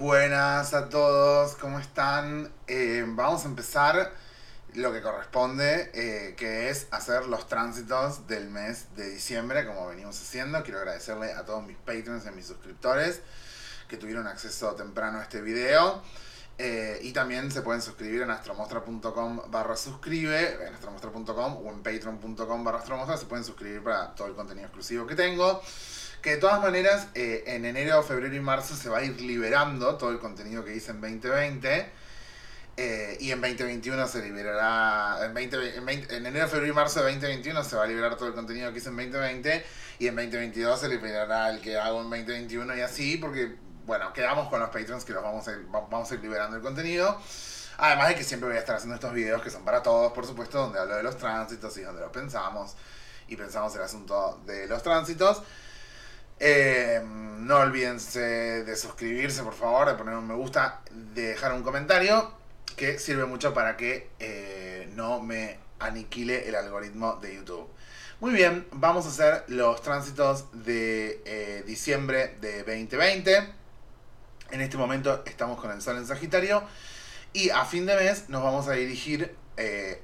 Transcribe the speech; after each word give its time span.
Buenas 0.00 0.72
a 0.72 0.88
todos, 0.88 1.56
¿cómo 1.56 1.78
están? 1.78 2.50
Eh, 2.66 3.04
vamos 3.06 3.44
a 3.44 3.48
empezar 3.48 4.10
lo 4.72 4.94
que 4.94 5.02
corresponde, 5.02 5.90
eh, 5.92 6.34
que 6.36 6.70
es 6.70 6.86
hacer 6.90 7.26
los 7.26 7.46
tránsitos 7.48 8.26
del 8.26 8.48
mes 8.48 8.86
de 8.96 9.10
diciembre, 9.10 9.66
como 9.66 9.88
venimos 9.88 10.18
haciendo. 10.18 10.62
Quiero 10.62 10.78
agradecerle 10.78 11.34
a 11.34 11.44
todos 11.44 11.66
mis 11.66 11.76
patrons 11.76 12.24
y 12.24 12.30
mis 12.30 12.46
suscriptores 12.46 13.20
que 13.88 13.98
tuvieron 13.98 14.26
acceso 14.26 14.74
temprano 14.74 15.18
a 15.18 15.24
este 15.24 15.42
video. 15.42 16.02
Eh, 16.56 16.98
y 17.02 17.12
también 17.12 17.50
se 17.50 17.60
pueden 17.60 17.82
suscribir 17.82 18.22
en 18.22 18.30
astromostra.com 18.30 19.50
barra 19.50 19.76
suscribe, 19.76 20.66
en 20.66 20.72
astromostra.com 20.72 21.58
o 21.62 21.68
en 21.68 21.82
patreon.com 21.82 22.64
barra 22.64 22.78
astromostra. 22.78 23.18
Se 23.18 23.26
pueden 23.26 23.44
suscribir 23.44 23.82
para 23.82 24.14
todo 24.14 24.28
el 24.28 24.34
contenido 24.34 24.64
exclusivo 24.64 25.06
que 25.06 25.14
tengo. 25.14 25.60
Que 26.22 26.32
de 26.32 26.36
todas 26.36 26.60
maneras, 26.60 27.08
eh, 27.14 27.44
en 27.46 27.64
enero, 27.64 28.02
febrero 28.02 28.34
y 28.34 28.40
marzo 28.40 28.76
se 28.76 28.90
va 28.90 28.98
a 28.98 29.04
ir 29.04 29.18
liberando 29.22 29.96
todo 29.96 30.10
el 30.10 30.18
contenido 30.18 30.64
que 30.64 30.74
hice 30.74 30.90
en 30.90 31.00
2020. 31.00 31.90
eh, 32.76 33.16
y 33.20 33.30
en 33.30 33.40
2021 33.40 34.06
se 34.08 34.22
liberará. 34.22 35.18
En, 35.24 35.34
20, 35.34 35.76
en, 35.76 35.84
20 35.86 36.16
en 36.16 36.26
enero, 36.26 36.48
febrero 36.48 36.72
y 36.72 36.74
marzo 36.74 37.00
de 37.02 37.12
2021 37.12 37.62
se 37.64 37.76
va 37.76 37.84
a 37.84 37.86
liberar 37.86 38.16
todo 38.16 38.28
el 38.28 38.34
contenido 38.34 38.72
que 38.72 38.78
hice 38.78 38.88
en 38.90 38.96
2020. 38.96 39.64
Y 39.98 40.06
en 40.08 40.16
2022 40.16 40.80
se 40.80 40.88
liberará 40.88 41.50
el 41.50 41.60
que 41.60 41.78
hago 41.78 41.98
en 42.02 42.10
2021 42.10 42.76
y 42.76 42.80
así, 42.80 43.16
porque, 43.18 43.56
bueno, 43.86 44.12
quedamos 44.14 44.48
con 44.48 44.60
los 44.60 44.70
patrons 44.70 45.04
que 45.04 45.12
los 45.12 45.22
vamos 45.22 45.46
a 45.48 45.52
ir, 45.52 45.66
va- 45.74 45.86
vamos 45.90 46.10
a 46.10 46.14
ir 46.14 46.20
liberando 46.20 46.56
el 46.56 46.62
contenido. 46.62 47.20
Además 47.78 48.08
de 48.08 48.14
que 48.14 48.24
siempre 48.24 48.48
voy 48.48 48.56
a 48.56 48.60
estar 48.60 48.76
haciendo 48.76 48.94
estos 48.94 49.12
videos 49.14 49.42
que 49.42 49.50
son 49.50 49.64
para 49.64 49.82
todos, 49.82 50.12
por 50.12 50.26
supuesto, 50.26 50.58
donde 50.58 50.78
hablo 50.78 50.96
de 50.96 51.02
los 51.02 51.16
tránsitos 51.18 51.76
y 51.78 51.82
donde 51.82 52.00
lo 52.02 52.12
pensamos. 52.12 52.76
Y 53.28 53.36
pensamos 53.36 53.74
el 53.76 53.82
asunto 53.82 54.40
de 54.46 54.66
los 54.68 54.82
tránsitos. 54.82 55.42
Eh, 56.42 57.02
no 57.04 57.58
olvídense 57.58 58.64
de 58.64 58.74
suscribirse, 58.74 59.42
por 59.42 59.52
favor, 59.52 59.88
de 59.88 59.94
poner 59.94 60.14
un 60.14 60.26
me 60.26 60.34
gusta, 60.34 60.80
de 60.90 61.28
dejar 61.28 61.52
un 61.52 61.62
comentario, 61.62 62.32
que 62.76 62.98
sirve 62.98 63.26
mucho 63.26 63.52
para 63.52 63.76
que 63.76 64.08
eh, 64.18 64.88
no 64.94 65.20
me 65.20 65.58
aniquile 65.78 66.48
el 66.48 66.54
algoritmo 66.54 67.16
de 67.16 67.34
YouTube. 67.34 67.68
Muy 68.20 68.32
bien, 68.32 68.66
vamos 68.72 69.04
a 69.04 69.08
hacer 69.10 69.44
los 69.48 69.82
tránsitos 69.82 70.46
de 70.64 71.20
eh, 71.26 71.62
diciembre 71.66 72.36
de 72.40 72.62
2020. 72.62 73.36
En 74.50 74.60
este 74.62 74.78
momento 74.78 75.22
estamos 75.26 75.60
con 75.60 75.70
el 75.70 75.82
Sol 75.82 75.98
en 75.98 76.06
Sagitario. 76.06 76.62
Y 77.34 77.50
a 77.50 77.66
fin 77.66 77.84
de 77.84 77.96
mes 77.96 78.28
nos 78.28 78.42
vamos 78.42 78.66
a 78.68 78.72
dirigir 78.72 79.36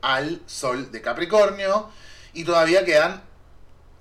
al 0.03 0.43
Sol 0.47 0.93
de 0.93 1.01
Capricornio. 1.01 1.91
Y 2.35 2.45
todavía 2.45 2.85
quedan 2.85 3.23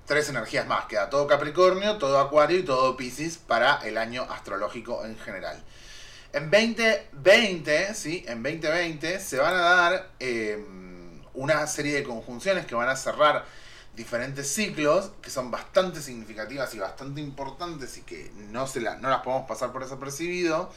tres 0.06 0.30
energías 0.30 0.68
más. 0.68 0.86
Queda 0.86 1.10
todo 1.10 1.28
Capricornio, 1.28 1.98
todo 1.98 2.20
Acuario 2.20 2.60
y 2.60 2.64
todo 2.64 2.96
Pisces 2.98 3.38
para 3.38 3.76
el 3.86 3.98
año 3.98 4.24
astrológico 4.30 5.04
en 5.06 5.18
general. 5.18 5.62
En 6.34 6.52
2020, 6.52 7.94
¿sí? 7.94 8.26
En 8.28 8.44
2020 8.44 9.20
se 9.20 9.38
van 9.38 9.54
a 9.56 9.60
dar 9.60 10.10
eh, 10.20 10.64
una 11.34 11.66
serie 11.68 11.94
de 11.96 12.04
conjunciones 12.04 12.66
que 12.66 12.76
van 12.76 12.90
a 12.90 12.96
cerrar 12.96 13.46
diferentes 13.96 14.54
ciclos 14.54 15.12
que 15.22 15.30
son 15.30 15.50
bastante 15.52 16.02
significativas 16.02 16.74
y 16.76 16.80
bastante 16.80 17.22
importantes 17.22 17.98
y 17.98 18.02
que 18.02 18.30
no, 18.52 18.68
se 18.68 18.82
la- 18.82 18.98
no 18.98 19.10
las 19.10 19.22
podemos 19.22 19.48
pasar 19.48 19.72
por 19.72 19.84
desapercibido, 19.84 20.70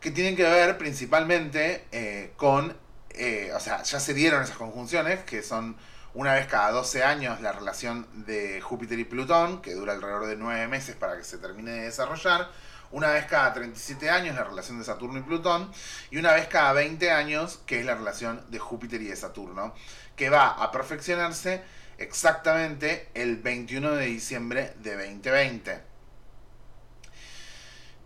que 0.00 0.10
tienen 0.10 0.34
que 0.36 0.42
ver 0.44 0.78
principalmente 0.78 1.84
eh, 1.92 2.32
con, 2.36 2.76
eh, 3.10 3.52
o 3.54 3.60
sea, 3.60 3.82
ya 3.82 4.00
se 4.00 4.14
dieron 4.14 4.42
esas 4.42 4.56
conjunciones, 4.56 5.22
que 5.24 5.42
son 5.42 5.76
una 6.14 6.34
vez 6.34 6.46
cada 6.46 6.70
12 6.70 7.02
años 7.02 7.40
la 7.40 7.52
relación 7.52 8.06
de 8.26 8.60
Júpiter 8.60 8.98
y 8.98 9.04
Plutón, 9.04 9.60
que 9.60 9.74
dura 9.74 9.92
alrededor 9.92 10.26
de 10.26 10.36
9 10.36 10.68
meses 10.68 10.94
para 10.96 11.16
que 11.16 11.24
se 11.24 11.38
termine 11.38 11.72
de 11.72 11.82
desarrollar, 11.82 12.50
una 12.92 13.10
vez 13.10 13.26
cada 13.26 13.52
37 13.52 14.08
años 14.08 14.36
la 14.36 14.44
relación 14.44 14.78
de 14.78 14.84
Saturno 14.84 15.18
y 15.18 15.22
Plutón, 15.22 15.72
y 16.10 16.18
una 16.18 16.32
vez 16.32 16.46
cada 16.46 16.72
20 16.72 17.10
años, 17.10 17.60
que 17.66 17.80
es 17.80 17.86
la 17.86 17.96
relación 17.96 18.44
de 18.50 18.60
Júpiter 18.60 19.02
y 19.02 19.06
de 19.06 19.16
Saturno, 19.16 19.74
que 20.14 20.30
va 20.30 20.50
a 20.50 20.70
perfeccionarse 20.70 21.62
exactamente 21.98 23.08
el 23.14 23.36
21 23.36 23.92
de 23.92 24.06
diciembre 24.06 24.74
de 24.78 24.94
2020. 24.94 25.94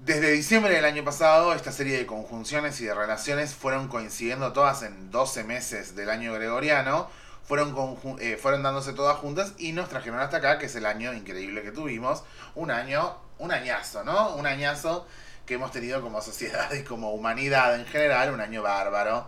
Desde 0.01 0.31
diciembre 0.31 0.75
del 0.75 0.85
año 0.85 1.05
pasado, 1.05 1.53
esta 1.53 1.73
serie 1.73 1.99
de 1.99 2.07
conjunciones 2.07 2.81
y 2.81 2.85
de 2.85 2.95
relaciones 2.95 3.55
fueron 3.55 3.89
coincidiendo 3.89 4.53
todas 4.53 4.83
en 4.83 5.11
12 5.11 5.45
meses 5.45 5.97
del 5.97 6.09
año 6.09 6.33
gregoriano, 6.33 7.11
fueron, 7.49 7.75
conju- 7.75 8.21
eh, 8.21 8.37
fueron 8.37 8.63
dándose 8.63 8.93
todas 8.93 9.17
juntas 9.17 9.55
y 9.59 9.73
nos 9.73 9.89
trajeron 9.89 10.21
hasta 10.21 10.37
acá, 10.37 10.59
que 10.59 10.67
es 10.67 10.77
el 10.77 10.85
año 10.85 11.15
increíble 11.15 11.63
que 11.63 11.73
tuvimos, 11.73 12.23
un 12.55 12.71
año, 12.71 13.17
un 13.39 13.51
añazo, 13.51 14.05
¿no? 14.05 14.35
Un 14.37 14.47
añazo 14.47 15.07
que 15.47 15.55
hemos 15.55 15.73
tenido 15.73 16.03
como 16.03 16.21
sociedad 16.21 16.71
y 16.75 16.85
como 16.85 17.13
humanidad 17.15 17.75
en 17.75 17.87
general, 17.87 18.35
un 18.35 18.41
año 18.43 18.63
bárbaro, 18.63 19.27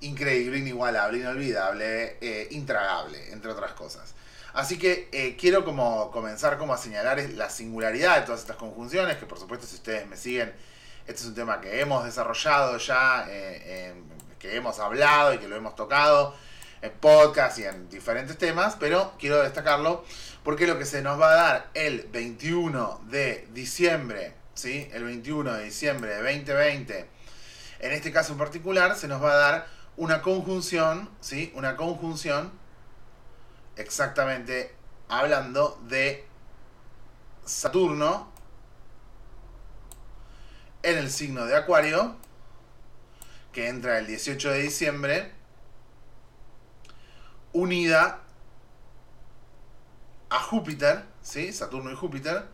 increíble, 0.00 0.58
inigualable, 0.58 1.18
inolvidable, 1.18 2.18
eh, 2.20 2.48
intragable, 2.50 3.32
entre 3.32 3.52
otras 3.52 3.72
cosas. 3.72 4.14
Así 4.52 4.76
que 4.78 5.08
eh, 5.12 5.36
quiero 5.40 5.64
como 5.64 6.10
comenzar 6.10 6.58
como 6.58 6.74
a 6.74 6.76
señalar 6.78 7.20
la 7.34 7.50
singularidad 7.50 8.16
de 8.16 8.22
todas 8.26 8.40
estas 8.40 8.56
conjunciones, 8.56 9.16
que 9.16 9.26
por 9.26 9.38
supuesto 9.38 9.66
si 9.66 9.76
ustedes 9.76 10.06
me 10.08 10.16
siguen, 10.16 10.52
este 11.06 11.22
es 11.22 11.26
un 11.28 11.34
tema 11.34 11.60
que 11.60 11.80
hemos 11.80 12.04
desarrollado 12.04 12.78
ya, 12.78 13.26
eh, 13.28 13.94
que 14.40 14.56
hemos 14.56 14.78
hablado 14.80 15.34
y 15.34 15.38
que 15.38 15.48
lo 15.48 15.56
hemos 15.56 15.76
tocado 15.76 16.34
en 16.84 16.92
podcast 16.92 17.58
y 17.58 17.64
en 17.64 17.88
diferentes 17.88 18.36
temas, 18.36 18.76
pero 18.78 19.14
quiero 19.18 19.42
destacarlo 19.42 20.04
porque 20.42 20.66
lo 20.66 20.78
que 20.78 20.84
se 20.84 21.00
nos 21.00 21.18
va 21.18 21.32
a 21.32 21.34
dar 21.34 21.70
el 21.72 22.06
21 22.12 23.00
de 23.08 23.48
diciembre, 23.52 24.34
¿sí? 24.52 24.88
El 24.92 25.04
21 25.04 25.54
de 25.54 25.64
diciembre 25.64 26.10
de 26.10 26.22
2020, 26.22 27.08
en 27.80 27.92
este 27.92 28.12
caso 28.12 28.32
en 28.32 28.38
particular, 28.38 28.96
se 28.96 29.08
nos 29.08 29.22
va 29.22 29.32
a 29.32 29.36
dar 29.36 29.66
una 29.96 30.20
conjunción, 30.20 31.08
¿sí? 31.20 31.50
Una 31.54 31.76
conjunción, 31.76 32.52
exactamente 33.76 34.74
hablando 35.08 35.80
de 35.88 36.26
Saturno 37.46 38.30
en 40.82 40.98
el 40.98 41.10
signo 41.10 41.46
de 41.46 41.56
Acuario, 41.56 42.16
que 43.52 43.68
entra 43.68 43.98
el 43.98 44.06
18 44.06 44.50
de 44.50 44.58
diciembre, 44.58 45.33
unida 47.54 48.20
a 50.28 50.38
Júpiter, 50.40 51.04
¿sí? 51.22 51.52
Saturno 51.52 51.90
y 51.90 51.94
Júpiter, 51.94 52.44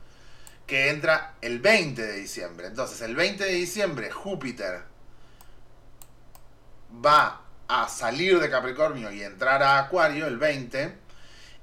que 0.67 0.91
entra 0.91 1.35
el 1.41 1.59
20 1.59 2.01
de 2.01 2.17
diciembre. 2.17 2.69
Entonces, 2.69 3.01
el 3.01 3.17
20 3.17 3.43
de 3.43 3.53
diciembre, 3.55 4.11
Júpiter 4.13 4.83
va 7.05 7.43
a 7.67 7.89
salir 7.89 8.39
de 8.39 8.51
Capricornio 8.51 9.11
y 9.11 9.23
entrar 9.23 9.63
a 9.63 9.79
Acuario 9.79 10.27
el 10.27 10.39
20. 10.39 10.95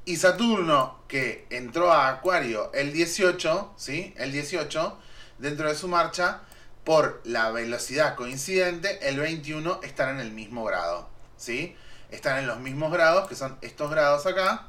Y 0.05 0.17
Saturno, 0.17 1.03
que 1.07 1.45
entró 1.49 1.91
a 1.91 2.09
Acuario 2.09 2.71
el 2.73 2.91
18, 2.91 3.73
¿sí? 3.77 4.13
El 4.17 4.31
18, 4.31 4.97
dentro 5.37 5.69
de 5.69 5.75
su 5.75 5.87
marcha, 5.87 6.41
por 6.83 7.21
la 7.25 7.51
velocidad 7.51 8.15
coincidente, 8.15 9.07
el 9.07 9.19
21 9.19 9.81
están 9.83 10.15
en 10.15 10.21
el 10.21 10.31
mismo 10.31 10.63
grado, 10.63 11.09
¿sí? 11.35 11.75
Están 12.11 12.39
en 12.39 12.47
los 12.47 12.59
mismos 12.59 12.91
grados, 12.91 13.27
que 13.27 13.35
son 13.35 13.57
estos 13.61 13.91
grados 13.91 14.25
acá, 14.25 14.67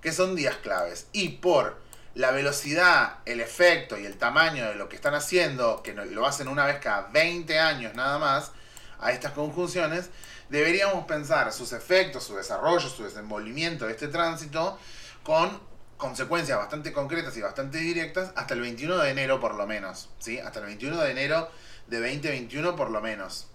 que 0.00 0.12
son 0.12 0.34
días 0.34 0.56
claves. 0.56 1.06
Y 1.12 1.28
por 1.30 1.82
la 2.14 2.30
velocidad, 2.30 3.18
el 3.24 3.40
efecto 3.40 3.98
y 3.98 4.06
el 4.06 4.16
tamaño 4.16 4.68
de 4.68 4.76
lo 4.76 4.88
que 4.88 4.96
están 4.96 5.14
haciendo, 5.14 5.82
que 5.82 5.92
lo 5.92 6.26
hacen 6.26 6.48
una 6.48 6.64
vez 6.64 6.78
cada 6.78 7.08
20 7.08 7.58
años 7.58 7.94
nada 7.94 8.18
más, 8.18 8.52
a 9.00 9.12
estas 9.12 9.32
conjunciones, 9.32 10.10
deberíamos 10.48 11.04
pensar 11.06 11.52
sus 11.52 11.72
efectos, 11.72 12.24
su 12.24 12.36
desarrollo, 12.36 12.88
su 12.88 13.04
desenvolvimiento 13.04 13.86
de 13.86 13.92
este 13.92 14.08
tránsito 14.08 14.78
con 15.22 15.60
consecuencias 15.96 16.58
bastante 16.58 16.92
concretas 16.92 17.36
y 17.36 17.40
bastante 17.40 17.78
directas 17.78 18.32
hasta 18.36 18.54
el 18.54 18.60
21 18.60 18.98
de 18.98 19.10
enero 19.10 19.40
por 19.40 19.54
lo 19.54 19.66
menos, 19.66 20.10
¿sí? 20.18 20.38
Hasta 20.38 20.60
el 20.60 20.66
21 20.66 21.00
de 21.00 21.10
enero 21.10 21.50
de 21.86 22.00
2021 22.00 22.76
por 22.76 22.90
lo 22.90 23.00
menos. 23.00 23.48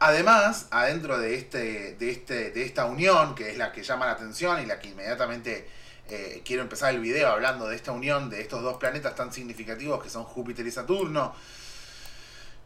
Además, 0.00 0.66
adentro 0.70 1.18
de, 1.18 1.34
este, 1.34 1.94
de, 1.96 2.10
este, 2.10 2.50
de 2.52 2.62
esta 2.64 2.86
unión, 2.86 3.34
que 3.34 3.50
es 3.50 3.58
la 3.58 3.70
que 3.70 3.82
llama 3.82 4.06
la 4.06 4.12
atención 4.12 4.62
y 4.62 4.66
la 4.66 4.78
que 4.78 4.88
inmediatamente 4.88 5.68
eh, 6.08 6.40
quiero 6.42 6.62
empezar 6.62 6.94
el 6.94 7.00
video 7.00 7.28
hablando 7.28 7.68
de 7.68 7.76
esta 7.76 7.92
unión 7.92 8.30
de 8.30 8.40
estos 8.40 8.62
dos 8.62 8.78
planetas 8.78 9.14
tan 9.14 9.30
significativos 9.30 10.02
que 10.02 10.08
son 10.08 10.24
Júpiter 10.24 10.66
y 10.66 10.70
Saturno, 10.70 11.34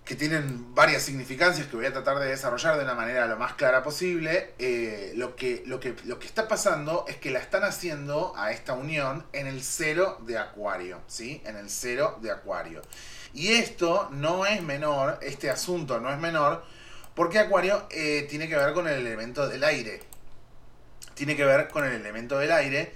que 0.05 0.15
tienen 0.15 0.75
varias 0.77 1.03
significancias 1.03 1.67
que 1.67 1.75
voy 1.75 1.87
a 1.87 1.93
tratar 1.93 2.21
de 2.21 2.27
desarrollar 2.27 2.77
de 2.77 2.85
una 2.85 2.95
manera 2.95 3.27
lo 3.27 3.37
más 3.37 3.55
clara 3.55 3.83
posible. 3.83 4.55
eh, 4.61 5.13
lo, 5.17 5.35
que, 5.35 5.65
lo, 5.67 5.81
que, 5.81 5.97
lo 6.05 6.21
que 6.21 6.27
está 6.27 6.47
pasando 6.47 7.05
es 7.09 7.17
que 7.17 7.33
la 7.33 7.41
están 7.41 7.65
haciendo 7.65 8.33
a 8.37 8.53
esta 8.53 8.75
unión 8.75 9.27
en 9.33 9.49
el 9.49 9.65
cero 9.65 10.19
de 10.25 10.39
Acuario, 10.39 11.01
¿sí? 11.09 11.43
En 11.45 11.57
el 11.57 11.69
cero 11.69 12.17
de 12.23 12.31
Acuario. 12.31 12.83
Y 13.33 13.55
esto 13.55 14.09
no 14.13 14.47
es 14.47 14.63
menor, 14.63 15.19
este 15.21 15.51
asunto 15.51 15.99
no 15.99 16.13
es 16.13 16.19
menor, 16.21 16.65
porque 17.15 17.39
Acuario 17.39 17.87
eh, 17.91 18.27
tiene 18.29 18.49
que 18.49 18.57
ver 18.57 18.73
con 18.73 18.89
el 18.89 18.95
elemento 18.95 19.49
del 19.49 19.65
aire. 19.65 20.01
Tiene 21.15 21.37
que 21.37 21.45
ver 21.45 21.69
con 21.69 21.85
el 21.85 21.93
elemento 21.93 22.39
del 22.39 22.51
aire 22.51 22.93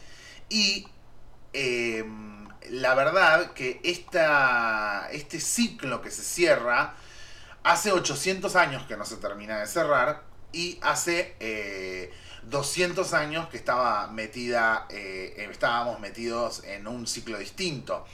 y 0.48 0.88
eh, 1.52 2.04
la 2.70 2.94
verdad 2.94 3.52
que 3.52 3.80
esta, 3.84 5.08
este 5.12 5.40
ciclo 5.40 6.02
que 6.02 6.10
se 6.10 6.22
cierra, 6.22 6.94
hace 7.62 7.92
800 7.92 8.56
años 8.56 8.84
que 8.86 8.96
no 8.96 9.04
se 9.04 9.16
termina 9.16 9.60
de 9.60 9.66
cerrar 9.66 10.24
y 10.52 10.78
hace 10.82 12.10
200 12.44 13.12
años 13.12 13.48
que 13.48 13.56
estaba 13.56 14.08
metida, 14.08 14.86
estábamos 14.88 16.00
metidos 16.00 16.64
en 16.64 16.86
un 16.86 17.06
ciclo 17.06 17.38
distinto 17.38 18.06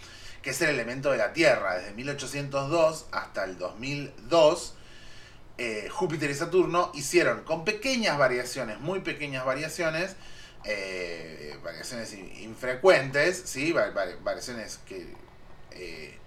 que 0.44 0.50
es 0.50 0.60
el 0.60 0.68
elemento 0.68 1.10
de 1.10 1.16
la 1.16 1.32
Tierra. 1.32 1.78
Desde 1.78 1.92
1802 1.92 3.06
hasta 3.10 3.44
el 3.44 3.56
2002, 3.56 4.74
eh, 5.56 5.88
Júpiter 5.90 6.30
y 6.30 6.34
Saturno 6.34 6.90
hicieron 6.94 7.44
con 7.44 7.64
pequeñas 7.64 8.18
variaciones, 8.18 8.80
muy 8.80 9.00
pequeñas 9.00 9.44
variaciones, 9.44 10.16
eh, 10.64 11.56
variaciones 11.62 12.12
infrecuentes, 12.12 13.42
¿sí? 13.44 13.72
variaciones 13.72 14.80
que 14.86 15.06
eh, 15.70 16.18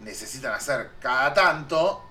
necesitan 0.00 0.52
hacer 0.52 0.90
cada 1.00 1.34
tanto, 1.34 2.04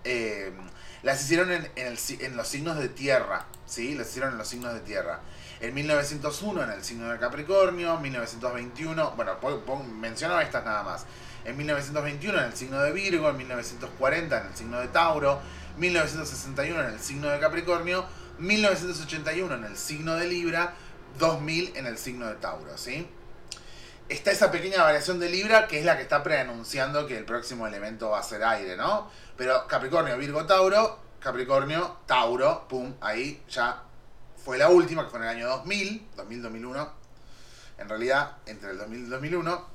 las 1.04 1.24
hicieron 1.24 1.52
en, 1.52 1.70
en, 1.76 2.38
los 2.38 2.48
signos 2.48 2.78
de 2.78 2.90
tierra, 2.90 3.46
¿sí? 3.66 3.96
las 3.96 4.10
hicieron 4.10 4.34
en 4.34 4.38
los 4.38 4.48
signos 4.48 4.74
de 4.74 4.82
tierra. 4.82 5.22
En 5.62 5.74
1901 5.74 6.64
en 6.64 6.72
el 6.72 6.84
signo 6.84 7.10
de 7.12 7.20
Capricornio, 7.20 7.98
1921, 8.00 9.12
bueno, 9.12 9.38
menciono 10.00 10.42
estas 10.42 10.66
nada 10.66 10.84
más 10.84 11.06
en 11.46 11.58
1921 11.58 12.38
en 12.38 12.46
el 12.46 12.56
signo 12.56 12.82
de 12.82 12.92
Virgo, 12.92 13.30
en 13.30 13.38
1940 13.38 14.42
en 14.42 14.48
el 14.48 14.56
signo 14.56 14.80
de 14.80 14.88
Tauro, 14.90 15.40
1961 15.78 16.82
en 16.82 16.94
el 16.94 17.00
signo 17.00 17.30
de 17.30 17.40
Capricornio, 17.40 18.06
1981 18.40 19.56
en 19.56 19.64
el 19.64 19.78
signo 19.78 20.16
de 20.16 20.28
Libra, 20.28 20.74
2000 21.20 21.78
en 21.78 21.86
el 21.86 21.98
signo 21.98 22.28
de 22.28 22.36
Tauro, 22.36 22.78
¿sí? 22.78 23.08
Está 24.10 24.32
esa 24.32 24.52
pequeña 24.52 24.84
variación 24.84 25.20
de 25.20 25.30
Libra 25.30 25.68
que 25.68 25.80
es 25.80 25.86
la 25.86 25.96
que 25.96 26.04
está 26.04 26.22
preanunciando 26.24 27.08
que 27.08 27.18
el 27.18 27.26
próximo 27.26 27.68
elemento 27.68 28.10
va 28.10 28.20
a 28.20 28.24
ser 28.24 28.44
aire, 28.44 28.76
¿no? 28.76 29.10
Pero 29.38 29.68
Capricornio, 29.68 30.18
Virgo, 30.18 30.46
Tauro, 30.46 31.00
Capricornio, 31.20 31.98
Tauro, 32.06 32.68
pum, 32.68 32.94
ahí 33.00 33.42
ya 33.50 33.84
fue 34.44 34.58
la 34.58 34.70
última, 34.70 35.04
que 35.04 35.10
fue 35.10 35.20
en 35.20 35.26
el 35.26 35.30
año 35.30 35.48
2000, 35.48 36.08
2000-2001. 36.18 36.90
En 37.78 37.90
realidad, 37.90 38.38
entre 38.46 38.72
el 38.72 38.78
2000 38.78 39.00
y 39.00 39.04
el 39.04 39.10
2001 39.10 39.68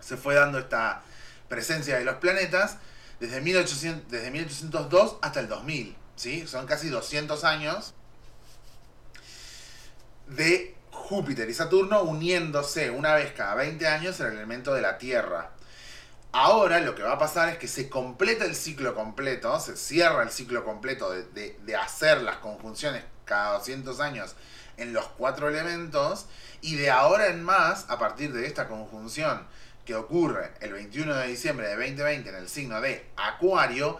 se 0.00 0.16
fue 0.16 0.34
dando 0.34 0.58
esta 0.58 1.02
presencia 1.48 1.98
de 1.98 2.04
los 2.04 2.16
planetas 2.16 2.78
desde, 3.20 3.40
1800, 3.40 4.10
desde 4.10 4.30
1802 4.30 5.16
hasta 5.22 5.40
el 5.40 5.48
2000. 5.48 5.96
¿sí? 6.16 6.46
Son 6.46 6.66
casi 6.66 6.88
200 6.88 7.44
años 7.44 7.94
de 10.28 10.74
Júpiter 10.90 11.48
y 11.48 11.54
Saturno 11.54 12.02
uniéndose 12.02 12.90
una 12.90 13.14
vez 13.14 13.32
cada 13.32 13.54
20 13.56 13.86
años 13.86 14.18
en 14.20 14.26
el 14.26 14.32
elemento 14.34 14.74
de 14.74 14.82
la 14.82 14.98
Tierra. 14.98 15.50
Ahora 16.32 16.80
lo 16.80 16.94
que 16.94 17.02
va 17.02 17.12
a 17.12 17.18
pasar 17.18 17.48
es 17.48 17.58
que 17.58 17.68
se 17.68 17.88
completa 17.88 18.44
el 18.44 18.56
ciclo 18.56 18.94
completo, 18.94 19.60
se 19.60 19.76
cierra 19.76 20.22
el 20.22 20.30
ciclo 20.30 20.64
completo 20.64 21.10
de, 21.10 21.56
de 21.60 21.76
hacer 21.76 22.22
las 22.22 22.38
conjunciones 22.38 23.04
cada 23.24 23.58
200 23.58 24.00
años 24.00 24.34
en 24.76 24.92
los 24.92 25.06
cuatro 25.06 25.48
elementos 25.48 26.26
y 26.60 26.74
de 26.76 26.90
ahora 26.90 27.28
en 27.28 27.42
más, 27.42 27.86
a 27.88 27.98
partir 27.98 28.32
de 28.32 28.46
esta 28.46 28.66
conjunción 28.66 29.46
que 29.84 29.94
ocurre 29.94 30.52
el 30.60 30.72
21 30.72 31.14
de 31.14 31.26
diciembre 31.26 31.68
de 31.68 31.76
2020 31.76 32.28
en 32.30 32.36
el 32.36 32.48
signo 32.48 32.80
de 32.80 33.06
Acuario, 33.16 33.98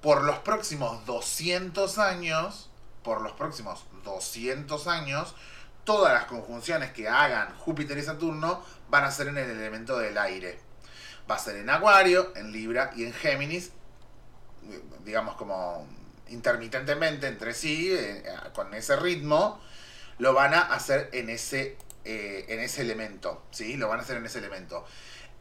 por 0.00 0.22
los 0.22 0.38
próximos 0.38 1.04
200 1.06 1.98
años, 1.98 2.70
por 3.02 3.20
los 3.22 3.32
próximos 3.32 3.84
200 4.04 4.86
años, 4.88 5.34
todas 5.84 6.12
las 6.12 6.24
conjunciones 6.24 6.92
que 6.92 7.08
hagan 7.08 7.56
Júpiter 7.58 7.96
y 7.96 8.02
Saturno 8.02 8.62
van 8.88 9.04
a 9.04 9.10
ser 9.10 9.28
en 9.28 9.38
el 9.38 9.50
elemento 9.50 9.98
del 9.98 10.18
aire. 10.18 10.58
Va 11.30 11.36
a 11.36 11.38
ser 11.38 11.56
en 11.56 11.70
Acuario, 11.70 12.32
en 12.36 12.52
Libra 12.52 12.92
y 12.94 13.04
en 13.04 13.12
Géminis, 13.12 13.72
digamos 15.04 15.36
como 15.36 15.86
intermitentemente 16.28 17.28
entre 17.28 17.54
sí, 17.54 17.92
eh, 17.92 18.24
con 18.54 18.74
ese 18.74 18.96
ritmo, 18.96 19.60
lo 20.18 20.34
van 20.34 20.54
a 20.54 20.60
hacer 20.60 21.08
en 21.12 21.30
ese 21.30 21.76
eh, 22.08 22.44
en 22.48 22.60
ese 22.60 22.82
elemento, 22.82 23.42
¿sí? 23.50 23.76
Lo 23.76 23.88
van 23.88 23.98
a 23.98 24.02
hacer 24.02 24.16
en 24.16 24.24
ese 24.24 24.38
elemento. 24.38 24.86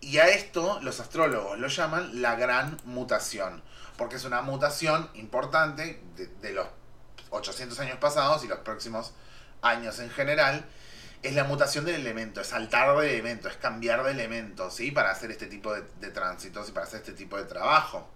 Y 0.01 0.17
a 0.17 0.27
esto 0.29 0.79
los 0.81 1.00
astrólogos 1.00 1.59
lo 1.59 1.67
llaman 1.67 2.23
la 2.23 2.35
gran 2.35 2.77
mutación, 2.85 3.62
porque 3.97 4.15
es 4.15 4.25
una 4.25 4.41
mutación 4.41 5.07
importante 5.13 6.01
de, 6.41 6.53
los 6.53 6.67
800 7.29 7.79
años 7.81 8.00
pasados 8.00 8.44
y 8.44 8.47
los 8.47 8.59
próximos 8.59 9.13
años 9.62 10.00
en 10.00 10.09
general, 10.09 10.65
es 11.21 11.35
la 11.35 11.44
mutación 11.44 11.85
del 11.85 11.95
elemento, 11.95 12.41
es 12.41 12.47
saltar 12.47 12.97
de 12.97 13.13
elemento, 13.13 13.47
es 13.47 13.57
cambiar 13.57 14.03
de 14.03 14.12
elemento, 14.12 14.71
¿sí? 14.71 14.89
Para 14.89 15.12
hacer 15.12 15.29
este 15.29 15.45
tipo 15.45 15.71
de, 15.71 15.83
de 16.00 16.09
tránsitos 16.09 16.67
y 16.69 16.71
para 16.71 16.88
hacer 16.88 17.01
este 17.01 17.13
tipo 17.13 17.38
de 17.38 17.45
trabajo. 17.45 18.09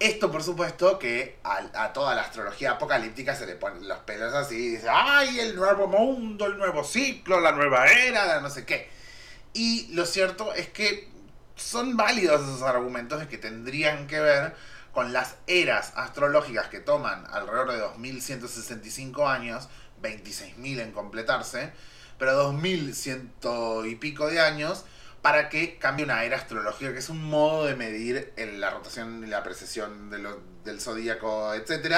Esto, 0.00 0.32
por 0.32 0.42
supuesto, 0.42 0.98
que 0.98 1.38
a, 1.44 1.92
toda 1.92 2.14
la 2.14 2.22
astrología 2.22 2.72
apocalíptica 2.72 3.34
se 3.34 3.44
le 3.44 3.54
ponen 3.54 3.86
los 3.86 3.98
pelos 3.98 4.32
así 4.32 4.54
y 4.56 4.68
dice, 4.70 4.86
¡ay, 4.90 5.38
el 5.40 5.54
nuevo 5.54 5.88
mundo, 5.88 6.46
el 6.46 6.56
nuevo 6.56 6.82
ciclo, 6.84 7.38
la 7.38 7.52
nueva 7.52 7.86
era, 7.86 8.24
la 8.24 8.40
no 8.40 8.48
sé 8.48 8.64
qué! 8.64 8.88
Y 9.52 9.88
lo 9.92 10.06
cierto 10.06 10.54
es 10.54 10.68
que 10.68 11.10
son 11.54 11.98
válidos 11.98 12.40
esos 12.40 12.62
argumentos 12.62 13.20
de 13.20 13.28
que 13.28 13.36
tendrían 13.36 14.06
que 14.06 14.20
ver 14.20 14.56
con 14.92 15.12
las 15.12 15.36
eras 15.46 15.92
astrológicas 15.96 16.68
que 16.68 16.80
toman 16.80 17.26
alrededor 17.30 17.70
de 17.70 17.78
2165 17.80 19.28
años, 19.28 19.68
26.000 20.02 20.80
en 20.80 20.92
completarse, 20.92 21.72
pero 22.18 22.34
2100 22.36 23.34
y 23.84 23.96
pico 23.96 24.28
de 24.28 24.40
años, 24.40 24.86
para 25.22 25.48
que 25.48 25.78
cambie 25.78 26.04
una 26.04 26.24
era 26.24 26.36
astrológica, 26.36 26.92
que 26.92 26.98
es 26.98 27.08
un 27.08 27.22
modo 27.24 27.66
de 27.66 27.76
medir 27.76 28.32
la 28.36 28.70
rotación 28.70 29.24
y 29.24 29.26
la 29.26 29.42
precesión 29.42 30.10
del 30.64 30.80
zodíaco, 30.80 31.54
etc., 31.54 31.96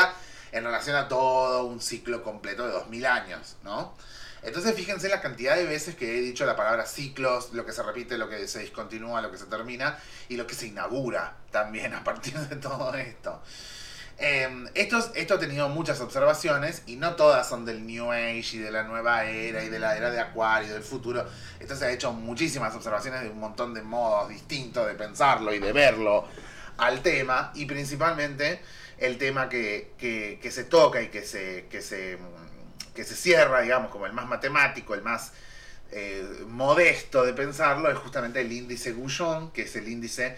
en 0.52 0.64
relación 0.64 0.96
a 0.96 1.08
todo 1.08 1.64
un 1.64 1.80
ciclo 1.80 2.22
completo 2.22 2.66
de 2.66 2.72
2000 2.72 3.06
años, 3.06 3.56
¿no? 3.62 3.94
Entonces 4.42 4.74
fíjense 4.74 5.08
la 5.08 5.20
cantidad 5.20 5.54
de 5.54 5.64
veces 5.64 5.94
que 5.94 6.18
he 6.18 6.20
dicho 6.20 6.44
la 6.44 6.56
palabra 6.56 6.84
ciclos, 6.84 7.52
lo 7.52 7.64
que 7.64 7.72
se 7.72 7.82
repite, 7.82 8.18
lo 8.18 8.28
que 8.28 8.48
se 8.48 8.58
discontinúa, 8.58 9.22
lo 9.22 9.30
que 9.30 9.38
se 9.38 9.46
termina 9.46 9.98
y 10.28 10.36
lo 10.36 10.46
que 10.46 10.54
se 10.54 10.66
inaugura 10.66 11.36
también 11.52 11.94
a 11.94 12.02
partir 12.02 12.34
de 12.36 12.56
todo 12.56 12.92
esto. 12.94 13.40
Eh, 14.18 14.66
esto, 14.74 14.98
ha 14.98 15.38
tenido 15.38 15.68
muchas 15.68 16.00
observaciones 16.00 16.82
y 16.86 16.96
no 16.96 17.16
todas 17.16 17.48
son 17.48 17.64
del 17.64 17.86
New 17.86 18.12
Age 18.12 18.56
y 18.56 18.58
de 18.58 18.70
la 18.70 18.84
nueva 18.84 19.24
era 19.24 19.64
y 19.64 19.68
de 19.68 19.78
la 19.78 19.96
era 19.96 20.10
de 20.10 20.20
Acuario, 20.20 20.72
del 20.72 20.82
futuro. 20.82 21.26
Esto 21.58 21.74
se 21.74 21.86
ha 21.86 21.90
hecho 21.90 22.12
muchísimas 22.12 22.74
observaciones 22.74 23.22
de 23.22 23.30
un 23.30 23.40
montón 23.40 23.74
de 23.74 23.82
modos 23.82 24.28
distintos 24.28 24.86
de 24.86 24.94
pensarlo 24.94 25.52
y 25.52 25.58
de 25.58 25.72
verlo 25.72 26.26
al 26.78 27.02
tema 27.02 27.52
y 27.54 27.66
principalmente 27.66 28.60
el 28.98 29.18
tema 29.18 29.48
que, 29.48 29.92
que, 29.98 30.50
se 30.50 30.64
toca 30.64 31.02
y 31.02 31.08
que 31.08 31.22
se, 31.22 31.66
que, 31.68 31.82
se, 31.82 32.18
que 32.94 33.04
se 33.04 33.16
cierra, 33.16 33.60
digamos, 33.60 33.90
como 33.90 34.06
el 34.06 34.12
más 34.12 34.26
matemático, 34.28 34.94
el 34.94 35.02
más 35.02 35.32
eh, 35.90 36.24
modesto 36.46 37.24
de 37.24 37.32
pensarlo, 37.32 37.90
es 37.90 37.98
justamente 37.98 38.40
el 38.40 38.52
índice 38.52 38.92
Goujon, 38.92 39.50
que 39.50 39.62
es 39.62 39.74
el 39.74 39.88
índice 39.88 40.36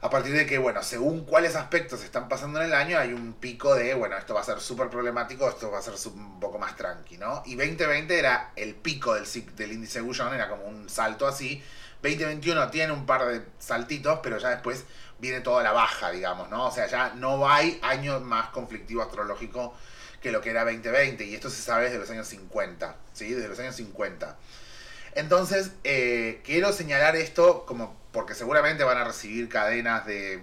a 0.00 0.10
partir 0.10 0.34
de 0.34 0.46
que, 0.46 0.58
bueno, 0.58 0.82
según 0.82 1.24
cuáles 1.24 1.56
aspectos 1.56 2.02
están 2.04 2.28
pasando 2.28 2.60
en 2.60 2.66
el 2.66 2.74
año, 2.74 2.98
hay 2.98 3.12
un 3.12 3.34
pico 3.34 3.74
de, 3.74 3.94
bueno, 3.94 4.16
esto 4.16 4.34
va 4.34 4.40
a 4.40 4.44
ser 4.44 4.60
súper 4.60 4.88
problemático, 4.88 5.48
esto 5.48 5.70
va 5.70 5.78
a 5.78 5.82
ser 5.82 5.94
un 6.12 6.38
poco 6.38 6.58
más 6.58 6.76
tranqui, 6.76 7.16
¿no? 7.16 7.42
Y 7.46 7.56
2020 7.56 8.18
era 8.18 8.52
el 8.56 8.74
pico 8.74 9.14
del, 9.14 9.26
del 9.56 9.72
índice 9.72 10.00
Gullón, 10.00 10.34
era 10.34 10.48
como 10.48 10.64
un 10.64 10.88
salto 10.88 11.26
así. 11.26 11.62
2021 12.02 12.70
tiene 12.70 12.92
un 12.92 13.06
par 13.06 13.26
de 13.26 13.42
saltitos, 13.58 14.20
pero 14.22 14.38
ya 14.38 14.50
después 14.50 14.84
viene 15.18 15.40
toda 15.40 15.62
la 15.62 15.72
baja, 15.72 16.10
digamos, 16.10 16.50
¿no? 16.50 16.66
O 16.66 16.70
sea, 16.70 16.86
ya 16.86 17.14
no 17.14 17.48
hay 17.48 17.78
año 17.82 18.20
más 18.20 18.50
conflictivo 18.50 19.02
astrológico 19.02 19.74
que 20.20 20.30
lo 20.30 20.40
que 20.40 20.50
era 20.50 20.64
2020, 20.64 21.24
y 21.24 21.34
esto 21.34 21.50
se 21.50 21.62
sabe 21.62 21.84
desde 21.84 21.98
los 21.98 22.10
años 22.10 22.26
50, 22.28 22.96
¿sí? 23.12 23.32
Desde 23.32 23.48
los 23.48 23.58
años 23.58 23.76
50. 23.76 24.36
Entonces, 25.14 25.70
eh, 25.84 26.42
quiero 26.44 26.72
señalar 26.72 27.16
esto 27.16 27.64
como 27.64 27.96
porque 28.16 28.32
seguramente 28.32 28.82
van 28.82 28.96
a 28.96 29.04
recibir 29.04 29.46
cadenas 29.46 30.06
de, 30.06 30.40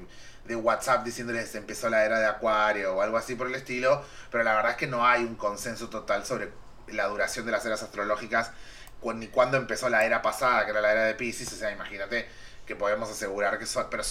WhatsApp 0.48 1.04
diciéndoles 1.04 1.56
empezó 1.56 1.90
la 1.90 2.06
era 2.06 2.20
de 2.20 2.28
Acuario 2.28 2.96
o 2.96 3.02
algo 3.02 3.18
así 3.18 3.34
por 3.34 3.48
el 3.48 3.56
estilo, 3.56 4.06
pero 4.30 4.44
la 4.44 4.54
verdad 4.54 4.74
es 4.74 4.78
que 4.78 4.86
no 4.86 5.08
hay 5.08 5.24
un 5.24 5.34
consenso 5.34 5.90
total 5.90 6.24
sobre 6.24 6.52
la 6.90 7.08
duración 7.08 7.48
de 7.48 7.52
las 7.52 7.66
eras 7.66 7.82
astrológicas 7.82 8.52
ni 9.16 9.28
cuándo 9.28 9.58
empezó 9.58 9.90
la 9.90 10.06
era 10.06 10.22
pasada, 10.22 10.66
que 10.66 10.72
era 10.72 10.82
la 10.82 10.92
era 10.92 11.04
de 11.06 11.16
Pisces, 11.16 11.52
o 11.52 11.56
sea, 11.56 11.72
imagínate 11.72 12.28
que 12.68 12.76
podemos 12.76 13.10
asegurar 13.10 13.58
que 13.58 13.66
son, 13.66 13.88
pero, 13.90 14.04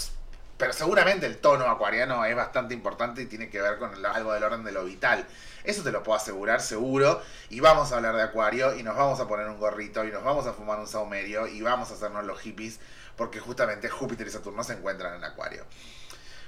pero 0.58 0.72
seguramente 0.72 1.26
el 1.26 1.38
tono 1.38 1.66
acuariano 1.66 2.24
es 2.24 2.34
bastante 2.34 2.74
importante 2.74 3.22
y 3.22 3.26
tiene 3.26 3.48
que 3.48 3.62
ver 3.62 3.78
con 3.78 4.04
algo 4.04 4.32
del 4.32 4.42
orden 4.42 4.64
de 4.64 4.72
lo 4.72 4.84
vital. 4.84 5.24
Eso 5.62 5.84
te 5.84 5.92
lo 5.92 6.02
puedo 6.02 6.16
asegurar 6.16 6.60
seguro. 6.60 7.22
Y 7.48 7.60
vamos 7.60 7.92
a 7.92 7.96
hablar 7.96 8.16
de 8.16 8.22
Acuario 8.22 8.74
y 8.74 8.82
nos 8.82 8.96
vamos 8.96 9.20
a 9.20 9.28
poner 9.28 9.46
un 9.46 9.58
gorrito 9.58 10.04
y 10.04 10.10
nos 10.10 10.24
vamos 10.24 10.46
a 10.46 10.52
fumar 10.52 10.80
un 10.80 10.88
saumerio 10.88 11.46
y 11.46 11.62
vamos 11.62 11.90
a 11.90 11.94
hacernos 11.94 12.24
los 12.24 12.40
hippies 12.40 12.80
porque 13.16 13.40
justamente 13.40 13.88
Júpiter 13.88 14.26
y 14.26 14.30
Saturno 14.30 14.64
se 14.64 14.74
encuentran 14.74 15.14
en 15.14 15.24
Acuario. 15.24 15.64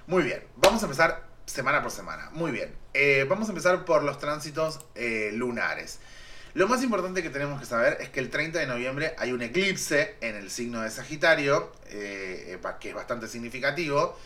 Muy 0.06 0.23
bien, 0.23 0.42
vamos 0.56 0.83
a 0.83 0.85
empezar 0.85 1.35
semana 1.47 1.83
por 1.83 1.90
semana. 1.90 2.30
Muy 2.33 2.52
bien, 2.52 2.75
eh, 2.92 3.26
vamos 3.28 3.49
a 3.49 3.52
empezar 3.52 3.85
por 3.85 4.02
los 4.02 4.18
tránsitos 4.18 4.80
eh, 4.94 5.30
lunares. 5.35 5.99
Lo 6.54 6.68
más 6.68 6.83
importante 6.83 7.23
que 7.23 7.30
tenemos 7.30 7.61
que 7.61 7.66
saber 7.66 7.99
es 8.00 8.11
que 8.11 8.21
el 8.21 8.30
30 8.30 8.61
de 8.61 8.66
noviembre 8.66 9.14
hay 9.18 9.33
un 9.33 9.42
eclipse 9.42 10.14
en 10.21 10.37
el 10.37 10.50
signo 10.50 10.83
de 10.83 10.90
Sagitario, 10.90 11.73
eh, 11.88 12.59
que 12.80 12.90
es 12.90 12.94
bastante 12.94 13.26
significativo, 13.28 14.16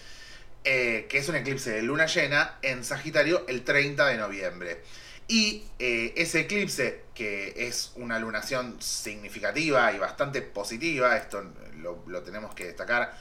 que 0.62 1.08
es 1.10 1.28
un 1.30 1.36
eclipse 1.36 1.70
de 1.70 1.80
luna 1.80 2.04
llena 2.04 2.58
en 2.60 2.84
Sagitario 2.84 3.46
el 3.48 3.64
30 3.64 4.06
de 4.06 4.18
noviembre. 4.18 4.82
Y 5.26 5.64
ese 5.78 6.40
eclipse, 6.40 7.04
que 7.14 7.54
es 7.56 7.92
una 7.94 8.18
lunación 8.18 8.76
significativa 8.82 9.90
y 9.94 9.98
bastante 9.98 10.42
positiva, 10.42 11.16
esto 11.16 11.42
lo, 11.78 12.22
tenemos 12.22 12.54
que 12.54 12.66
destacar 12.66 13.14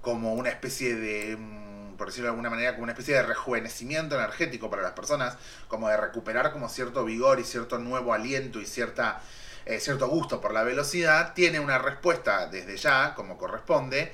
como 0.00 0.34
una 0.34 0.50
especie 0.50 0.94
de 0.94 1.36
mm, 1.36 1.96
por 1.96 2.06
decirlo 2.06 2.26
de 2.26 2.30
alguna 2.30 2.48
manera, 2.48 2.72
como 2.72 2.84
una 2.84 2.92
especie 2.92 3.14
de 3.14 3.22
rejuvenecimiento 3.24 4.14
energético 4.14 4.70
para 4.70 4.82
las 4.82 4.92
personas, 4.92 5.36
como 5.66 5.88
de 5.88 5.96
recuperar 5.96 6.52
como 6.52 6.68
cierto 6.68 7.04
vigor 7.04 7.40
y 7.40 7.44
cierto 7.44 7.78
nuevo 7.78 8.14
aliento 8.14 8.60
y 8.60 8.66
cierta, 8.66 9.20
eh, 9.66 9.80
cierto 9.80 10.08
gusto 10.08 10.40
por 10.40 10.54
la 10.54 10.62
velocidad, 10.62 11.34
tiene 11.34 11.58
una 11.58 11.78
respuesta 11.78 12.46
desde 12.46 12.76
ya, 12.76 13.14
como 13.14 13.36
corresponde, 13.36 14.12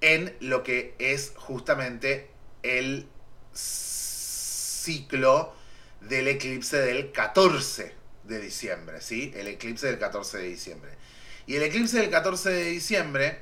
en 0.00 0.36
lo 0.40 0.62
que 0.62 0.94
es 0.98 1.32
justamente 1.36 2.30
el 2.62 3.08
ciclo 4.86 5.52
del 6.00 6.28
eclipse 6.28 6.78
del 6.78 7.10
14 7.10 7.92
de 8.24 8.40
diciembre, 8.40 9.00
¿sí? 9.00 9.32
El 9.34 9.48
eclipse 9.48 9.86
del 9.88 9.98
14 9.98 10.38
de 10.38 10.44
diciembre. 10.44 10.92
Y 11.46 11.56
el 11.56 11.62
eclipse 11.62 12.00
del 12.00 12.10
14 12.10 12.50
de 12.50 12.64
diciembre, 12.64 13.40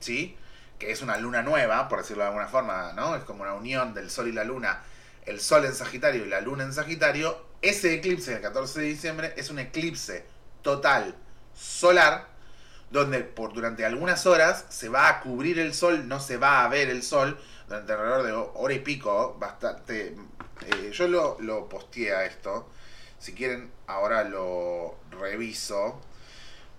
¿sí? 0.00 0.36
que 0.78 0.90
es 0.90 1.02
una 1.02 1.18
luna 1.18 1.42
nueva, 1.42 1.88
por 1.88 2.00
decirlo 2.00 2.22
de 2.22 2.28
alguna 2.28 2.48
forma, 2.48 2.92
¿no? 2.94 3.16
Es 3.16 3.24
como 3.24 3.42
una 3.42 3.54
unión 3.54 3.94
del 3.94 4.10
Sol 4.10 4.28
y 4.28 4.32
la 4.32 4.44
Luna, 4.44 4.82
el 5.26 5.40
Sol 5.40 5.64
en 5.64 5.74
Sagitario 5.74 6.24
y 6.24 6.28
la 6.28 6.40
Luna 6.40 6.64
en 6.64 6.72
Sagitario, 6.72 7.46
ese 7.62 7.94
eclipse 7.94 8.32
del 8.32 8.42
14 8.42 8.80
de 8.80 8.86
diciembre 8.86 9.34
es 9.36 9.50
un 9.50 9.58
eclipse 9.58 10.24
total 10.62 11.14
solar, 11.54 12.28
donde 12.90 13.20
por 13.20 13.52
durante 13.52 13.84
algunas 13.84 14.26
horas 14.26 14.66
se 14.68 14.88
va 14.88 15.08
a 15.08 15.20
cubrir 15.20 15.58
el 15.58 15.74
Sol, 15.74 16.08
no 16.08 16.20
se 16.20 16.36
va 16.36 16.64
a 16.64 16.68
ver 16.68 16.88
el 16.88 17.02
Sol, 17.02 17.38
durante 17.68 17.92
alrededor 17.92 18.22
de 18.22 18.32
hora 18.32 18.74
y 18.74 18.80
pico, 18.80 19.36
bastante... 19.38 20.16
Eh, 20.66 20.92
yo 20.92 21.08
lo, 21.08 21.36
lo 21.40 21.68
posteé 21.68 22.14
a 22.14 22.24
esto, 22.24 22.70
si 23.18 23.34
quieren 23.34 23.70
ahora 23.86 24.24
lo 24.24 24.98
reviso 25.10 26.00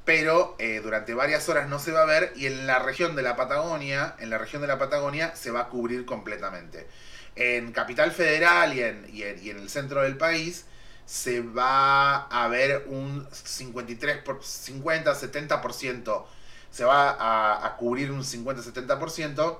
pero 0.05 0.55
eh, 0.59 0.79
durante 0.83 1.15
varias 1.15 1.49
horas 1.49 1.67
no 1.67 1.79
se 1.79 1.91
va 1.91 2.03
a 2.03 2.05
ver 2.05 2.31
y 2.35 2.45
en 2.45 2.67
la 2.67 2.79
región 2.79 3.15
de 3.15 3.23
la 3.23 3.35
Patagonia, 3.35 4.15
en 4.19 4.29
la 4.29 4.37
región 4.37 4.61
de 4.61 4.67
la 4.67 4.77
Patagonia 4.77 5.35
se 5.35 5.49
va 5.51 5.61
a 5.61 5.69
cubrir 5.69 6.05
completamente. 6.05 6.87
En 7.35 7.71
Capital 7.73 8.11
Federal 8.11 8.73
y 8.73 8.81
en, 8.81 9.07
y 9.11 9.23
en, 9.23 9.57
el 9.57 9.69
centro 9.69 10.03
del 10.03 10.15
país 10.15 10.65
se 11.05 11.41
va 11.41 12.27
a 12.27 12.47
ver 12.47 12.85
un 12.87 13.27
53 13.31 14.19
por 14.19 14.43
50, 14.43 15.13
70%, 15.13 16.25
se 16.69 16.85
va 16.85 17.09
a, 17.11 17.65
a 17.65 17.75
cubrir 17.77 18.11
un 18.11 18.23
50-70%, 18.23 19.59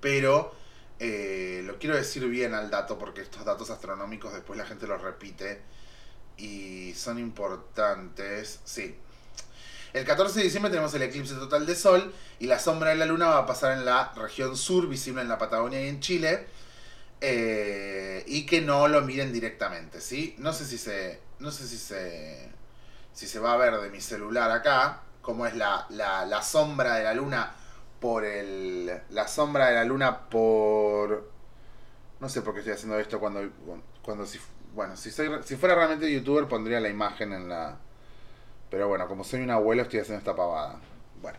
pero 0.00 0.54
eh, 0.98 1.62
lo 1.64 1.78
quiero 1.78 1.96
decir 1.96 2.26
bien 2.28 2.54
al 2.54 2.70
dato 2.70 2.98
porque 2.98 3.20
estos 3.20 3.44
datos 3.44 3.68
astronómicos 3.68 4.32
después 4.32 4.58
la 4.58 4.64
gente 4.64 4.86
los 4.86 5.02
repite 5.02 5.60
y 6.36 6.92
son 6.94 7.18
importantes. 7.18 8.60
Sí. 8.64 8.96
El 9.92 10.04
14 10.04 10.38
de 10.38 10.44
diciembre 10.44 10.70
tenemos 10.70 10.92
el 10.94 11.02
eclipse 11.02 11.34
total 11.34 11.64
de 11.64 11.74
Sol 11.74 12.12
y 12.38 12.46
la 12.46 12.58
sombra 12.58 12.90
de 12.90 12.96
la 12.96 13.06
Luna 13.06 13.28
va 13.28 13.38
a 13.38 13.46
pasar 13.46 13.72
en 13.72 13.84
la 13.84 14.12
región 14.14 14.56
sur, 14.56 14.88
visible 14.88 15.22
en 15.22 15.28
la 15.28 15.38
Patagonia 15.38 15.82
y 15.82 15.88
en 15.88 16.00
Chile. 16.00 16.46
Eh, 17.20 18.22
y 18.26 18.44
que 18.44 18.60
no 18.60 18.88
lo 18.88 19.00
miren 19.00 19.32
directamente, 19.32 20.00
¿sí? 20.00 20.34
No 20.38 20.52
sé 20.52 20.66
si 20.66 20.76
se. 20.76 21.20
No 21.38 21.50
sé 21.50 21.66
si 21.66 21.78
se. 21.78 22.50
Si 23.14 23.26
se 23.26 23.38
va 23.38 23.54
a 23.54 23.56
ver 23.56 23.78
de 23.78 23.90
mi 23.90 24.00
celular 24.00 24.50
acá. 24.50 25.02
Como 25.22 25.46
es 25.46 25.56
la, 25.56 25.86
la, 25.88 26.42
sombra 26.42 26.96
de 26.96 27.04
la 27.04 27.14
luna 27.14 27.54
por 28.00 28.24
el. 28.24 29.00
La 29.10 29.28
sombra 29.28 29.68
de 29.68 29.74
la 29.76 29.84
luna 29.84 30.28
por. 30.28 31.30
No 32.20 32.28
sé 32.28 32.42
por 32.42 32.52
qué 32.52 32.60
estoy 32.60 32.74
haciendo 32.74 32.98
esto 32.98 33.18
cuando. 33.18 33.48
Cuando 34.02 34.26
si 34.26 34.38
bueno, 34.76 34.94
si, 34.94 35.10
soy, 35.10 35.30
si 35.42 35.56
fuera 35.56 35.74
realmente 35.74 36.12
youtuber 36.12 36.46
pondría 36.46 36.78
la 36.80 36.90
imagen 36.90 37.32
en 37.32 37.48
la... 37.48 37.78
Pero 38.70 38.88
bueno, 38.88 39.08
como 39.08 39.24
soy 39.24 39.40
un 39.40 39.50
abuelo 39.50 39.82
estoy 39.82 40.00
haciendo 40.00 40.18
esta 40.18 40.36
pavada. 40.36 40.78
Bueno. 41.22 41.38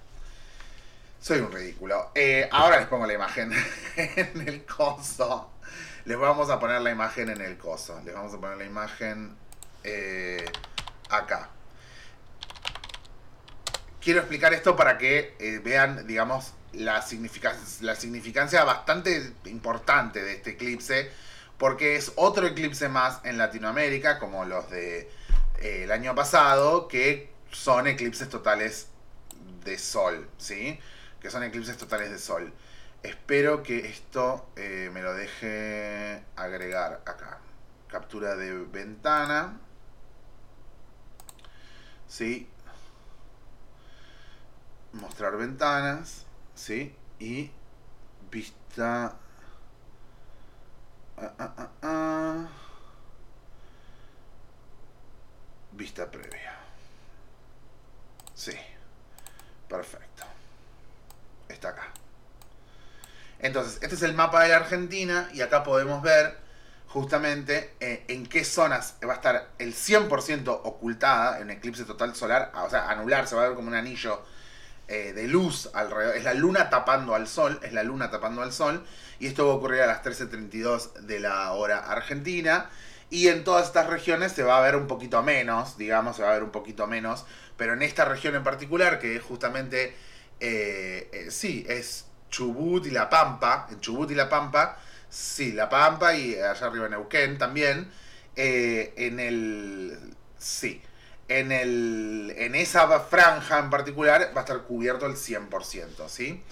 Soy 1.22 1.40
un 1.42 1.52
ridículo. 1.52 2.10
Eh, 2.16 2.50
ahora 2.52 2.80
les 2.80 2.88
pongo 2.88 3.06
la 3.06 3.14
imagen 3.14 3.54
en 3.96 4.48
el 4.48 4.66
coso. 4.66 5.52
Les 6.06 6.18
vamos 6.18 6.50
a 6.50 6.60
poner 6.60 6.82
la 6.82 6.90
imagen 6.90 7.30
en 7.30 7.42
el 7.42 7.60
coso. 7.60 8.02
Les 8.04 8.16
vamos 8.16 8.34
a 8.34 8.40
poner 8.40 8.58
la 8.58 8.66
imagen 8.66 9.36
eh, 9.84 10.44
acá. 11.12 11.50
Quiero 14.02 14.22
explicar 14.22 14.52
esto 14.56 14.76
para 14.76 14.98
que 14.98 15.36
eh, 15.38 15.62
vean, 15.64 16.08
digamos, 16.08 16.54
la 16.74 17.04
significancia, 17.04 17.86
la 17.86 17.96
significancia 17.96 18.64
bastante 18.64 19.32
importante 19.46 20.24
de 20.24 20.34
este 20.34 20.52
eclipse 20.52 21.12
porque 21.58 21.96
es 21.96 22.12
otro 22.16 22.46
eclipse 22.48 22.90
más 22.90 23.20
en 23.24 23.38
Latinoamérica, 23.38 24.20
como 24.20 24.46
los 24.46 24.70
de 24.70 25.10
eh, 25.60 25.84
el 25.84 25.92
año 25.92 26.14
pasado, 26.16 26.88
que 26.88 27.32
son 27.52 27.88
eclipses 27.88 28.30
totales 28.30 28.88
de 29.64 29.78
sol, 29.78 30.30
¿sí? 30.38 30.80
Que 31.20 31.30
son 31.32 31.44
eclipses 31.44 31.78
totales 31.78 32.12
de 32.12 32.20
sol. 32.20 32.54
Espero 33.04 33.64
que 33.64 33.80
esto 33.88 34.50
eh, 34.56 34.90
me 34.94 35.02
lo 35.02 35.14
deje 35.14 36.24
agregar 36.36 37.02
acá. 37.06 37.40
Captura 37.88 38.36
de 38.36 38.54
ventana. 38.54 39.60
¿Sí? 42.08 42.50
Mostrar 44.94 45.38
ventanas. 45.38 46.26
¿Sí? 46.56 46.96
Y 47.20 47.52
vista 48.30 49.16
Ah, 51.18 51.34
ah, 51.40 51.70
ah, 51.82 52.48
Vista 55.72 56.10
previa. 56.10 56.56
Sí. 58.34 58.54
Perfecto. 59.68 60.24
Está 61.50 61.70
acá. 61.70 61.88
Entonces, 63.40 63.80
este 63.82 63.96
es 63.96 64.02
el 64.04 64.14
mapa 64.14 64.44
de 64.44 64.50
la 64.50 64.58
Argentina 64.58 65.30
y 65.34 65.42
acá 65.42 65.64
podemos 65.64 66.02
ver 66.02 66.38
justamente 66.88 67.76
eh, 67.80 68.06
en 68.08 68.26
qué 68.26 68.44
zonas 68.44 68.96
va 69.08 69.14
a 69.14 69.16
estar 69.18 69.50
el 69.60 69.74
100% 69.76 70.62
ocultada 70.64 71.40
en 71.40 71.52
eclipse 71.52 71.84
total 71.84 72.16
solar, 72.16 72.52
o 72.56 72.70
sea, 72.70 72.90
anular, 72.90 73.28
se 73.28 73.36
va 73.36 73.44
a 73.44 73.48
ver 73.48 73.56
como 73.56 73.68
un 73.68 73.76
anillo 73.76 74.24
eh, 74.90 75.12
de 75.14 75.28
luz 75.28 75.70
alrededor. 75.74 76.16
Es 76.16 76.24
la 76.24 76.34
luna 76.34 76.70
tapando 76.70 77.14
al 77.14 77.28
sol, 77.28 77.60
es 77.62 77.74
la 77.74 77.84
luna 77.84 78.10
tapando 78.10 78.42
al 78.42 78.54
sol. 78.54 78.86
Y 79.20 79.28
esto 79.28 79.46
va 79.46 79.54
a 79.54 79.56
ocurrir 79.56 79.82
a 79.82 79.88
las 79.88 80.02
13.32 80.02 80.94
de 81.02 81.20
la 81.20 81.52
hora 81.52 81.80
argentina. 81.80 82.70
Y 83.10 83.28
en 83.28 83.44
todas 83.44 83.68
estas 83.68 83.88
regiones 83.88 84.32
se 84.32 84.44
va 84.44 84.58
a 84.58 84.62
ver 84.62 84.76
un 84.78 84.88
poquito 84.88 85.22
menos, 85.24 85.78
digamos, 85.78 86.16
se 86.16 86.24
va 86.24 86.30
a 86.30 86.34
ver 86.34 86.44
un 86.44 86.52
poquito 86.52 86.88
menos. 86.88 87.26
Pero 87.58 87.74
en 87.74 87.82
esta 87.82 88.06
región 88.06 88.36
en 88.36 88.44
particular, 88.44 89.00
que 89.00 89.18
es 89.18 89.22
justamente, 89.24 89.94
eh, 90.40 91.10
eh, 91.12 91.32
sí, 91.32 91.66
es 91.68 92.06
Chubut 92.30 92.86
y 92.86 92.92
La 92.92 93.10
Pampa. 93.10 93.68
En 93.70 93.82
Chubut 93.82 94.10
y 94.12 94.16
La 94.16 94.30
Pampa, 94.30 94.78
sí, 95.10 95.52
La 95.52 95.68
Pampa 95.68 96.14
y 96.14 96.36
allá 96.36 96.68
arriba 96.68 96.86
en 96.86 96.92
Neuquén 96.92 97.38
también. 97.38 97.92
en 98.36 99.20
el, 99.20 100.16
sí, 100.38 100.82
en, 101.28 101.52
el, 101.52 102.34
en 102.38 102.56
esa 102.56 103.00
franja 103.02 103.60
en 103.60 103.70
particular 103.70 104.32
va 104.36 104.42
a 104.42 104.44
estar 104.44 104.62
cubierto 104.64 105.06
el 105.06 105.16
100%, 105.16 106.08
¿sí? 106.08 106.44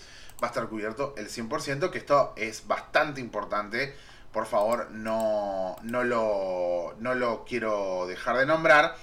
Va 0.44 0.48
a 0.48 0.52
estar 0.52 0.68
cubierto 0.68 1.14
el 1.18 1.30
100%, 1.30 1.90
que 1.90 1.98
esto 1.98 2.34
es 2.36 2.68
bastante 2.68 3.22
importante. 3.22 3.96
Por 4.34 4.46
favor, 4.46 4.92
no, 4.92 5.78
no, 5.84 6.04
lo, 6.04 6.96
no 7.00 7.16
lo 7.16 7.46
quiero 7.46 8.06
dejar 8.06 8.38
de 8.38 8.46
nombrar. 8.46 8.96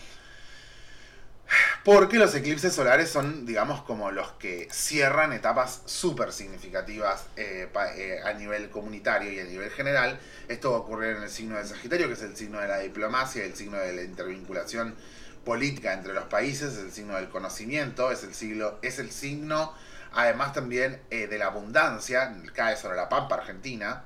Porque 1.84 2.18
los 2.18 2.34
eclipses 2.34 2.72
solares 2.74 3.10
son, 3.10 3.44
digamos, 3.44 3.82
como 3.82 4.10
los 4.10 4.32
que 4.32 4.68
cierran 4.70 5.32
etapas 5.32 5.82
súper 5.86 6.32
significativas 6.32 7.26
eh, 7.36 7.68
eh, 7.96 8.20
a 8.24 8.32
nivel 8.34 8.70
comunitario 8.70 9.32
y 9.32 9.40
a 9.40 9.44
nivel 9.44 9.70
general. 9.70 10.18
Esto 10.48 10.70
va 10.70 10.76
a 10.78 10.80
ocurrir 10.80 11.16
en 11.16 11.24
el 11.24 11.30
signo 11.30 11.56
de 11.56 11.64
Sagitario, 11.64 12.06
que 12.08 12.14
es 12.14 12.22
el 12.22 12.36
signo 12.36 12.60
de 12.60 12.68
la 12.68 12.78
diplomacia, 12.78 13.44
el 13.44 13.54
signo 13.54 13.78
de 13.78 13.92
la 13.94 14.02
intervinculación 14.02 14.94
política 15.44 15.92
entre 15.92 16.12
los 16.12 16.24
países, 16.24 16.74
es 16.74 16.78
el 16.78 16.92
signo 16.92 17.16
del 17.16 17.28
conocimiento, 17.28 18.10
es 18.10 18.22
el, 18.24 18.34
siglo, 18.34 18.78
es 18.82 18.98
el 18.98 19.10
signo 19.10 19.74
además 20.14 20.52
también 20.52 21.00
eh, 21.10 21.26
de 21.26 21.38
la 21.38 21.46
abundancia, 21.46 22.34
cae 22.54 22.76
sobre 22.76 22.96
la 22.96 23.08
pampa 23.08 23.36
argentina, 23.36 24.04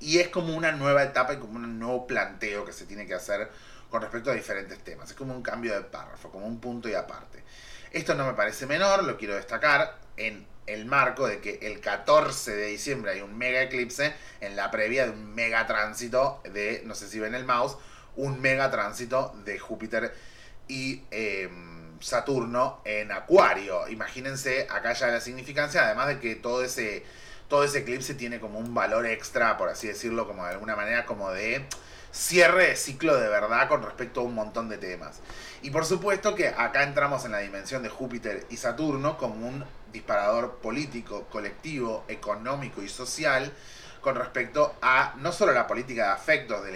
y 0.00 0.18
es 0.18 0.28
como 0.28 0.54
una 0.54 0.72
nueva 0.72 1.02
etapa 1.02 1.34
y 1.34 1.36
como 1.38 1.56
un 1.56 1.78
nuevo 1.78 2.06
planteo 2.06 2.64
que 2.64 2.72
se 2.72 2.86
tiene 2.86 3.06
que 3.06 3.14
hacer 3.14 3.50
con 3.90 4.02
respecto 4.02 4.30
a 4.30 4.34
diferentes 4.34 4.78
temas. 4.80 5.10
Es 5.10 5.16
como 5.16 5.34
un 5.34 5.42
cambio 5.42 5.74
de 5.74 5.82
párrafo, 5.82 6.30
como 6.30 6.46
un 6.46 6.60
punto 6.60 6.88
y 6.88 6.94
aparte. 6.94 7.42
Esto 7.92 8.14
no 8.14 8.26
me 8.26 8.34
parece 8.34 8.66
menor, 8.66 9.04
lo 9.04 9.16
quiero 9.16 9.36
destacar 9.36 9.98
en 10.16 10.46
el 10.66 10.84
marco 10.84 11.26
de 11.26 11.40
que 11.40 11.60
el 11.62 11.80
14 11.80 12.56
de 12.56 12.66
diciembre 12.66 13.12
hay 13.12 13.20
un 13.20 13.38
mega 13.38 13.62
eclipse 13.62 14.12
en 14.40 14.56
la 14.56 14.70
previa 14.70 15.04
de 15.04 15.12
un 15.12 15.34
mega 15.34 15.66
tránsito 15.66 16.42
de, 16.52 16.82
no 16.84 16.94
sé 16.94 17.08
si 17.08 17.20
ven 17.20 17.34
el 17.34 17.44
mouse, 17.44 17.78
un 18.16 18.40
mega 18.40 18.70
tránsito 18.70 19.34
de 19.44 19.58
Júpiter 19.58 20.12
y 20.68 21.02
em, 21.10 22.00
Saturno 22.00 22.80
en 22.84 23.12
Acuario. 23.12 23.88
Imagínense 23.88 24.66
acá 24.70 24.92
ya 24.92 25.08
la 25.08 25.20
significancia, 25.20 25.84
además 25.84 26.08
de 26.08 26.20
que 26.20 26.34
todo 26.34 26.62
ese, 26.62 27.04
todo 27.48 27.64
ese 27.64 27.78
eclipse 27.80 28.14
tiene 28.14 28.40
como 28.40 28.58
un 28.58 28.74
valor 28.74 29.06
extra, 29.06 29.56
por 29.56 29.68
así 29.68 29.88
decirlo, 29.88 30.26
como 30.26 30.44
de 30.44 30.50
alguna 30.50 30.76
manera, 30.76 31.06
como 31.06 31.30
de 31.30 31.64
cierre 32.12 32.68
de 32.68 32.76
ciclo 32.76 33.16
de 33.16 33.28
verdad 33.28 33.68
con 33.68 33.82
respecto 33.82 34.20
a 34.20 34.24
un 34.24 34.34
montón 34.34 34.68
de 34.68 34.78
temas. 34.78 35.20
Y 35.62 35.70
por 35.70 35.84
supuesto 35.84 36.34
que 36.34 36.48
acá 36.48 36.82
entramos 36.82 37.24
en 37.24 37.32
la 37.32 37.38
dimensión 37.38 37.82
de 37.82 37.88
Júpiter 37.88 38.46
y 38.48 38.56
Saturno 38.56 39.18
como 39.18 39.46
un 39.46 39.64
disparador 39.92 40.56
político, 40.56 41.26
colectivo, 41.30 42.04
económico 42.08 42.82
y 42.82 42.88
social 42.88 43.52
con 44.00 44.14
respecto 44.14 44.76
a 44.82 45.14
no 45.18 45.32
solo 45.32 45.52
la 45.52 45.66
política 45.66 46.06
de 46.06 46.12
afectos 46.12 46.64
de, 46.64 46.70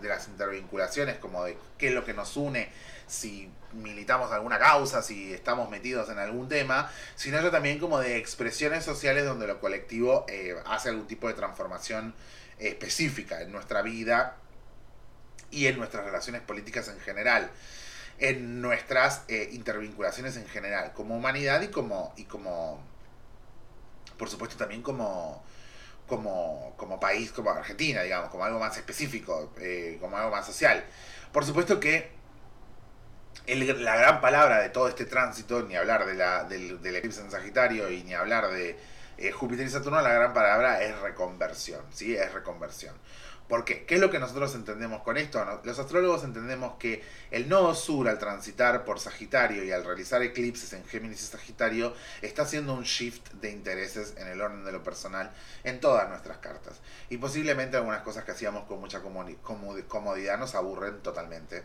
de 0.00 0.08
las 0.08 0.28
intervinculaciones, 0.28 1.18
como 1.18 1.44
de 1.44 1.56
qué 1.76 1.88
es 1.88 1.94
lo 1.94 2.04
que 2.04 2.14
nos 2.14 2.36
une, 2.36 2.70
si 3.10 3.50
militamos 3.72 4.30
alguna 4.32 4.58
causa, 4.58 5.02
si 5.02 5.32
estamos 5.32 5.68
metidos 5.68 6.08
en 6.10 6.18
algún 6.18 6.48
tema, 6.48 6.90
sino 7.16 7.40
yo 7.42 7.50
también 7.50 7.78
como 7.78 7.98
de 7.98 8.16
expresiones 8.16 8.84
sociales 8.84 9.24
donde 9.24 9.46
lo 9.46 9.60
colectivo 9.60 10.24
eh, 10.28 10.56
hace 10.66 10.90
algún 10.90 11.06
tipo 11.06 11.28
de 11.28 11.34
transformación 11.34 12.14
específica 12.58 13.40
en 13.42 13.52
nuestra 13.52 13.82
vida 13.82 14.36
y 15.50 15.66
en 15.66 15.76
nuestras 15.76 16.04
relaciones 16.04 16.42
políticas 16.42 16.88
en 16.88 17.00
general, 17.00 17.50
en 18.18 18.60
nuestras 18.60 19.22
eh, 19.28 19.48
intervinculaciones 19.52 20.36
en 20.36 20.46
general, 20.46 20.92
como 20.94 21.16
humanidad 21.16 21.60
y 21.62 21.68
como, 21.68 22.14
y 22.16 22.24
como, 22.24 22.80
por 24.18 24.30
supuesto 24.30 24.56
también 24.56 24.82
como, 24.82 25.42
como, 26.06 26.74
como 26.76 27.00
país, 27.00 27.32
como 27.32 27.50
Argentina, 27.50 28.02
digamos, 28.02 28.30
como 28.30 28.44
algo 28.44 28.60
más 28.60 28.76
específico, 28.76 29.52
eh, 29.58 29.98
como 30.00 30.16
algo 30.16 30.30
más 30.30 30.46
social. 30.46 30.84
Por 31.32 31.44
supuesto 31.44 31.80
que 31.80 32.19
la 33.46 33.96
gran 33.96 34.20
palabra 34.20 34.60
de 34.60 34.70
todo 34.70 34.88
este 34.88 35.04
tránsito, 35.04 35.62
ni 35.62 35.76
hablar 35.76 36.06
de 36.06 36.14
la, 36.14 36.44
del, 36.44 36.78
eclipse 36.96 37.20
en 37.20 37.30
Sagitario 37.30 37.90
y 37.90 38.02
ni 38.04 38.14
hablar 38.14 38.50
de 38.50 38.76
eh, 39.18 39.32
Júpiter 39.32 39.66
y 39.66 39.70
Saturno, 39.70 40.00
la 40.00 40.12
gran 40.12 40.32
palabra 40.32 40.82
es 40.82 40.98
reconversión, 41.00 41.82
¿sí? 41.92 42.14
Es 42.14 42.32
reconversión. 42.32 42.94
¿Por 43.50 43.64
qué? 43.64 43.84
¿Qué 43.84 43.96
es 43.96 44.00
lo 44.00 44.10
que 44.10 44.20
nosotros 44.20 44.54
entendemos 44.54 45.02
con 45.02 45.16
esto? 45.16 45.44
Los 45.64 45.80
astrólogos 45.80 46.22
entendemos 46.22 46.74
que 46.78 47.02
el 47.32 47.48
nodo 47.48 47.74
sur 47.74 48.08
al 48.08 48.16
transitar 48.16 48.84
por 48.84 49.00
Sagitario 49.00 49.64
y 49.64 49.72
al 49.72 49.84
realizar 49.84 50.22
eclipses 50.22 50.72
en 50.72 50.84
Géminis 50.86 51.20
y 51.20 51.26
Sagitario 51.26 51.92
está 52.22 52.42
haciendo 52.42 52.74
un 52.74 52.84
shift 52.84 53.32
de 53.32 53.50
intereses 53.50 54.14
en 54.18 54.28
el 54.28 54.40
orden 54.40 54.64
de 54.64 54.70
lo 54.70 54.84
personal 54.84 55.32
en 55.64 55.80
todas 55.80 56.08
nuestras 56.08 56.38
cartas. 56.38 56.80
Y 57.08 57.16
posiblemente 57.16 57.76
algunas 57.76 58.02
cosas 58.02 58.22
que 58.22 58.30
hacíamos 58.30 58.66
con 58.66 58.78
mucha 58.78 59.00
comodidad 59.00 60.38
nos 60.38 60.54
aburren 60.54 61.02
totalmente. 61.02 61.64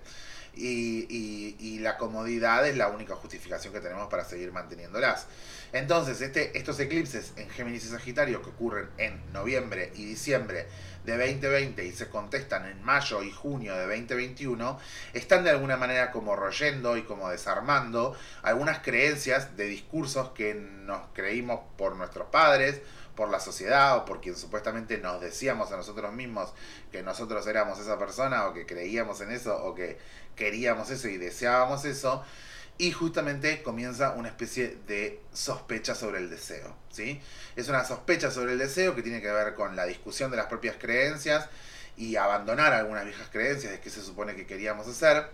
Y, 0.55 1.79
la 1.79 1.97
comodidad 1.97 2.67
es 2.67 2.75
la 2.77 2.87
única 2.87 3.15
justificación 3.15 3.71
que 3.71 3.79
tenemos 3.79 4.07
para 4.07 4.25
seguir 4.25 4.51
manteniéndolas. 4.51 5.27
Entonces, 5.71 6.19
este, 6.21 6.57
estos 6.57 6.79
eclipses 6.79 7.33
en 7.35 7.47
Géminis 7.49 7.85
y 7.85 7.89
Sagitario 7.89 8.41
que 8.41 8.49
ocurren 8.49 8.89
en 8.97 9.21
noviembre 9.33 9.91
y 9.95 10.05
diciembre 10.05 10.65
de 11.05 11.17
2020 11.17 11.85
y 11.85 11.91
se 11.91 12.09
contestan 12.09 12.65
en 12.65 12.83
mayo 12.83 13.21
y 13.21 13.31
junio 13.31 13.75
de 13.75 13.85
2021, 13.85 14.79
están 15.13 15.43
de 15.43 15.51
alguna 15.51 15.77
manera 15.77 16.11
como 16.11 16.35
royendo 16.35 16.97
y 16.97 17.03
como 17.03 17.29
desarmando 17.29 18.15
algunas 18.41 18.79
creencias 18.79 19.55
de 19.55 19.65
discursos 19.65 20.29
que 20.31 20.55
nos 20.55 21.01
creímos 21.13 21.59
por 21.77 21.95
nuestros 21.95 22.27
padres, 22.29 22.81
por 23.15 23.29
la 23.29 23.39
sociedad 23.39 23.97
o 23.97 24.05
por 24.05 24.21
quien 24.21 24.35
supuestamente 24.35 24.97
nos 24.97 25.21
decíamos 25.21 25.71
a 25.71 25.77
nosotros 25.77 26.13
mismos 26.13 26.53
que 26.91 27.03
nosotros 27.03 27.45
éramos 27.47 27.79
esa 27.79 27.97
persona 27.97 28.47
o 28.47 28.53
que 28.53 28.65
creíamos 28.65 29.21
en 29.21 29.31
eso 29.31 29.55
o 29.63 29.73
que 29.73 29.97
queríamos 30.35 30.89
eso 30.89 31.07
y 31.07 31.17
deseábamos 31.17 31.85
eso 31.85 32.23
y 32.77 32.91
justamente 32.91 33.63
comienza 33.63 34.11
una 34.11 34.27
especie 34.27 34.77
de 34.87 35.21
sospecha 35.33 35.95
sobre 35.95 36.19
el 36.19 36.29
deseo, 36.29 36.75
¿sí? 36.91 37.21
Es 37.55 37.69
una 37.69 37.85
sospecha 37.85 38.31
sobre 38.31 38.53
el 38.53 38.59
deseo 38.59 38.95
que 38.95 39.01
tiene 39.01 39.21
que 39.21 39.31
ver 39.31 39.55
con 39.55 39.75
la 39.75 39.85
discusión 39.85 40.29
de 40.29 40.37
las 40.37 40.47
propias 40.47 40.75
creencias 40.77 41.47
y 41.95 42.17
abandonar 42.17 42.73
algunas 42.73 43.05
viejas 43.05 43.29
creencias 43.31 43.71
de 43.71 43.79
qué 43.79 43.89
se 43.89 44.01
supone 44.01 44.35
que 44.35 44.45
queríamos 44.45 44.87
hacer. 44.87 45.29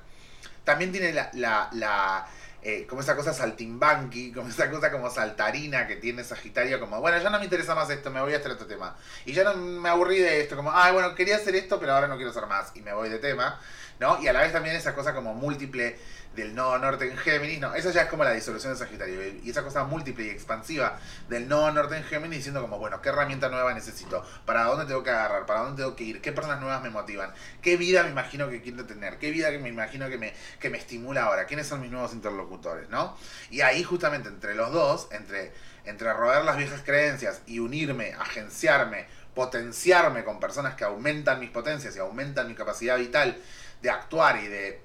También 0.64 0.92
tiene 0.92 1.14
la, 1.14 1.32
la, 1.72 2.28
eh, 2.64 2.86
como 2.88 3.02
esa 3.02 3.16
cosa 3.16 3.34
saltimbanqui, 3.34 4.32
como 4.32 4.50
esa 4.50 4.70
cosa 4.70 4.92
como 4.92 5.10
saltarina 5.10 5.88
que 5.88 5.96
tiene 5.96 6.24
Sagitario, 6.24 6.80
como, 6.80 7.02
bueno, 7.02 7.18
ya 7.18 7.30
no 7.30 7.40
me 7.40 7.46
interesa 7.46 7.74
más 7.74 7.90
esto, 7.90 8.12
me 8.12 8.22
voy 8.22 8.34
a 8.34 8.38
hacer 8.38 8.52
otro 8.52 8.68
tema. 8.68 8.96
Y 9.26 9.34
ya 9.34 9.44
no 9.44 9.56
me 9.56 9.90
aburrí 9.90 10.20
de 10.20 10.42
esto, 10.42 10.56
como, 10.56 10.72
ay, 10.72 10.94
bueno, 10.94 11.16
quería 11.16 11.38
hacer 11.38 11.56
esto, 11.56 11.80
pero 11.80 11.94
ahora 11.94 12.08
no 12.08 12.16
quiero 12.16 12.32
hacer 12.32 12.46
más, 12.46 12.72
y 12.76 12.82
me 12.82 12.94
voy 12.94 13.10
de 13.10 13.20
tema, 13.20 13.60
¿no? 14.02 14.20
Y 14.20 14.28
a 14.28 14.34
la 14.34 14.42
vez 14.42 14.52
también 14.52 14.76
esa 14.76 14.96
cosa 14.96 15.14
como 15.14 15.36
múltiple 15.36 15.96
del 16.36 16.56
nodo 16.56 16.78
norte 16.80 17.08
en 17.08 17.16
Géminis, 17.18 17.60
no, 17.60 17.76
eso 17.76 17.92
ya 17.92 18.04
es 18.04 18.08
como 18.08 18.24
la 18.24 18.32
disolución 18.32 18.74
de 18.74 18.80
Sagitario. 18.80 19.22
Y 19.44 19.50
esa 19.50 19.64
cosa 19.64 19.84
múltiple 19.84 20.26
y 20.26 20.30
expansiva 20.30 20.98
del 21.30 21.48
nodo 21.48 21.72
norte 21.72 21.98
en 21.98 22.04
Géminis 22.04 22.38
diciendo 22.38 22.62
como, 22.62 22.80
bueno, 22.80 23.00
¿qué 23.00 23.10
herramienta 23.10 23.50
nueva 23.50 23.76
necesito? 23.76 24.26
¿Para 24.44 24.64
dónde 24.64 24.86
tengo 24.86 25.04
que 25.04 25.12
agarrar? 25.12 25.46
¿Para 25.46 25.62
dónde 25.62 25.84
tengo 25.84 25.96
que 25.96 26.04
ir? 26.04 26.22
¿Qué 26.22 26.32
personas 26.32 26.60
nuevas 26.60 26.82
me 26.82 26.90
motivan? 26.90 27.32
¿Qué 27.62 27.78
vida 27.78 28.02
me 28.04 28.10
imagino 28.10 28.50
que 28.50 28.64
quiero 28.64 28.86
tener? 28.86 29.20
¿Qué 29.20 29.30
vida 29.30 29.52
que 29.52 29.60
me 29.60 29.70
imagino 29.70 30.10
que 30.10 30.18
me, 30.18 30.34
que 30.60 30.72
me 30.72 30.80
estimula 30.80 31.26
ahora? 31.26 31.46
¿Quiénes 31.46 31.68
son 31.68 31.80
mis 31.80 31.92
nuevos 31.92 32.14
interlocutores? 32.14 32.90
¿No? 32.90 33.16
Y 33.52 33.62
ahí 33.62 33.84
justamente 33.84 34.30
entre 34.30 34.56
los 34.56 34.72
dos, 34.72 35.10
entre, 35.12 35.52
entre 35.86 36.08
las 36.08 36.58
viejas 36.58 36.82
creencias 36.84 37.42
y 37.46 37.60
unirme, 37.60 38.14
agenciarme, 38.14 39.06
potenciarme 39.36 40.24
con 40.24 40.40
personas 40.40 40.74
que 40.74 40.86
aumentan 40.86 41.40
mis 41.40 41.52
potencias 41.52 41.96
y 41.96 42.00
aumentan 42.00 42.48
mi 42.48 42.56
capacidad 42.56 42.98
vital 42.98 43.38
de 43.82 43.90
actuar 43.90 44.38
y 44.38 44.48
de 44.48 44.82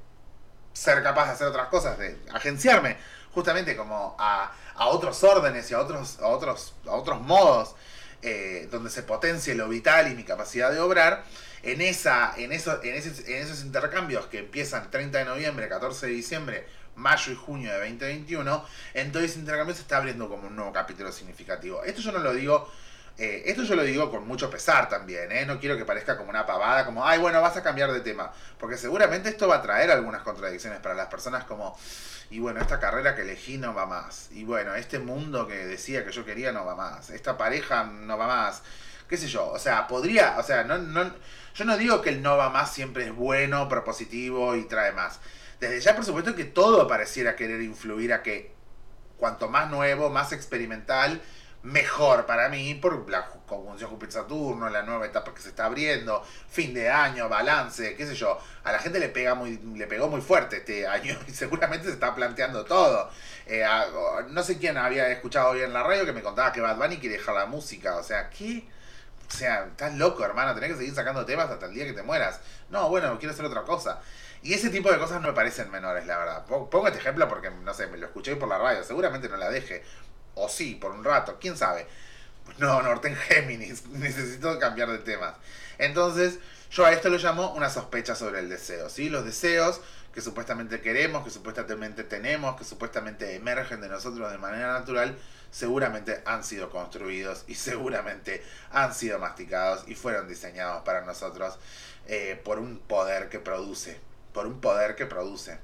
ser 0.72 1.02
capaz 1.02 1.26
de 1.26 1.32
hacer 1.32 1.46
otras 1.46 1.68
cosas, 1.68 1.98
de 1.98 2.18
agenciarme 2.32 2.96
justamente 3.32 3.76
como 3.76 4.16
a, 4.18 4.52
otros 4.78 5.22
órdenes 5.24 5.70
y 5.70 5.74
a 5.74 5.80
otros, 5.80 6.18
a 6.20 6.26
otros, 6.28 6.74
a 6.86 6.92
otros 6.92 7.20
modos 7.20 7.74
eh, 8.22 8.68
donde 8.70 8.90
se 8.90 9.02
potencie 9.02 9.54
lo 9.54 9.68
vital 9.68 10.10
y 10.10 10.14
mi 10.14 10.24
capacidad 10.24 10.70
de 10.70 10.80
obrar, 10.80 11.24
en, 11.62 11.80
esa, 11.80 12.34
en, 12.36 12.52
eso, 12.52 12.82
en, 12.82 12.94
en 12.94 13.42
esos 13.42 13.62
intercambios 13.62 14.26
que 14.26 14.38
empiezan 14.38 14.90
30 14.90 15.18
de 15.18 15.24
noviembre, 15.24 15.68
14 15.68 16.06
de 16.06 16.12
diciembre, 16.12 16.66
mayo 16.94 17.32
y 17.32 17.36
junio 17.36 17.72
de 17.72 17.78
2021, 17.78 18.64
en 18.94 19.12
todo 19.12 19.22
ese 19.22 19.38
intercambio 19.38 19.74
se 19.74 19.82
está 19.82 19.98
abriendo 19.98 20.28
como 20.28 20.48
un 20.48 20.56
nuevo 20.56 20.72
capítulo 20.72 21.12
significativo. 21.12 21.84
Esto 21.84 22.00
yo 22.00 22.12
no 22.12 22.18
lo 22.18 22.32
digo 22.32 22.70
eh, 23.18 23.44
esto 23.46 23.62
yo 23.62 23.74
lo 23.76 23.82
digo 23.82 24.10
con 24.10 24.26
mucho 24.26 24.50
pesar 24.50 24.88
también, 24.88 25.32
¿eh? 25.32 25.46
No 25.46 25.58
quiero 25.58 25.76
que 25.76 25.86
parezca 25.86 26.18
como 26.18 26.28
una 26.28 26.44
pavada, 26.44 26.84
como, 26.84 27.06
ay, 27.06 27.18
bueno, 27.18 27.40
vas 27.40 27.56
a 27.56 27.62
cambiar 27.62 27.90
de 27.92 28.00
tema. 28.00 28.30
Porque 28.58 28.76
seguramente 28.76 29.30
esto 29.30 29.48
va 29.48 29.56
a 29.56 29.62
traer 29.62 29.90
algunas 29.90 30.22
contradicciones 30.22 30.80
para 30.80 30.94
las 30.94 31.06
personas 31.06 31.44
como, 31.44 31.78
y 32.30 32.40
bueno, 32.40 32.60
esta 32.60 32.78
carrera 32.78 33.14
que 33.14 33.22
elegí 33.22 33.56
no 33.56 33.74
va 33.74 33.86
más. 33.86 34.28
Y 34.32 34.44
bueno, 34.44 34.74
este 34.74 34.98
mundo 34.98 35.46
que 35.48 35.66
decía 35.66 36.04
que 36.04 36.12
yo 36.12 36.24
quería 36.26 36.52
no 36.52 36.66
va 36.66 36.74
más. 36.74 37.10
Esta 37.10 37.38
pareja 37.38 37.84
no 37.84 38.18
va 38.18 38.26
más. 38.26 38.62
Qué 39.08 39.16
sé 39.16 39.28
yo, 39.28 39.48
o 39.48 39.58
sea, 39.58 39.86
podría, 39.86 40.36
o 40.38 40.42
sea, 40.42 40.64
no, 40.64 40.78
no, 40.78 41.14
yo 41.54 41.64
no 41.64 41.76
digo 41.78 42.02
que 42.02 42.10
el 42.10 42.22
no 42.22 42.36
va 42.36 42.50
más 42.50 42.72
siempre 42.72 43.04
es 43.04 43.14
bueno, 43.14 43.68
propositivo 43.68 44.56
y 44.56 44.64
trae 44.64 44.92
más. 44.92 45.20
Desde 45.60 45.80
ya, 45.80 45.94
por 45.96 46.04
supuesto, 46.04 46.34
que 46.34 46.44
todo 46.44 46.86
pareciera 46.86 47.36
querer 47.36 47.62
influir 47.62 48.12
a 48.12 48.22
que 48.22 48.52
cuanto 49.16 49.48
más 49.48 49.70
nuevo, 49.70 50.10
más 50.10 50.32
experimental, 50.32 51.22
mejor 51.66 52.26
para 52.26 52.48
mí 52.48 52.74
por 52.74 53.10
la 53.10 53.26
conjunción 53.26 53.90
Júpiter-Saturno, 53.90 54.68
la 54.68 54.82
nueva 54.82 55.06
etapa 55.06 55.34
que 55.34 55.42
se 55.42 55.48
está 55.48 55.64
abriendo, 55.64 56.22
fin 56.48 56.72
de 56.72 56.88
año, 56.88 57.28
balance, 57.28 57.96
qué 57.96 58.06
sé 58.06 58.14
yo. 58.14 58.38
A 58.62 58.70
la 58.70 58.78
gente 58.78 59.00
le 59.00 59.08
pega 59.08 59.34
muy, 59.34 59.58
le 59.74 59.86
pegó 59.88 60.08
muy 60.08 60.20
fuerte 60.20 60.58
este 60.58 60.86
año 60.86 61.16
y 61.26 61.32
seguramente 61.32 61.86
se 61.86 61.94
está 61.94 62.14
planteando 62.14 62.64
todo. 62.64 63.10
Eh, 63.46 63.64
no 64.30 64.42
sé 64.44 64.58
quién 64.58 64.76
había 64.76 65.08
escuchado 65.08 65.50
hoy 65.50 65.62
en 65.62 65.72
la 65.72 65.82
radio 65.82 66.06
que 66.06 66.12
me 66.12 66.22
contaba 66.22 66.52
que 66.52 66.60
Bad 66.60 66.76
Bunny 66.76 66.98
quiere 66.98 67.16
dejar 67.16 67.34
la 67.34 67.46
música. 67.46 67.96
O 67.96 68.02
sea, 68.04 68.30
¿qué? 68.30 68.64
O 69.28 69.32
sea, 69.32 69.66
estás 69.66 69.92
loco, 69.94 70.24
hermano, 70.24 70.54
tenés 70.54 70.70
que 70.70 70.76
seguir 70.78 70.94
sacando 70.94 71.26
temas 71.26 71.50
hasta 71.50 71.66
el 71.66 71.74
día 71.74 71.84
que 71.84 71.94
te 71.94 72.02
mueras. 72.04 72.40
No, 72.70 72.88
bueno, 72.88 73.18
quiero 73.18 73.34
hacer 73.34 73.44
otra 73.44 73.62
cosa. 73.62 74.00
Y 74.42 74.54
ese 74.54 74.70
tipo 74.70 74.92
de 74.92 74.98
cosas 74.98 75.20
no 75.20 75.28
me 75.28 75.34
parecen 75.34 75.68
menores, 75.72 76.06
la 76.06 76.18
verdad. 76.18 76.44
Pongo 76.46 76.86
este 76.86 77.00
ejemplo 77.00 77.28
porque, 77.28 77.50
no 77.50 77.74
sé, 77.74 77.88
me 77.88 77.98
lo 77.98 78.06
escuché 78.06 78.36
por 78.36 78.48
la 78.48 78.58
radio, 78.58 78.84
seguramente 78.84 79.28
no 79.28 79.36
la 79.36 79.50
deje 79.50 79.82
o 80.36 80.48
sí, 80.48 80.74
por 80.74 80.92
un 80.92 81.02
rato, 81.02 81.38
quién 81.40 81.56
sabe. 81.56 81.86
No, 82.58 82.80
Norte 82.80 83.08
en 83.08 83.16
Géminis, 83.16 83.86
necesito 83.88 84.56
cambiar 84.60 84.88
de 84.90 84.98
temas. 84.98 85.34
Entonces, 85.78 86.38
yo 86.70 86.86
a 86.86 86.92
esto 86.92 87.08
lo 87.08 87.18
llamo 87.18 87.52
una 87.54 87.68
sospecha 87.68 88.14
sobre 88.14 88.38
el 88.38 88.48
deseo, 88.48 88.88
¿sí? 88.88 89.08
Los 89.08 89.24
deseos 89.24 89.80
que 90.14 90.20
supuestamente 90.20 90.80
queremos, 90.80 91.24
que 91.24 91.30
supuestamente 91.30 92.04
tenemos, 92.04 92.56
que 92.56 92.64
supuestamente 92.64 93.34
emergen 93.34 93.80
de 93.80 93.88
nosotros 93.88 94.30
de 94.30 94.38
manera 94.38 94.72
natural, 94.72 95.18
seguramente 95.50 96.22
han 96.24 96.44
sido 96.44 96.70
construidos 96.70 97.44
y 97.48 97.54
seguramente 97.56 98.42
han 98.70 98.94
sido 98.94 99.18
masticados 99.18 99.84
y 99.88 99.94
fueron 99.94 100.28
diseñados 100.28 100.82
para 100.84 101.02
nosotros 101.02 101.58
eh, 102.06 102.40
por 102.44 102.58
un 102.58 102.78
poder 102.78 103.28
que 103.28 103.40
produce, 103.40 104.00
por 104.32 104.46
un 104.46 104.60
poder 104.60 104.94
que 104.94 105.06
produce 105.06 105.58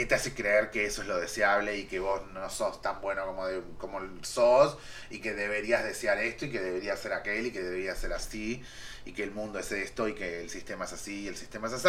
que 0.00 0.06
te 0.06 0.14
hace 0.14 0.32
creer 0.32 0.70
que 0.70 0.86
eso 0.86 1.02
es 1.02 1.08
lo 1.08 1.20
deseable 1.20 1.76
y 1.76 1.84
que 1.84 2.00
vos 2.00 2.22
no 2.32 2.48
sos 2.48 2.80
tan 2.80 3.02
bueno 3.02 3.26
como, 3.26 3.44
como 3.76 4.00
sos 4.22 4.78
y 5.10 5.20
que 5.20 5.34
deberías 5.34 5.84
desear 5.84 6.16
esto 6.16 6.46
y 6.46 6.50
que 6.50 6.58
deberías 6.58 6.98
ser 6.98 7.12
aquel 7.12 7.44
y 7.44 7.50
que 7.50 7.60
deberías 7.60 7.98
ser 7.98 8.14
así 8.14 8.64
y 9.04 9.12
que 9.12 9.22
el 9.24 9.30
mundo 9.30 9.58
es 9.58 9.70
esto 9.72 10.08
y 10.08 10.14
que 10.14 10.40
el 10.40 10.48
sistema 10.48 10.86
es 10.86 10.94
así 10.94 11.24
y 11.24 11.28
el 11.28 11.36
sistema 11.36 11.66
es 11.66 11.74
así. 11.74 11.88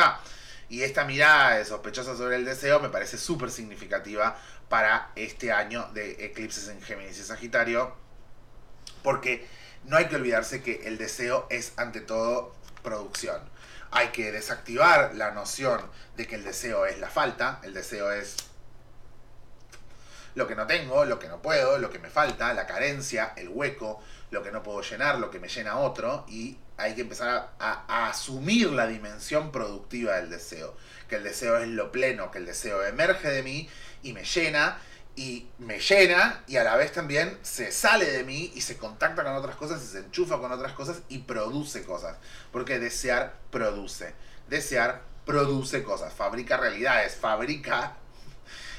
Y 0.67 0.83
esta 0.83 1.05
mirada 1.05 1.63
sospechosa 1.63 2.17
sobre 2.17 2.35
el 2.35 2.43
deseo 2.43 2.81
me 2.81 2.89
parece 2.89 3.17
súper 3.17 3.49
significativa 3.49 4.37
para 4.67 5.13
este 5.15 5.53
año 5.53 5.87
de 5.93 6.25
eclipses 6.25 6.67
en 6.67 6.81
Géminis 6.81 7.17
y 7.17 7.23
Sagitario, 7.23 7.95
porque 9.03 9.47
no 9.85 9.95
hay 9.95 10.09
que 10.09 10.17
olvidarse 10.17 10.61
que 10.61 10.81
el 10.83 10.97
deseo 10.97 11.47
es 11.49 11.71
ante 11.77 12.01
todo 12.01 12.53
producción. 12.83 13.39
Hay 13.91 14.09
que 14.09 14.31
desactivar 14.31 15.15
la 15.15 15.31
noción 15.31 15.81
de 16.15 16.27
que 16.27 16.35
el 16.35 16.43
deseo 16.43 16.85
es 16.85 16.99
la 16.99 17.09
falta, 17.09 17.59
el 17.63 17.73
deseo 17.73 18.11
es 18.11 18.37
lo 20.35 20.47
que 20.47 20.55
no 20.55 20.65
tengo, 20.65 21.05
lo 21.05 21.19
que 21.19 21.27
no 21.27 21.41
puedo, 21.41 21.77
lo 21.77 21.89
que 21.89 21.99
me 21.99 22.09
falta, 22.09 22.53
la 22.53 22.65
carencia, 22.65 23.33
el 23.35 23.49
hueco, 23.49 24.01
lo 24.31 24.43
que 24.43 24.51
no 24.51 24.63
puedo 24.63 24.81
llenar, 24.81 25.19
lo 25.19 25.29
que 25.29 25.39
me 25.39 25.49
llena 25.49 25.77
otro, 25.77 26.25
y 26.29 26.57
hay 26.77 26.95
que 26.95 27.01
empezar 27.01 27.51
a, 27.59 28.07
asumir 28.09 28.71
la 28.71 28.87
dimensión 28.87 29.51
productiva 29.51 30.15
del 30.15 30.29
deseo, 30.29 30.75
que 31.07 31.17
el 31.17 31.23
deseo 31.23 31.57
es 31.57 31.67
lo 31.67 31.91
pleno, 31.91 32.31
que 32.31 32.37
el 32.37 32.45
deseo 32.45 32.83
emerge 32.85 33.29
de 33.29 33.43
mí 33.43 33.69
y 34.03 34.13
me 34.13 34.23
llena, 34.23 34.77
y 35.15 35.49
me 35.57 35.79
llena, 35.79 36.43
y 36.47 36.57
a 36.57 36.63
la 36.63 36.75
vez 36.75 36.91
también 36.91 37.37
se 37.41 37.71
sale 37.71 38.05
de 38.05 38.23
mí 38.23 38.51
y 38.55 38.61
se 38.61 38.77
contacta 38.77 39.23
con 39.23 39.35
otras 39.35 39.55
cosas 39.55 39.83
y 39.83 39.87
se 39.87 39.99
enchufa 39.99 40.39
con 40.39 40.51
otras 40.51 40.73
cosas 40.73 41.01
y 41.09 41.19
produce 41.19 41.83
cosas, 41.83 42.17
porque 42.51 42.79
desear 42.79 43.35
produce, 43.51 44.13
desear 44.47 45.01
produce 45.25 45.83
cosas, 45.83 46.13
fabrica 46.13 46.57
realidades, 46.57 47.15
fabrica 47.15 47.97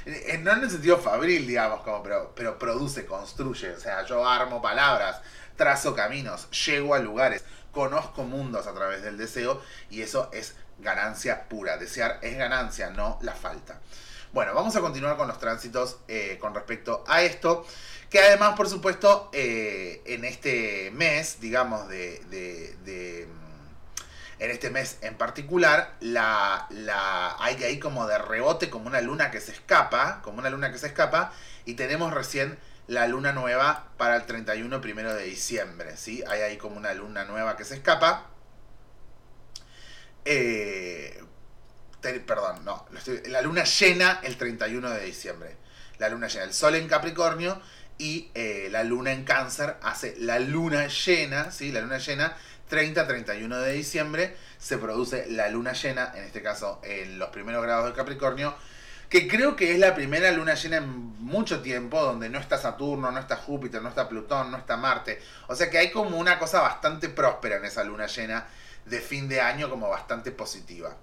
no 0.04 0.52
en 0.52 0.62
el 0.62 0.70
sentido 0.70 0.98
fabril, 0.98 1.46
digamos, 1.46 1.82
como, 1.82 2.02
pero, 2.02 2.32
pero 2.34 2.58
produce, 2.58 3.06
construye. 3.06 3.70
O 3.70 3.80
sea, 3.80 4.04
yo 4.04 4.26
armo 4.26 4.60
palabras, 4.60 5.20
trazo 5.56 5.94
caminos, 5.94 6.50
llego 6.66 6.94
a 6.94 6.98
lugares, 6.98 7.44
conozco 7.70 8.24
mundos 8.24 8.66
a 8.66 8.74
través 8.74 9.02
del 9.02 9.16
deseo 9.16 9.62
y 9.90 10.02
eso 10.02 10.28
es 10.32 10.54
ganancia 10.78 11.48
pura. 11.48 11.76
Desear 11.76 12.18
es 12.22 12.36
ganancia, 12.36 12.90
no 12.90 13.18
la 13.22 13.32
falta. 13.32 13.80
Bueno, 14.32 14.54
vamos 14.54 14.74
a 14.76 14.80
continuar 14.80 15.18
con 15.18 15.28
los 15.28 15.38
tránsitos 15.38 15.98
eh, 16.08 16.38
con 16.40 16.54
respecto 16.54 17.04
a 17.06 17.20
esto, 17.20 17.66
que 18.08 18.18
además, 18.18 18.54
por 18.56 18.66
supuesto, 18.66 19.28
eh, 19.34 20.00
en 20.06 20.24
este 20.24 20.90
mes, 20.92 21.38
digamos, 21.38 21.86
de, 21.88 22.22
de, 22.30 23.28
en 24.38 24.50
este 24.50 24.70
mes 24.70 24.96
en 25.02 25.18
particular, 25.18 25.96
la, 26.00 26.66
la, 26.70 27.36
hay 27.40 27.62
ahí 27.62 27.78
como 27.78 28.06
de 28.06 28.16
rebote, 28.16 28.70
como 28.70 28.86
una 28.86 29.02
luna 29.02 29.30
que 29.30 29.38
se 29.38 29.52
escapa, 29.52 30.22
como 30.22 30.38
una 30.38 30.48
luna 30.48 30.72
que 30.72 30.78
se 30.78 30.86
escapa, 30.86 31.34
y 31.66 31.74
tenemos 31.74 32.14
recién 32.14 32.58
la 32.86 33.06
luna 33.08 33.34
nueva 33.34 33.88
para 33.98 34.16
el 34.16 34.24
31 34.24 34.80
primero 34.80 35.14
de 35.14 35.24
diciembre, 35.24 35.98
¿sí? 35.98 36.24
Hay 36.26 36.40
ahí 36.40 36.56
como 36.56 36.78
una 36.78 36.94
luna 36.94 37.24
nueva 37.26 37.58
que 37.58 37.66
se 37.66 37.74
escapa. 37.74 38.30
Eh, 40.24 41.21
perdón, 42.02 42.64
no, 42.64 42.86
la 43.26 43.42
luna 43.42 43.64
llena 43.64 44.20
el 44.22 44.36
31 44.36 44.90
de 44.90 45.04
diciembre. 45.04 45.56
La 45.98 46.08
luna 46.08 46.26
llena, 46.26 46.44
el 46.44 46.52
sol 46.52 46.74
en 46.74 46.88
Capricornio 46.88 47.60
y 47.98 48.30
eh, 48.34 48.68
la 48.70 48.82
luna 48.82 49.12
en 49.12 49.24
Cáncer 49.24 49.76
hace 49.82 50.16
la 50.18 50.40
luna 50.40 50.88
llena, 50.88 51.52
¿sí? 51.52 51.70
La 51.70 51.80
luna 51.80 51.98
llena 51.98 52.36
30-31 52.70 53.60
de 53.60 53.72
diciembre 53.72 54.36
se 54.58 54.78
produce 54.78 55.30
la 55.30 55.48
luna 55.48 55.72
llena, 55.74 56.12
en 56.14 56.24
este 56.24 56.42
caso 56.42 56.80
en 56.82 57.18
los 57.18 57.28
primeros 57.28 57.62
grados 57.62 57.86
de 57.86 57.92
Capricornio, 57.92 58.54
que 59.08 59.28
creo 59.28 59.54
que 59.56 59.72
es 59.72 59.78
la 59.78 59.94
primera 59.94 60.32
luna 60.32 60.54
llena 60.54 60.78
en 60.78 60.88
mucho 60.88 61.60
tiempo 61.60 62.02
donde 62.02 62.30
no 62.30 62.38
está 62.38 62.56
Saturno, 62.56 63.12
no 63.12 63.20
está 63.20 63.36
Júpiter, 63.36 63.82
no 63.82 63.90
está 63.90 64.08
Plutón, 64.08 64.50
no 64.50 64.56
está 64.56 64.78
Marte. 64.78 65.20
O 65.48 65.54
sea 65.54 65.68
que 65.68 65.76
hay 65.76 65.90
como 65.90 66.16
una 66.16 66.38
cosa 66.38 66.62
bastante 66.62 67.10
próspera 67.10 67.56
en 67.56 67.66
esa 67.66 67.84
luna 67.84 68.06
llena 68.06 68.46
de 68.86 69.00
fin 69.00 69.28
de 69.28 69.40
año, 69.40 69.70
como 69.70 69.88
bastante 69.88 70.32
positiva. 70.32 70.96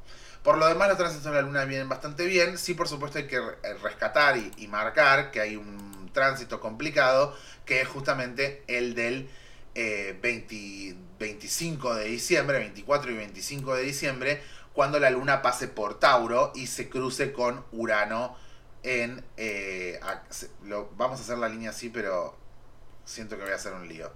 Por 0.43 0.57
lo 0.57 0.67
demás, 0.67 0.87
los 0.87 0.97
tránsitos 0.97 1.25
de 1.25 1.33
la 1.33 1.41
luna 1.41 1.65
vienen 1.65 1.89
bastante 1.89 2.25
bien. 2.25 2.57
Sí, 2.57 2.73
por 2.73 2.87
supuesto, 2.87 3.17
hay 3.17 3.27
que 3.27 3.41
rescatar 3.81 4.37
y, 4.37 4.67
marcar 4.67 5.31
que 5.31 5.41
hay 5.41 5.55
un 5.55 6.09
tránsito 6.13 6.59
complicado, 6.59 7.35
que 7.65 7.81
es 7.81 7.87
justamente 7.87 8.63
el 8.67 8.95
del 8.95 9.29
25 9.75 11.95
eh, 11.95 11.99
de 11.99 12.05
diciembre, 12.05 12.59
24 12.59 13.11
y 13.11 13.15
25 13.15 13.75
de 13.75 13.83
diciembre, 13.83 14.41
cuando 14.73 14.99
la 14.99 15.09
luna 15.09 15.41
pase 15.41 15.67
por 15.67 15.99
Tauro 15.99 16.51
y 16.55 16.67
se 16.67 16.89
cruce 16.89 17.33
con 17.33 17.65
Urano 17.71 18.35
en... 18.83 19.23
Eh, 19.37 19.99
vamos 20.95 21.19
a 21.19 21.23
hacer 21.23 21.37
la 21.37 21.49
línea 21.49 21.71
así, 21.71 21.89
pero 21.89 22.37
siento 23.03 23.35
que 23.35 23.43
voy 23.43 23.51
a 23.51 23.55
hacer 23.55 23.73
un 23.73 23.87
lío. 23.87 24.11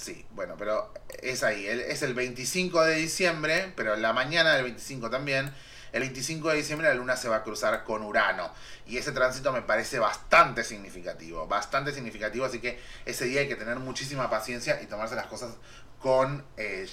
Sí, 0.00 0.24
bueno, 0.30 0.54
pero 0.58 0.94
es 1.20 1.44
ahí. 1.44 1.66
Es 1.66 2.02
el 2.02 2.14
25 2.14 2.82
de 2.84 2.94
diciembre, 2.94 3.70
pero 3.76 3.96
la 3.96 4.14
mañana 4.14 4.54
del 4.54 4.62
25 4.64 5.10
también. 5.10 5.52
El 5.92 6.00
25 6.00 6.48
de 6.48 6.56
diciembre 6.56 6.88
la 6.88 6.94
luna 6.94 7.16
se 7.16 7.28
va 7.28 7.36
a 7.36 7.42
cruzar 7.42 7.84
con 7.84 8.02
Urano. 8.02 8.50
Y 8.86 8.96
ese 8.96 9.12
tránsito 9.12 9.52
me 9.52 9.60
parece 9.60 9.98
bastante 9.98 10.64
significativo. 10.64 11.46
Bastante 11.46 11.92
significativo. 11.92 12.46
Así 12.46 12.60
que 12.60 12.80
ese 13.04 13.26
día 13.26 13.42
hay 13.42 13.48
que 13.48 13.56
tener 13.56 13.78
muchísima 13.78 14.30
paciencia 14.30 14.80
y 14.80 14.86
tomarse 14.86 15.16
las 15.16 15.26
cosas 15.26 15.56
con 15.98 16.46
eh, 16.56 16.88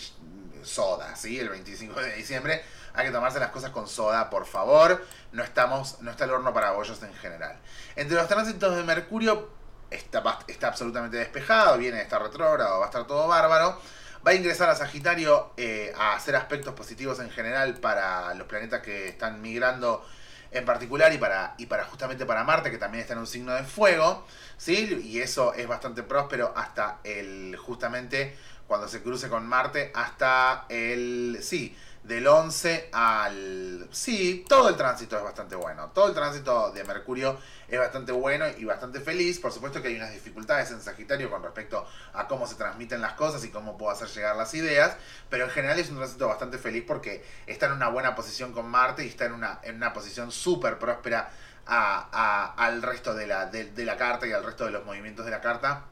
soda, 0.63 1.15
¿sí? 1.15 1.39
El 1.39 1.47
25 1.47 2.01
de 2.01 2.13
diciembre 2.13 2.61
hay 2.93 3.05
que 3.05 3.11
tomarse 3.13 3.39
las 3.39 3.51
cosas 3.51 3.69
con 3.69 3.87
soda, 3.87 4.29
por 4.29 4.45
favor. 4.45 5.05
No 5.31 5.43
estamos, 5.43 6.01
no 6.01 6.11
está 6.11 6.25
el 6.25 6.31
horno 6.31 6.53
para 6.53 6.71
bollos 6.71 7.01
en 7.03 7.13
general. 7.13 7.57
Entre 7.95 8.17
los 8.17 8.27
tránsitos 8.27 8.75
de 8.75 8.83
Mercurio 8.83 9.55
está, 9.91 10.39
está 10.47 10.67
absolutamente 10.67 11.17
despejado, 11.17 11.77
viene 11.77 11.99
a 11.99 12.01
estar 12.01 12.21
retrógrado, 12.21 12.79
va 12.79 12.85
a 12.85 12.89
estar 12.89 13.07
todo 13.07 13.27
bárbaro. 13.27 13.79
Va 14.25 14.31
a 14.31 14.33
ingresar 14.33 14.69
a 14.69 14.75
Sagitario 14.75 15.51
eh, 15.55 15.93
a 15.97 16.13
hacer 16.13 16.35
aspectos 16.35 16.73
positivos 16.73 17.19
en 17.19 17.29
general 17.29 17.75
para 17.75 18.33
los 18.33 18.47
planetas 18.47 18.81
que 18.81 19.07
están 19.07 19.41
migrando 19.41 20.03
en 20.51 20.65
particular 20.65 21.13
y 21.13 21.17
para, 21.17 21.55
y 21.57 21.65
para 21.67 21.85
justamente 21.85 22.25
para 22.25 22.43
Marte, 22.43 22.71
que 22.71 22.77
también 22.77 23.01
está 23.01 23.13
en 23.13 23.19
un 23.19 23.27
signo 23.27 23.53
de 23.53 23.63
fuego, 23.63 24.25
¿sí? 24.57 25.01
Y 25.03 25.21
eso 25.21 25.53
es 25.53 25.67
bastante 25.67 26.03
próspero 26.03 26.53
hasta 26.55 26.99
el, 27.03 27.55
justamente 27.57 28.35
cuando 28.67 28.87
se 28.87 29.01
cruce 29.01 29.29
con 29.29 29.47
Marte, 29.47 29.91
hasta 29.95 30.65
el, 30.67 31.39
sí, 31.41 31.77
del 32.07 32.25
11 32.25 32.89
al... 32.93 33.87
Sí, 33.91 34.45
todo 34.47 34.69
el 34.69 34.77
tránsito 34.77 35.17
es 35.17 35.23
bastante 35.23 35.55
bueno. 35.55 35.91
Todo 35.93 36.07
el 36.07 36.13
tránsito 36.13 36.71
de 36.71 36.85
Mercurio 36.85 37.37
es 37.67 37.77
bastante 37.77 38.13
bueno 38.13 38.45
y 38.57 38.63
bastante 38.63 39.01
feliz. 39.01 39.39
Por 39.39 39.51
supuesto 39.51 39.81
que 39.81 39.89
hay 39.89 39.97
unas 39.97 40.13
dificultades 40.13 40.71
en 40.71 40.81
Sagitario 40.81 41.29
con 41.29 41.43
respecto 41.43 41.85
a 42.13 42.27
cómo 42.27 42.47
se 42.47 42.55
transmiten 42.55 43.01
las 43.01 43.13
cosas 43.13 43.43
y 43.43 43.49
cómo 43.49 43.77
puedo 43.77 43.91
hacer 43.91 44.07
llegar 44.07 44.37
las 44.37 44.53
ideas. 44.53 44.95
Pero 45.29 45.43
en 45.43 45.49
general 45.49 45.77
es 45.79 45.89
un 45.89 45.97
tránsito 45.97 46.29
bastante 46.29 46.57
feliz 46.57 46.85
porque 46.87 47.25
está 47.45 47.65
en 47.65 47.73
una 47.73 47.89
buena 47.89 48.15
posición 48.15 48.53
con 48.53 48.67
Marte 48.67 49.03
y 49.03 49.09
está 49.09 49.25
en 49.25 49.33
una, 49.33 49.59
en 49.63 49.75
una 49.75 49.91
posición 49.91 50.31
súper 50.31 50.79
próspera 50.79 51.29
al 51.65 52.81
resto 52.83 53.13
de 53.13 53.27
la, 53.27 53.47
de, 53.47 53.83
la 53.83 53.97
carta 53.97 54.25
y 54.25 54.31
al 54.31 54.45
resto 54.45 54.63
de 54.63 54.71
los 54.71 54.85
movimientos 54.85 55.25
de 55.25 55.31
la 55.31 55.41
carta. 55.41 55.83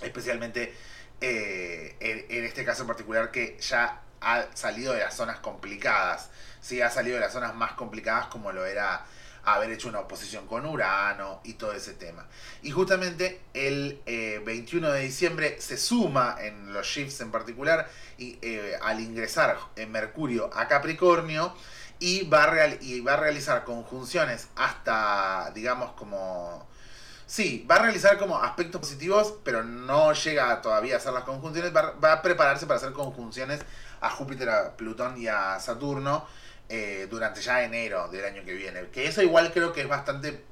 Especialmente 0.00 0.74
eh, 1.20 1.96
en, 2.00 2.24
en 2.30 2.44
este 2.44 2.64
caso 2.64 2.82
en 2.82 2.88
particular 2.88 3.30
que 3.30 3.58
ya 3.60 4.00
ha 4.22 4.46
salido 4.54 4.92
de 4.92 5.00
las 5.00 5.14
zonas 5.14 5.38
complicadas, 5.38 6.30
¿sí? 6.60 6.80
ha 6.80 6.90
salido 6.90 7.16
de 7.16 7.20
las 7.20 7.32
zonas 7.32 7.54
más 7.54 7.72
complicadas 7.72 8.26
como 8.26 8.52
lo 8.52 8.64
era 8.64 9.04
haber 9.44 9.70
hecho 9.70 9.88
una 9.88 10.00
oposición 10.00 10.46
con 10.46 10.66
Urano 10.66 11.40
y 11.44 11.54
todo 11.54 11.72
ese 11.72 11.94
tema. 11.94 12.26
Y 12.62 12.70
justamente 12.70 13.40
el 13.54 14.00
21 14.06 14.88
eh, 14.88 14.92
de 14.92 15.00
diciembre 15.00 15.60
se 15.60 15.76
suma 15.76 16.36
en 16.40 16.72
los 16.72 16.86
shifts 16.86 17.20
en 17.20 17.30
particular 17.30 17.88
y 18.18 18.38
eh, 18.42 18.78
al 18.82 19.00
ingresar 19.00 19.58
en 19.76 19.90
Mercurio 19.90 20.50
a 20.54 20.68
Capricornio 20.68 21.54
y 21.98 22.28
va, 22.28 22.44
a 22.44 22.66
y 22.80 23.00
va 23.00 23.14
a 23.14 23.16
realizar 23.16 23.64
conjunciones 23.64 24.48
hasta, 24.56 25.50
digamos, 25.54 25.92
como... 25.92 26.70
Sí, 27.26 27.66
va 27.70 27.76
a 27.76 27.82
realizar 27.82 28.18
como 28.18 28.36
aspectos 28.42 28.80
positivos, 28.80 29.34
pero 29.42 29.64
no 29.64 30.12
llega 30.12 30.60
todavía 30.60 30.96
a 30.96 30.98
hacer 30.98 31.14
las 31.14 31.24
conjunciones, 31.24 31.74
va, 31.74 31.92
va 31.92 32.12
a 32.12 32.22
prepararse 32.22 32.66
para 32.66 32.76
hacer 32.76 32.92
conjunciones 32.92 33.60
a 34.02 34.10
Júpiter, 34.10 34.50
a 34.50 34.76
Plutón 34.76 35.18
y 35.18 35.28
a 35.28 35.58
Saturno 35.58 36.26
eh, 36.68 37.06
durante 37.10 37.40
ya 37.40 37.62
enero 37.62 38.08
del 38.08 38.24
año 38.24 38.44
que 38.44 38.52
viene. 38.52 38.88
Que 38.88 39.06
eso 39.06 39.22
igual 39.22 39.52
creo 39.52 39.72
que 39.72 39.80
es 39.82 39.88
bastante 39.88 40.44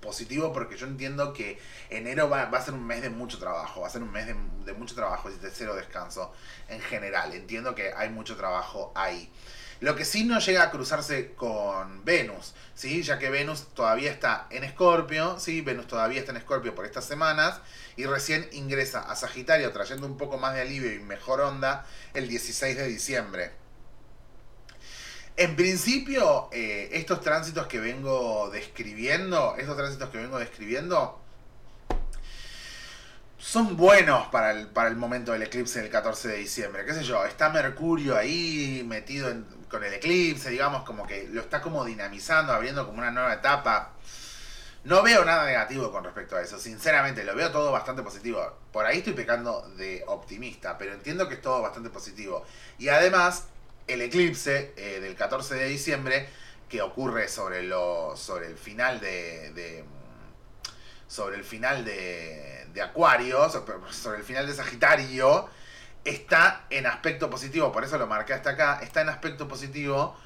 positivo 0.00 0.52
porque 0.52 0.76
yo 0.76 0.86
entiendo 0.86 1.32
que 1.32 1.58
enero 1.90 2.28
va, 2.28 2.42
a 2.42 2.62
ser 2.62 2.74
un 2.74 2.86
mes 2.86 3.02
de 3.02 3.10
mucho 3.10 3.38
trabajo, 3.38 3.80
va 3.80 3.88
a 3.88 3.90
ser 3.90 4.02
un 4.02 4.12
mes 4.12 4.26
de, 4.26 4.72
mucho 4.74 4.94
trabajo 4.94 5.30
y 5.30 5.34
de 5.34 5.50
cero 5.50 5.74
descanso 5.74 6.32
en 6.68 6.80
general. 6.80 7.32
Entiendo 7.32 7.74
que 7.74 7.92
hay 7.92 8.10
mucho 8.10 8.36
trabajo 8.36 8.92
ahí. 8.94 9.30
Lo 9.80 9.94
que 9.94 10.04
sí 10.04 10.24
no 10.24 10.40
llega 10.40 10.64
a 10.64 10.70
cruzarse 10.70 11.34
con 11.34 12.04
Venus, 12.04 12.54
¿sí? 12.74 13.02
ya 13.02 13.18
que 13.18 13.30
Venus 13.30 13.68
todavía 13.74 14.10
está 14.10 14.48
en 14.50 14.64
Escorpio, 14.64 15.38
¿sí? 15.38 15.60
Venus 15.60 15.86
todavía 15.86 16.18
está 16.18 16.32
en 16.32 16.38
Escorpio 16.38 16.74
por 16.74 16.84
estas 16.84 17.04
semanas 17.04 17.60
y 17.96 18.04
recién 18.06 18.48
ingresa 18.52 19.00
a 19.00 19.14
Sagitario 19.14 19.70
trayendo 19.70 20.06
un 20.06 20.16
poco 20.16 20.36
más 20.36 20.54
de 20.54 20.62
alivio 20.62 20.92
y 20.92 20.98
mejor 20.98 21.40
onda 21.40 21.86
el 22.14 22.28
16 22.28 22.76
de 22.76 22.88
diciembre. 22.88 23.52
En 25.36 25.54
principio, 25.54 26.48
eh, 26.50 26.88
estos 26.94 27.20
tránsitos 27.20 27.68
que 27.68 27.78
vengo 27.78 28.50
describiendo, 28.50 29.54
estos 29.56 29.76
tránsitos 29.76 30.10
que 30.10 30.18
vengo 30.18 30.40
describiendo, 30.40 31.20
son 33.38 33.76
buenos 33.76 34.26
para 34.28 34.50
el, 34.50 34.66
para 34.66 34.88
el 34.88 34.96
momento 34.96 35.32
del 35.32 35.42
eclipse 35.42 35.80
del 35.80 35.90
14 35.90 36.28
de 36.28 36.36
diciembre. 36.38 36.84
¿Qué 36.84 36.92
sé 36.92 37.04
yo? 37.04 37.24
Está 37.24 37.48
Mercurio 37.50 38.16
ahí 38.16 38.84
metido 38.86 39.32
con 39.70 39.84
el 39.84 39.94
eclipse, 39.94 40.50
digamos, 40.50 40.82
como 40.82 41.06
que 41.06 41.28
lo 41.28 41.40
está 41.40 41.62
como 41.62 41.84
dinamizando, 41.84 42.52
abriendo 42.52 42.84
como 42.84 42.98
una 42.98 43.12
nueva 43.12 43.32
etapa. 43.34 43.92
No 44.84 45.02
veo 45.02 45.24
nada 45.24 45.44
negativo 45.44 45.92
con 45.92 46.02
respecto 46.04 46.36
a 46.36 46.42
eso, 46.42 46.58
sinceramente, 46.58 47.22
lo 47.24 47.34
veo 47.36 47.52
todo 47.52 47.70
bastante 47.70 48.02
positivo. 48.02 48.58
Por 48.72 48.86
ahí 48.86 48.98
estoy 48.98 49.12
pecando 49.12 49.68
de 49.76 50.02
optimista, 50.06 50.76
pero 50.76 50.92
entiendo 50.92 51.28
que 51.28 51.34
es 51.34 51.42
todo 51.42 51.62
bastante 51.62 51.90
positivo. 51.90 52.44
Y 52.78 52.88
además, 52.88 53.44
el 53.86 54.02
eclipse 54.02 54.72
eh, 54.76 55.00
del 55.00 55.14
14 55.14 55.54
de 55.54 55.68
diciembre, 55.68 56.28
que 56.68 56.82
ocurre 56.82 57.28
sobre, 57.28 57.62
lo, 57.62 58.16
sobre 58.16 58.46
el 58.46 58.58
final 58.58 59.00
de 59.00 59.84
sobre 61.08 61.36
el 61.36 61.44
final 61.44 61.84
de, 61.84 62.68
de 62.72 62.82
Acuario, 62.82 63.48
sobre 63.50 64.18
el 64.18 64.24
final 64.24 64.46
de 64.46 64.54
Sagitario, 64.54 65.48
está 66.04 66.66
en 66.70 66.86
aspecto 66.86 67.28
positivo, 67.28 67.72
por 67.72 67.82
eso 67.82 67.98
lo 67.98 68.06
marqué 68.06 68.34
hasta 68.34 68.50
acá, 68.50 68.78
está 68.82 69.00
en 69.00 69.08
aspecto 69.08 69.48
positivo 69.48 70.16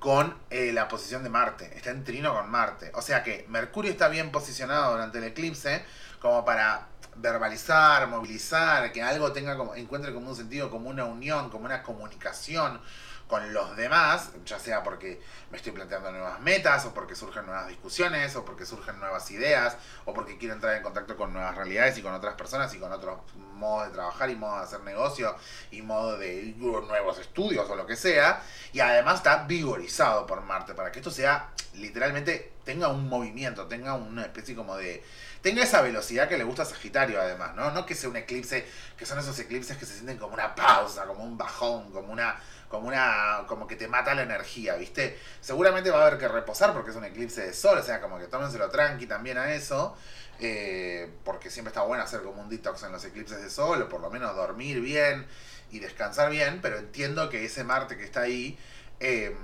con 0.00 0.34
eh, 0.48 0.72
la 0.72 0.88
posición 0.88 1.22
de 1.22 1.28
Marte, 1.28 1.70
está 1.76 1.90
en 1.90 2.04
trino 2.04 2.34
con 2.34 2.50
Marte. 2.50 2.90
O 2.94 3.02
sea 3.02 3.22
que 3.22 3.44
Mercurio 3.48 3.92
está 3.92 4.08
bien 4.08 4.32
posicionado 4.32 4.92
durante 4.92 5.18
el 5.18 5.24
eclipse 5.24 5.84
como 6.20 6.44
para 6.44 6.88
verbalizar, 7.16 8.08
movilizar, 8.08 8.92
que 8.92 9.02
algo 9.02 9.32
tenga 9.32 9.56
como, 9.56 9.74
encuentre 9.74 10.12
como 10.12 10.30
un 10.30 10.36
sentido, 10.36 10.70
como 10.70 10.88
una 10.88 11.04
unión, 11.04 11.50
como 11.50 11.66
una 11.66 11.82
comunicación, 11.82 12.80
con 13.30 13.54
los 13.54 13.76
demás, 13.76 14.32
ya 14.44 14.58
sea 14.58 14.82
porque 14.82 15.22
me 15.50 15.56
estoy 15.56 15.70
planteando 15.70 16.10
nuevas 16.10 16.40
metas, 16.40 16.84
o 16.84 16.92
porque 16.92 17.14
surgen 17.14 17.46
nuevas 17.46 17.68
discusiones, 17.68 18.34
o 18.34 18.44
porque 18.44 18.66
surgen 18.66 18.98
nuevas 18.98 19.30
ideas, 19.30 19.76
o 20.04 20.12
porque 20.12 20.36
quiero 20.36 20.54
entrar 20.54 20.76
en 20.76 20.82
contacto 20.82 21.16
con 21.16 21.32
nuevas 21.32 21.54
realidades 21.54 21.96
y 21.96 22.02
con 22.02 22.12
otras 22.12 22.34
personas 22.34 22.74
y 22.74 22.80
con 22.80 22.90
otros 22.92 23.20
modos 23.60 23.88
de 23.88 23.94
trabajar 23.94 24.30
y 24.30 24.34
modos 24.34 24.58
de 24.58 24.64
hacer 24.64 24.80
negocio 24.80 25.36
y 25.70 25.82
modos 25.82 26.18
de 26.18 26.54
nuevos 26.56 27.18
estudios 27.18 27.68
o 27.70 27.76
lo 27.76 27.86
que 27.86 27.94
sea. 27.94 28.42
Y 28.72 28.80
además 28.80 29.16
está 29.16 29.44
vigorizado 29.44 30.26
por 30.26 30.42
Marte 30.42 30.74
para 30.74 30.90
que 30.90 30.98
esto 30.98 31.10
sea 31.10 31.50
literalmente 31.74 32.52
tenga 32.64 32.88
un 32.88 33.08
movimiento, 33.08 33.66
tenga 33.66 33.94
una 33.94 34.22
especie 34.22 34.54
como 34.54 34.76
de 34.76 35.02
tenga 35.42 35.62
esa 35.62 35.80
velocidad 35.80 36.28
que 36.28 36.36
le 36.36 36.44
gusta 36.44 36.62
a 36.62 36.66
Sagitario 36.66 37.20
además, 37.20 37.54
¿no? 37.54 37.70
No 37.70 37.86
que 37.86 37.94
sea 37.94 38.10
un 38.10 38.16
eclipse, 38.16 38.66
que 38.96 39.06
son 39.06 39.18
esos 39.18 39.38
eclipses 39.38 39.76
que 39.76 39.86
se 39.86 39.94
sienten 39.94 40.18
como 40.18 40.34
una 40.34 40.54
pausa, 40.54 41.06
como 41.06 41.24
un 41.24 41.38
bajón, 41.38 41.90
como 41.92 42.12
una 42.12 42.38
como 42.68 42.86
una 42.86 43.44
como 43.48 43.66
que 43.66 43.76
te 43.76 43.88
mata 43.88 44.14
la 44.14 44.22
energía, 44.22 44.76
¿viste? 44.76 45.18
Seguramente 45.40 45.90
va 45.90 45.98
a 45.98 46.06
haber 46.06 46.18
que 46.18 46.28
reposar 46.28 46.72
porque 46.72 46.90
es 46.90 46.96
un 46.96 47.04
eclipse 47.04 47.46
de 47.46 47.54
sol, 47.54 47.78
o 47.78 47.82
sea, 47.82 48.00
como 48.00 48.18
que 48.18 48.26
tómenselo 48.26 48.68
tranqui 48.68 49.06
también 49.06 49.38
a 49.38 49.52
eso, 49.52 49.96
eh, 50.40 51.10
porque 51.24 51.50
siempre 51.50 51.70
está 51.70 51.82
bueno 51.82 52.02
hacer 52.02 52.22
como 52.22 52.40
un 52.40 52.48
detox 52.48 52.82
en 52.82 52.92
los 52.92 53.04
eclipses 53.04 53.42
de 53.42 53.50
sol, 53.50 53.82
o 53.82 53.88
por 53.88 54.00
lo 54.00 54.10
menos 54.10 54.34
dormir 54.34 54.80
bien 54.80 55.26
y 55.70 55.78
descansar 55.78 56.30
bien, 56.30 56.60
pero 56.62 56.78
entiendo 56.78 57.28
que 57.28 57.44
ese 57.44 57.64
Marte 57.64 57.96
que 57.96 58.04
está 58.04 58.22
ahí 58.22 58.58
em, 58.98 59.34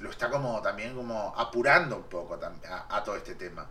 lo 0.00 0.10
está 0.10 0.30
como 0.30 0.60
también 0.62 0.94
como 0.94 1.34
apurando 1.36 1.96
un 1.96 2.04
poco 2.04 2.38
a, 2.68 2.96
a 2.96 3.04
todo 3.04 3.16
este 3.16 3.34
tema. 3.34 3.66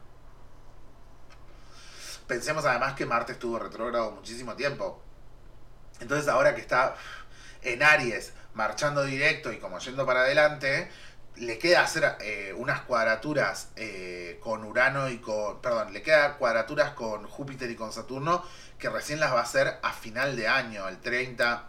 Pensemos 2.28 2.66
además 2.66 2.94
que 2.94 3.06
Marte 3.06 3.34
estuvo 3.34 3.60
retrógrado 3.60 4.12
muchísimo 4.12 4.56
tiempo. 4.56 5.02
Entonces 6.00 6.28
ahora 6.28 6.56
que 6.56 6.62
está 6.62 6.96
en 7.62 7.84
Aries, 7.84 8.34
marchando 8.54 9.04
directo 9.04 9.52
y 9.52 9.60
como 9.60 9.80
yendo 9.80 10.06
para 10.06 10.22
adelante, 10.22 10.90
le 11.38 11.58
queda 11.58 11.82
hacer 11.82 12.18
eh, 12.20 12.54
unas 12.58 12.82
cuadraturas 12.82 13.70
eh, 13.76 14.40
con 14.42 14.64
Urano 14.64 15.10
y 15.10 15.20
con. 15.20 15.62
Perdón, 15.62 15.94
le 15.94 16.02
queda 16.02 16.38
cuadraturas 16.38 16.92
con 16.92 17.26
Júpiter 17.28 17.70
y 17.72 17.76
con 17.76 17.92
Saturno 17.92 18.44
que 18.78 18.90
recién 18.90 19.20
las 19.20 19.32
va 19.32 19.40
a 19.40 19.44
hacer 19.44 19.78
a 19.84 19.94
final 19.94 20.36
de 20.36 20.48
año, 20.48 20.88
el 20.88 21.00
30 21.00 21.68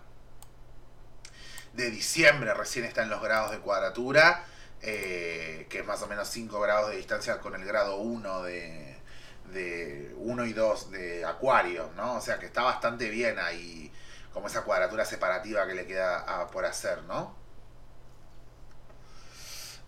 de 1.75 1.91
diciembre 1.91 2.55
recién 2.55 2.85
están 2.85 3.11
los 3.11 3.23
grados 3.23 3.51
de 3.51 3.59
cuadratura, 3.59 4.45
eh, 4.81 5.67
que 5.69 5.81
es 5.81 5.87
más 5.87 6.03
o 6.03 6.07
menos 6.07 6.29
5 6.29 6.59
grados 6.61 6.91
de 6.91 6.97
distancia 6.97 7.39
con 7.39 7.55
el 7.55 7.65
grado 7.65 7.97
1 7.97 8.43
de, 8.45 8.97
de 9.53 10.15
1 10.17 10.47
y 10.47 10.53
2 10.55 10.91
de 10.91 11.25
Acuario, 11.25 11.91
¿no? 11.97 12.15
O 12.15 12.21
sea 12.21 12.39
que 12.39 12.47
está 12.47 12.63
bastante 12.63 13.11
bien 13.11 13.39
ahí 13.39 13.93
como 14.33 14.47
esa 14.47 14.63
cuadratura 14.63 15.05
separativa 15.05 15.67
que 15.67 15.75
le 15.75 15.87
queda 15.87 16.47
por 16.51 16.65
hacer, 16.65 17.03
¿no? 17.05 17.42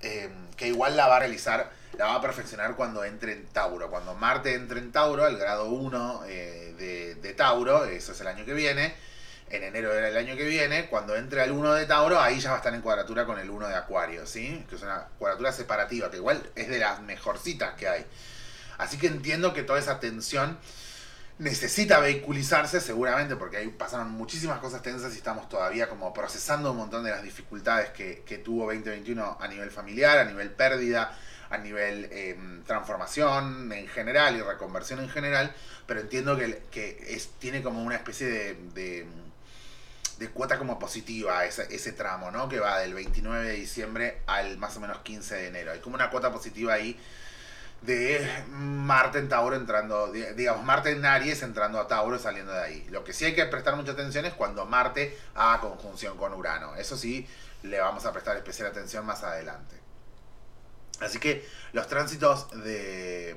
Em, 0.04 0.50
que 0.54 0.68
igual 0.68 0.96
la 0.98 1.08
va 1.08 1.16
a 1.16 1.20
realizar, 1.20 1.70
la 1.96 2.04
va 2.06 2.16
a 2.16 2.20
perfeccionar 2.20 2.76
cuando 2.76 3.04
entre 3.04 3.32
en 3.32 3.46
Tauro. 3.46 3.88
Cuando 3.88 4.14
Marte 4.14 4.54
entre 4.54 4.78
en 4.78 4.92
Tauro, 4.92 5.24
al 5.24 5.38
grado 5.38 5.66
1 5.66 6.24
eh, 6.28 7.16
de, 7.20 7.32
Tauro, 7.32 7.86
eso 7.86 8.12
es 8.12 8.20
el 8.20 8.26
año 8.26 8.44
que 8.44 8.52
viene, 8.52 8.94
en 9.48 9.62
enero 9.62 9.92
del 9.94 10.16
año 10.16 10.36
que 10.36 10.44
viene, 10.44 10.86
cuando 10.86 11.16
entre 11.16 11.40
al 11.40 11.52
1 11.52 11.74
de 11.74 11.86
Tauro, 11.86 12.20
ahí 12.20 12.38
ya 12.38 12.50
va 12.50 12.56
a 12.56 12.58
estar 12.58 12.74
en 12.74 12.82
cuadratura 12.82 13.24
con 13.24 13.38
el 13.38 13.48
1 13.48 13.68
de 13.68 13.74
Acuario, 13.74 14.26
¿sí? 14.26 14.64
Que 14.68 14.76
es 14.76 14.82
una 14.82 15.06
cuadratura 15.18 15.52
separativa, 15.52 16.10
que 16.10 16.18
igual 16.18 16.42
es 16.54 16.68
de 16.68 16.78
las 16.78 17.00
mejorcitas 17.00 17.74
que 17.74 17.88
hay. 17.88 18.04
Así 18.76 18.98
que 18.98 19.06
entiendo 19.06 19.54
que 19.54 19.62
toda 19.62 19.78
esa 19.78 20.00
tensión 20.00 20.58
necesita 21.38 21.98
vehiculizarse 21.98 22.80
seguramente 22.80 23.34
porque 23.34 23.56
ahí 23.56 23.68
pasaron 23.68 24.10
muchísimas 24.12 24.60
cosas 24.60 24.82
tensas 24.82 25.14
y 25.14 25.16
estamos 25.16 25.48
todavía 25.48 25.88
como 25.88 26.12
procesando 26.12 26.70
un 26.70 26.78
montón 26.78 27.02
de 27.04 27.10
las 27.10 27.22
dificultades 27.22 27.90
que, 27.90 28.38
tuvo 28.44 28.66
2021 28.66 29.38
a 29.40 29.48
nivel 29.48 29.70
familiar, 29.70 30.18
a 30.18 30.24
nivel 30.24 30.50
pérdida, 30.50 31.16
a 31.50 31.58
nivel 31.58 32.08
em, 32.12 32.62
transformación 32.64 33.72
en 33.72 33.88
general 33.88 34.36
y 34.36 34.42
reconversión 34.42 35.00
en 35.00 35.08
general, 35.08 35.54
pero 35.86 36.00
entiendo 36.00 36.36
que, 36.36 36.62
que 36.70 37.04
es, 37.08 37.30
tiene 37.38 37.62
como 37.62 37.82
una 37.82 37.96
especie 37.96 38.26
de, 38.26 39.06
de, 40.18 40.28
cuota 40.30 40.58
como 40.58 40.78
positiva 40.78 41.44
ese, 41.44 41.66
ese 41.74 41.92
tramo, 41.92 42.30
¿no? 42.30 42.48
Que 42.48 42.58
va 42.58 42.78
del 42.78 42.94
29 42.94 43.44
de 43.44 43.54
diciembre 43.54 44.22
al 44.26 44.56
más 44.58 44.76
o 44.76 44.80
menos 44.80 44.98
15 44.98 45.34
de 45.34 45.46
enero. 45.48 45.72
Hay 45.72 45.80
como 45.80 45.96
una 45.96 46.10
cuota 46.10 46.32
positiva 46.32 46.74
ahí 46.74 46.98
de 47.84 48.44
Marte 48.48 49.18
en 49.18 49.28
Tauro 49.28 49.56
entrando, 49.56 50.10
digamos, 50.10 50.64
Marte 50.64 50.90
en 50.90 51.04
Aries 51.04 51.42
entrando 51.42 51.78
a 51.78 51.86
Tauro 51.86 52.18
saliendo 52.18 52.52
de 52.52 52.62
ahí. 52.62 52.86
Lo 52.90 53.04
que 53.04 53.12
sí 53.12 53.24
hay 53.26 53.34
que 53.34 53.44
prestar 53.46 53.76
mucha 53.76 53.92
atención 53.92 54.24
es 54.24 54.34
cuando 54.34 54.64
Marte 54.64 55.18
haga 55.34 55.60
conjunción 55.60 56.16
con 56.16 56.32
Urano. 56.32 56.76
Eso 56.76 56.96
sí, 56.96 57.26
le 57.62 57.80
vamos 57.80 58.06
a 58.06 58.12
prestar 58.12 58.36
especial 58.36 58.68
atención 58.68 59.04
más 59.04 59.22
adelante. 59.22 59.76
Así 61.00 61.18
que 61.18 61.46
los 61.72 61.86
tránsitos 61.88 62.50
de 62.62 63.36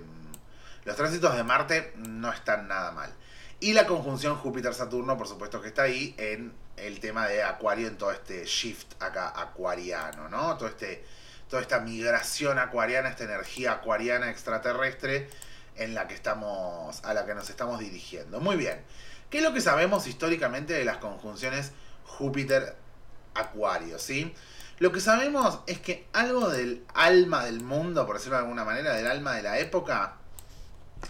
los 0.86 0.96
tránsitos 0.96 1.36
de 1.36 1.44
Marte 1.44 1.94
no 1.98 2.32
están 2.32 2.68
nada 2.68 2.92
mal. 2.92 3.14
Y 3.60 3.74
la 3.74 3.88
conjunción 3.88 4.38
Júpiter-Saturno, 4.38 5.18
por 5.18 5.28
supuesto 5.28 5.62
que 5.62 5.68
está 5.68 5.82
ahí 5.82 6.16
en 6.18 6.54
el 6.78 7.00
tema 7.00 7.28
de 7.28 7.44
Acuario, 7.44 7.88
en 7.88 7.98
todo 7.98 8.12
este 8.12 8.46
shift 8.46 9.02
acá 9.02 9.34
acuariano, 9.36 10.30
¿no? 10.30 10.56
Todo 10.58 10.70
este 10.70 11.04
toda 11.50 11.62
esta 11.62 11.80
migración 11.80 12.60
acuariana, 12.60 13.10
esta 13.10 13.24
energía 13.24 13.74
acuariana 13.74 14.30
extraterrestre 14.30 15.30
en 15.76 15.94
la 15.94 16.08
que 16.08 16.14
estamos, 16.14 17.04
a 17.04 17.14
la 17.14 17.26
que 17.26 17.36
nos 17.36 17.50
estamos 17.50 17.80
dirigiendo. 17.80 18.40
Muy 18.40 18.56
bien. 18.56 18.82
¿Qué 19.30 19.40
es 19.40 19.44
lo 19.44 19.54
que 19.54 19.62
sabemos 19.62 20.08
históricamente 20.08 20.74
de 20.74 20.86
las 20.86 20.98
conjunciones 20.98 21.72
Júpiter-Acuario? 22.06 24.00
¿sí? 24.00 24.34
Lo 24.80 24.92
que 24.92 25.02
sabemos 25.02 25.60
es 25.68 25.80
que 25.80 26.08
algo 26.14 26.50
del 26.50 26.84
alma 26.94 27.46
del 27.46 27.62
mundo, 27.62 28.06
por 28.06 28.18
decirlo 28.18 28.38
de 28.38 28.44
alguna 28.44 28.64
manera, 28.64 28.94
del 28.94 29.08
alma 29.08 29.36
de 29.36 29.44
la 29.44 29.60
época, 29.60 30.16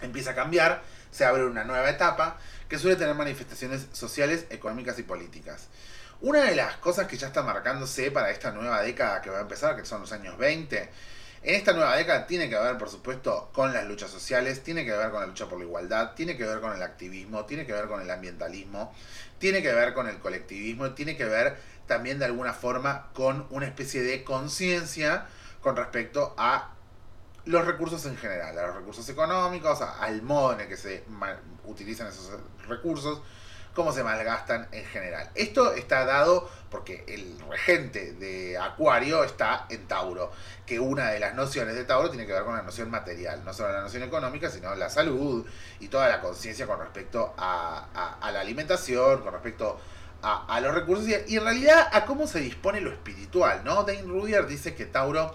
empieza 0.02 0.32
a 0.32 0.34
cambiar, 0.34 0.82
se 1.10 1.24
abre 1.24 1.44
una 1.44 1.64
nueva 1.64 1.88
etapa 1.88 2.38
que 2.68 2.78
suele 2.78 2.96
tener 2.96 3.14
manifestaciones 3.14 3.86
sociales, 3.92 4.46
económicas 4.50 4.98
y 4.98 5.02
políticas. 5.02 5.68
Una 6.20 6.42
de 6.44 6.56
las 6.56 6.76
cosas 6.78 7.06
que 7.06 7.16
ya 7.16 7.28
está 7.28 7.44
marcándose 7.44 8.10
para 8.10 8.30
esta 8.30 8.50
nueva 8.50 8.82
década 8.82 9.22
que 9.22 9.30
va 9.30 9.38
a 9.38 9.42
empezar, 9.42 9.76
que 9.76 9.84
son 9.84 10.00
los 10.00 10.10
años 10.10 10.36
20, 10.36 10.90
en 11.42 11.54
esta 11.54 11.72
nueva 11.72 11.96
década 11.96 12.26
tiene 12.26 12.50
que 12.50 12.58
ver, 12.58 12.76
por 12.76 12.88
supuesto, 12.88 13.50
con 13.52 13.72
las 13.72 13.86
luchas 13.86 14.10
sociales, 14.10 14.64
tiene 14.64 14.84
que 14.84 14.90
ver 14.90 15.10
con 15.10 15.20
la 15.20 15.28
lucha 15.28 15.46
por 15.46 15.58
la 15.58 15.64
igualdad, 15.64 16.14
tiene 16.14 16.36
que 16.36 16.44
ver 16.44 16.60
con 16.60 16.74
el 16.74 16.82
activismo, 16.82 17.44
tiene 17.44 17.64
que 17.64 17.72
ver 17.72 17.86
con 17.86 18.00
el 18.00 18.10
ambientalismo, 18.10 18.92
tiene 19.38 19.62
que 19.62 19.72
ver 19.72 19.94
con 19.94 20.08
el 20.08 20.18
colectivismo, 20.18 20.92
tiene 20.94 21.16
que 21.16 21.24
ver 21.24 21.56
también 21.86 22.18
de 22.18 22.24
alguna 22.24 22.52
forma 22.52 23.10
con 23.12 23.46
una 23.50 23.66
especie 23.66 24.02
de 24.02 24.24
conciencia 24.24 25.26
con 25.60 25.76
respecto 25.76 26.34
a 26.36 26.74
los 27.44 27.64
recursos 27.64 28.04
en 28.06 28.16
general, 28.16 28.58
a 28.58 28.66
los 28.66 28.74
recursos 28.74 29.08
económicos, 29.08 29.80
al 29.80 30.20
modo 30.22 30.54
en 30.54 30.62
el 30.62 30.68
que 30.68 30.76
se 30.76 31.04
utilizan 31.64 32.08
esos 32.08 32.32
recursos, 32.66 33.22
cómo 33.78 33.92
se 33.92 34.02
malgastan 34.02 34.66
en 34.72 34.84
general. 34.86 35.30
Esto 35.36 35.72
está 35.72 36.04
dado 36.04 36.50
porque 36.68 37.04
el 37.06 37.38
regente 37.48 38.12
de 38.14 38.58
Acuario 38.58 39.22
está 39.22 39.66
en 39.70 39.86
Tauro, 39.86 40.32
que 40.66 40.80
una 40.80 41.12
de 41.12 41.20
las 41.20 41.36
nociones 41.36 41.76
de 41.76 41.84
Tauro 41.84 42.10
tiene 42.10 42.26
que 42.26 42.32
ver 42.32 42.42
con 42.42 42.56
la 42.56 42.62
noción 42.62 42.90
material, 42.90 43.44
no 43.44 43.54
solo 43.54 43.72
la 43.72 43.82
noción 43.82 44.02
económica, 44.02 44.50
sino 44.50 44.74
la 44.74 44.90
salud 44.90 45.46
y 45.78 45.86
toda 45.86 46.08
la 46.08 46.20
conciencia 46.20 46.66
con 46.66 46.80
respecto 46.80 47.34
a, 47.38 47.86
la 48.32 48.40
alimentación, 48.40 49.22
con 49.22 49.32
respecto 49.32 49.78
a, 50.22 50.60
los 50.60 50.74
recursos 50.74 51.06
y, 51.06 51.36
en 51.36 51.44
realidad 51.44 51.88
a 51.92 52.04
cómo 52.04 52.26
se 52.26 52.40
dispone 52.40 52.80
lo 52.80 52.90
espiritual, 52.90 53.62
¿no? 53.62 53.84
Dane 53.84 54.02
Rudier 54.02 54.48
dice 54.48 54.74
que 54.74 54.86
Tauro 54.86 55.32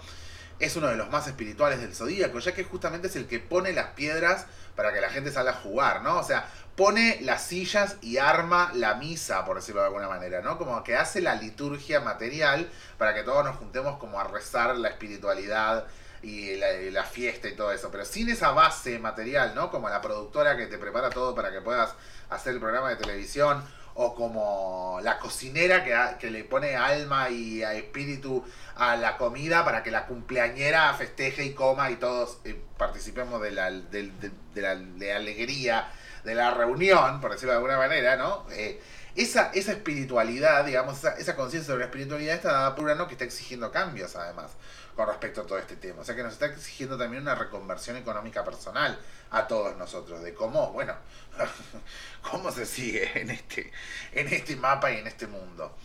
es 0.58 0.76
uno 0.76 0.88
de 0.88 0.96
los 0.96 1.08
más 1.08 1.26
espirituales 1.26 1.80
del 1.80 1.94
zodíaco, 1.94 2.40
ya 2.40 2.52
que 2.52 2.64
justamente 2.64 3.06
es 3.06 3.16
el 3.16 3.26
que 3.26 3.40
pone 3.40 3.72
las 3.72 3.92
piedras 3.92 4.44
para 4.76 4.92
que 4.92 5.00
la 5.00 5.08
gente 5.08 5.30
salga 5.30 5.52
a 5.52 5.54
jugar, 5.54 6.02
¿no? 6.02 6.18
O 6.18 6.24
sea, 6.24 6.46
pone 6.76 7.18
las 7.20 7.46
sillas 7.46 7.96
y 8.00 8.18
arma 8.18 8.70
la 8.74 8.94
misa, 8.94 9.44
por 9.44 9.56
decirlo 9.56 9.80
de 9.82 9.88
alguna 9.88 10.08
manera, 10.08 10.40
¿no? 10.40 10.58
Como 10.58 10.82
que 10.82 10.96
hace 10.96 11.20
la 11.20 11.34
liturgia 11.36 12.00
material 12.00 12.68
para 12.98 13.14
que 13.14 13.22
todos 13.22 13.44
nos 13.44 13.56
juntemos 13.56 13.98
como 13.98 14.18
a 14.18 14.24
rezar 14.24 14.76
la 14.76 14.88
espiritualidad 14.88 15.86
y 16.22 16.56
la, 16.56 17.04
fiesta 17.04 17.48
y 17.48 17.54
todo 17.54 17.70
eso. 17.70 17.90
Pero 17.90 18.04
sin 18.04 18.28
esa 18.28 18.50
base 18.50 18.98
material, 18.98 19.54
¿no? 19.54 19.70
Como 19.70 19.88
la 19.88 20.00
productora 20.00 20.56
que 20.56 20.66
te 20.66 20.78
prepara 20.78 21.10
todo 21.10 21.34
para 21.34 21.52
que 21.52 21.60
puedas 21.60 21.94
hacer 22.30 22.54
el 22.54 22.60
programa 22.60 22.88
de 22.88 22.96
televisión 22.96 23.62
o 23.96 24.16
como 24.16 24.98
la 25.02 25.18
cocinera 25.20 25.84
que, 26.18 26.30
le 26.30 26.42
pone 26.42 26.74
alma 26.74 27.30
y 27.30 27.62
espíritu 27.62 28.44
a 28.74 28.96
la 28.96 29.16
comida 29.16 29.64
para 29.64 29.84
que 29.84 29.92
la 29.92 30.06
cumpleañera 30.06 30.92
festeje 30.94 31.44
y 31.44 31.52
coma 31.52 31.92
y 31.92 31.96
todos 31.96 32.38
eh, 32.44 32.60
participemos 32.76 33.40
de 33.40 33.52
la, 33.52 33.70
de, 33.70 34.10
la 34.56 34.74
de 34.74 35.12
alegría 35.12 35.88
de 36.24 36.34
la 36.34 36.50
reunión, 36.50 37.20
por 37.20 37.32
decirlo 37.32 37.52
de 37.52 37.58
alguna 37.58 37.78
manera, 37.78 38.16
¿no? 38.16 38.46
Eh, 38.50 38.80
esa, 39.14 39.52
esa 39.54 39.72
espiritualidad, 39.72 40.64
digamos, 40.64 40.98
esa, 40.98 41.16
esa 41.16 41.36
conciencia 41.36 41.66
sobre 41.68 41.80
la 41.80 41.86
espiritualidad 41.86 42.34
está 42.34 42.52
dada 42.52 42.74
por 42.74 42.84
Urano 42.84 43.06
que 43.06 43.12
está 43.12 43.24
exigiendo 43.24 43.70
cambios, 43.70 44.16
además, 44.16 44.50
con 44.96 45.06
respecto 45.06 45.42
a 45.42 45.46
todo 45.46 45.58
este 45.58 45.76
tema. 45.76 46.00
O 46.00 46.04
sea 46.04 46.16
que 46.16 46.24
nos 46.24 46.32
está 46.32 46.46
exigiendo 46.46 46.98
también 46.98 47.22
una 47.22 47.34
reconversión 47.36 47.96
económica 47.96 48.44
personal 48.44 48.98
a 49.30 49.46
todos 49.46 49.76
nosotros, 49.76 50.22
de 50.22 50.34
cómo, 50.34 50.72
bueno, 50.72 50.94
cómo 52.30 52.50
se 52.50 52.66
sigue 52.66 53.20
en 53.20 53.30
este, 53.30 53.70
en 54.12 54.28
este 54.28 54.56
mapa 54.56 54.90
y 54.90 54.98
en 54.98 55.06
este 55.06 55.28
mundo. 55.28 55.76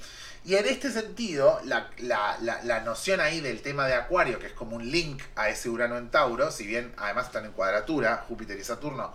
Y 0.46 0.56
en 0.56 0.66
este 0.66 0.90
sentido, 0.90 1.60
la, 1.66 1.92
la, 1.98 2.38
la, 2.42 2.64
la, 2.64 2.80
noción 2.80 3.20
ahí 3.20 3.42
del 3.42 3.62
tema 3.62 3.86
de 3.86 3.94
Acuario, 3.94 4.40
que 4.40 4.48
es 4.48 4.54
como 4.54 4.78
un 4.78 4.90
link 4.90 5.22
a 5.36 5.50
ese 5.50 5.70
Urano 5.70 5.98
en 5.98 6.10
Tauro, 6.10 6.50
si 6.50 6.66
bien 6.66 6.94
además 6.98 7.28
están 7.28 7.46
en 7.46 7.52
cuadratura, 7.52 8.26
Júpiter 8.28 8.58
y 8.58 8.64
Saturno, 8.64 9.14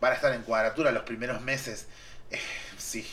van 0.00 0.12
a 0.12 0.14
estar 0.16 0.32
en 0.32 0.42
cuadratura 0.42 0.90
los 0.90 1.04
primeros 1.04 1.40
meses. 1.40 1.86
Eh, 2.30 2.40
sí, 2.78 3.06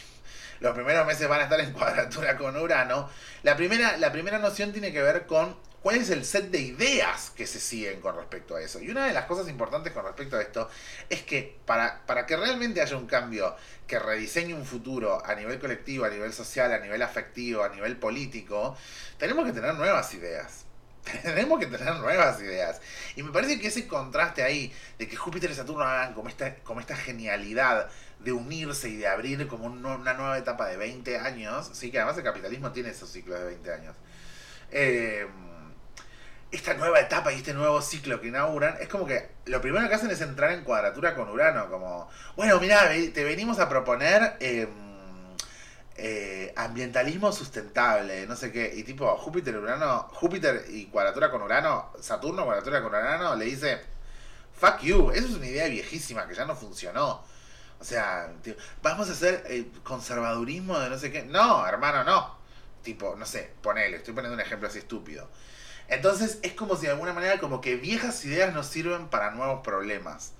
los 0.59 0.73
primeros 0.73 1.05
meses 1.05 1.27
van 1.27 1.41
a 1.41 1.43
estar 1.43 1.59
en 1.59 1.71
cuadratura 1.73 2.37
con 2.37 2.55
Urano. 2.55 3.09
La 3.43 3.55
primera, 3.55 3.97
la 3.97 4.11
primera 4.11 4.39
noción 4.39 4.71
tiene 4.71 4.91
que 4.91 5.01
ver 5.01 5.25
con 5.25 5.55
cuál 5.81 5.95
es 5.95 6.09
el 6.11 6.23
set 6.25 6.51
de 6.51 6.59
ideas 6.59 7.31
que 7.31 7.47
se 7.47 7.59
siguen 7.59 8.01
con 8.01 8.15
respecto 8.15 8.55
a 8.55 8.61
eso. 8.61 8.79
Y 8.79 8.89
una 8.89 9.05
de 9.05 9.13
las 9.13 9.25
cosas 9.25 9.49
importantes 9.49 9.91
con 9.91 10.05
respecto 10.05 10.37
a 10.37 10.41
esto 10.41 10.69
es 11.09 11.23
que 11.23 11.57
para, 11.65 12.05
para 12.05 12.25
que 12.25 12.37
realmente 12.37 12.81
haya 12.81 12.95
un 12.95 13.07
cambio 13.07 13.55
que 13.87 13.99
rediseñe 13.99 14.53
un 14.53 14.65
futuro 14.65 15.25
a 15.25 15.35
nivel 15.35 15.59
colectivo, 15.59 16.05
a 16.05 16.09
nivel 16.09 16.31
social, 16.33 16.71
a 16.71 16.79
nivel 16.79 17.01
afectivo, 17.01 17.63
a 17.63 17.69
nivel 17.69 17.97
político, 17.97 18.77
tenemos 19.17 19.45
que 19.45 19.53
tener 19.53 19.73
nuevas 19.73 20.13
ideas. 20.13 20.65
Tenemos 21.23 21.59
que 21.59 21.67
tener 21.67 21.95
nuevas 21.95 22.39
ideas. 22.41 22.81
Y 23.15 23.23
me 23.23 23.31
parece 23.31 23.59
que 23.59 23.67
ese 23.67 23.87
contraste 23.87 24.43
ahí, 24.43 24.73
de 24.99 25.07
que 25.07 25.15
Júpiter 25.15 25.49
y 25.51 25.55
Saturno 25.55 25.83
hagan 25.83 26.13
como 26.13 26.29
esta, 26.29 26.55
como 26.57 26.79
esta 26.79 26.95
genialidad 26.95 27.89
de 28.19 28.31
unirse 28.31 28.89
y 28.89 28.97
de 28.97 29.07
abrir 29.07 29.47
como 29.47 29.65
una 29.65 30.13
nueva 30.13 30.37
etapa 30.37 30.67
de 30.67 30.77
20 30.77 31.17
años, 31.17 31.71
sí 31.73 31.91
que 31.91 31.99
además 31.99 32.17
el 32.17 32.23
capitalismo 32.23 32.71
tiene 32.71 32.89
esos 32.89 33.09
ciclos 33.09 33.39
de 33.39 33.45
20 33.45 33.73
años. 33.73 33.95
Eh, 34.71 35.27
esta 36.51 36.73
nueva 36.73 36.99
etapa 36.99 37.31
y 37.31 37.37
este 37.37 37.53
nuevo 37.53 37.81
ciclo 37.81 38.19
que 38.19 38.27
inauguran, 38.27 38.75
es 38.81 38.89
como 38.89 39.05
que 39.05 39.29
lo 39.45 39.61
primero 39.61 39.87
que 39.87 39.95
hacen 39.95 40.11
es 40.11 40.21
entrar 40.21 40.51
en 40.51 40.63
cuadratura 40.63 41.15
con 41.15 41.29
Urano, 41.29 41.69
como, 41.69 42.09
bueno, 42.35 42.59
mira, 42.59 42.89
te 42.89 43.23
venimos 43.23 43.59
a 43.59 43.69
proponer 43.69 44.35
em, 44.41 44.90
eh, 46.03 46.51
ambientalismo 46.55 47.31
sustentable, 47.31 48.25
no 48.25 48.35
sé 48.35 48.51
qué, 48.51 48.73
y 48.75 48.81
tipo 48.83 49.15
Júpiter, 49.17 49.55
Urano, 49.55 50.09
Júpiter 50.13 50.65
y 50.69 50.87
cuadratura 50.87 51.29
con 51.29 51.43
Urano, 51.43 51.91
Saturno, 51.99 52.43
cuadratura 52.43 52.81
con 52.81 52.89
Urano, 52.89 53.35
le 53.35 53.45
dice, 53.45 53.79
fuck 54.59 54.79
you, 54.81 55.11
eso 55.11 55.27
es 55.27 55.33
una 55.35 55.45
idea 55.45 55.67
viejísima 55.67 56.27
que 56.27 56.33
ya 56.33 56.45
no 56.45 56.55
funcionó. 56.55 57.23
O 57.79 57.83
sea, 57.83 58.33
vamos 58.81 59.09
a 59.09 59.11
hacer 59.11 59.67
conservadurismo 59.83 60.79
de 60.79 60.89
no 60.89 60.97
sé 60.97 61.11
qué. 61.11 61.23
No, 61.23 61.67
hermano, 61.67 62.03
no. 62.03 62.35
Tipo, 62.81 63.15
no 63.15 63.25
sé, 63.27 63.51
ponele, 63.61 63.97
estoy 63.97 64.15
poniendo 64.15 64.33
un 64.33 64.41
ejemplo 64.41 64.67
así 64.69 64.79
estúpido. 64.79 65.29
Entonces 65.87 66.39
es 66.41 66.53
como 66.53 66.75
si 66.77 66.87
de 66.87 66.93
alguna 66.93 67.13
manera 67.13 67.39
como 67.39 67.61
que 67.61 67.75
viejas 67.75 68.25
ideas 68.25 68.55
nos 68.55 68.65
sirven 68.65 69.07
para 69.07 69.31
nuevos 69.31 69.61
problemas. 69.63 70.33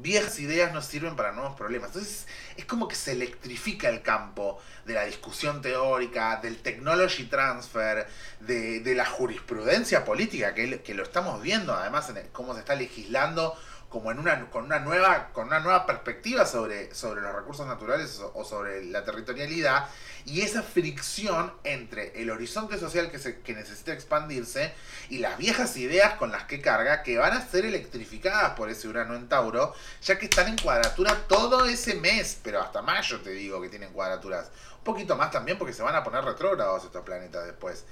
Viejas 0.00 0.38
ideas 0.38 0.72
nos 0.72 0.86
sirven 0.86 1.16
para 1.16 1.32
nuevos 1.32 1.56
problemas. 1.56 1.90
Entonces 1.90 2.26
es 2.56 2.64
como 2.64 2.88
que 2.88 2.94
se 2.94 3.12
electrifica 3.12 3.88
el 3.88 4.02
campo 4.02 4.60
de 4.84 4.94
la 4.94 5.04
discusión 5.04 5.62
teórica, 5.62 6.40
del 6.42 6.58
technology 6.58 7.24
transfer, 7.24 8.06
de, 8.40 8.94
la 8.94 9.06
jurisprudencia 9.06 10.04
política, 10.04 10.54
que, 10.54 10.80
que, 10.82 10.94
lo 10.94 11.02
estamos 11.02 11.42
viendo 11.42 11.72
además 11.74 12.08
en 12.10 12.28
cómo 12.32 12.54
se 12.54 12.60
está 12.60 12.74
legislando 12.74 13.56
como 13.90 14.12
en 14.12 14.20
una, 14.20 14.48
con, 14.50 14.64
una 14.64 14.78
nueva, 14.78 15.30
con 15.32 15.48
una 15.48 15.58
nueva 15.58 15.84
perspectiva 15.84 16.46
sobre, 16.46 16.94
sobre 16.94 17.20
los 17.20 17.34
recursos 17.34 17.66
naturales 17.66 18.22
o, 18.34 18.44
sobre 18.44 18.84
la 18.84 19.04
territorialidad 19.04 19.88
y 20.24 20.42
esa 20.42 20.62
fricción 20.62 21.52
entre 21.64 22.20
el 22.20 22.30
horizonte 22.30 22.78
social 22.78 23.10
que, 23.10 23.18
se, 23.18 23.40
que 23.40 23.54
necesita 23.54 23.92
expandirse 23.92 24.72
y 25.08 25.18
las 25.18 25.38
viejas 25.38 25.76
ideas 25.76 26.14
con 26.14 26.30
las 26.30 26.44
que 26.44 26.60
carga 26.60 27.02
que 27.02 27.18
van 27.18 27.32
a 27.32 27.46
ser 27.46 27.64
electrificadas 27.64 28.52
por 28.52 28.70
ese 28.70 28.88
Urano 28.88 29.14
en 29.14 29.28
Tauro, 29.28 29.74
ya 30.02 30.18
que 30.18 30.26
están 30.26 30.48
en 30.48 30.58
cuadratura 30.58 31.14
todo 31.28 31.64
ese 31.64 31.94
mes, 31.94 32.38
pero 32.42 32.60
hasta 32.60 32.82
mayo 32.82 33.20
te 33.20 33.30
digo 33.30 33.60
que 33.60 33.68
tienen 33.68 33.92
cuadraturas. 33.92 34.50
Un 34.78 34.84
poquito 34.84 35.16
más 35.16 35.30
también 35.30 35.58
porque 35.58 35.74
se 35.74 35.82
van 35.82 35.94
a 35.94 36.02
poner 36.02 36.24
retrógrados 36.24 36.84
estos 36.84 37.04
planetas 37.04 37.44
después. 37.46 37.84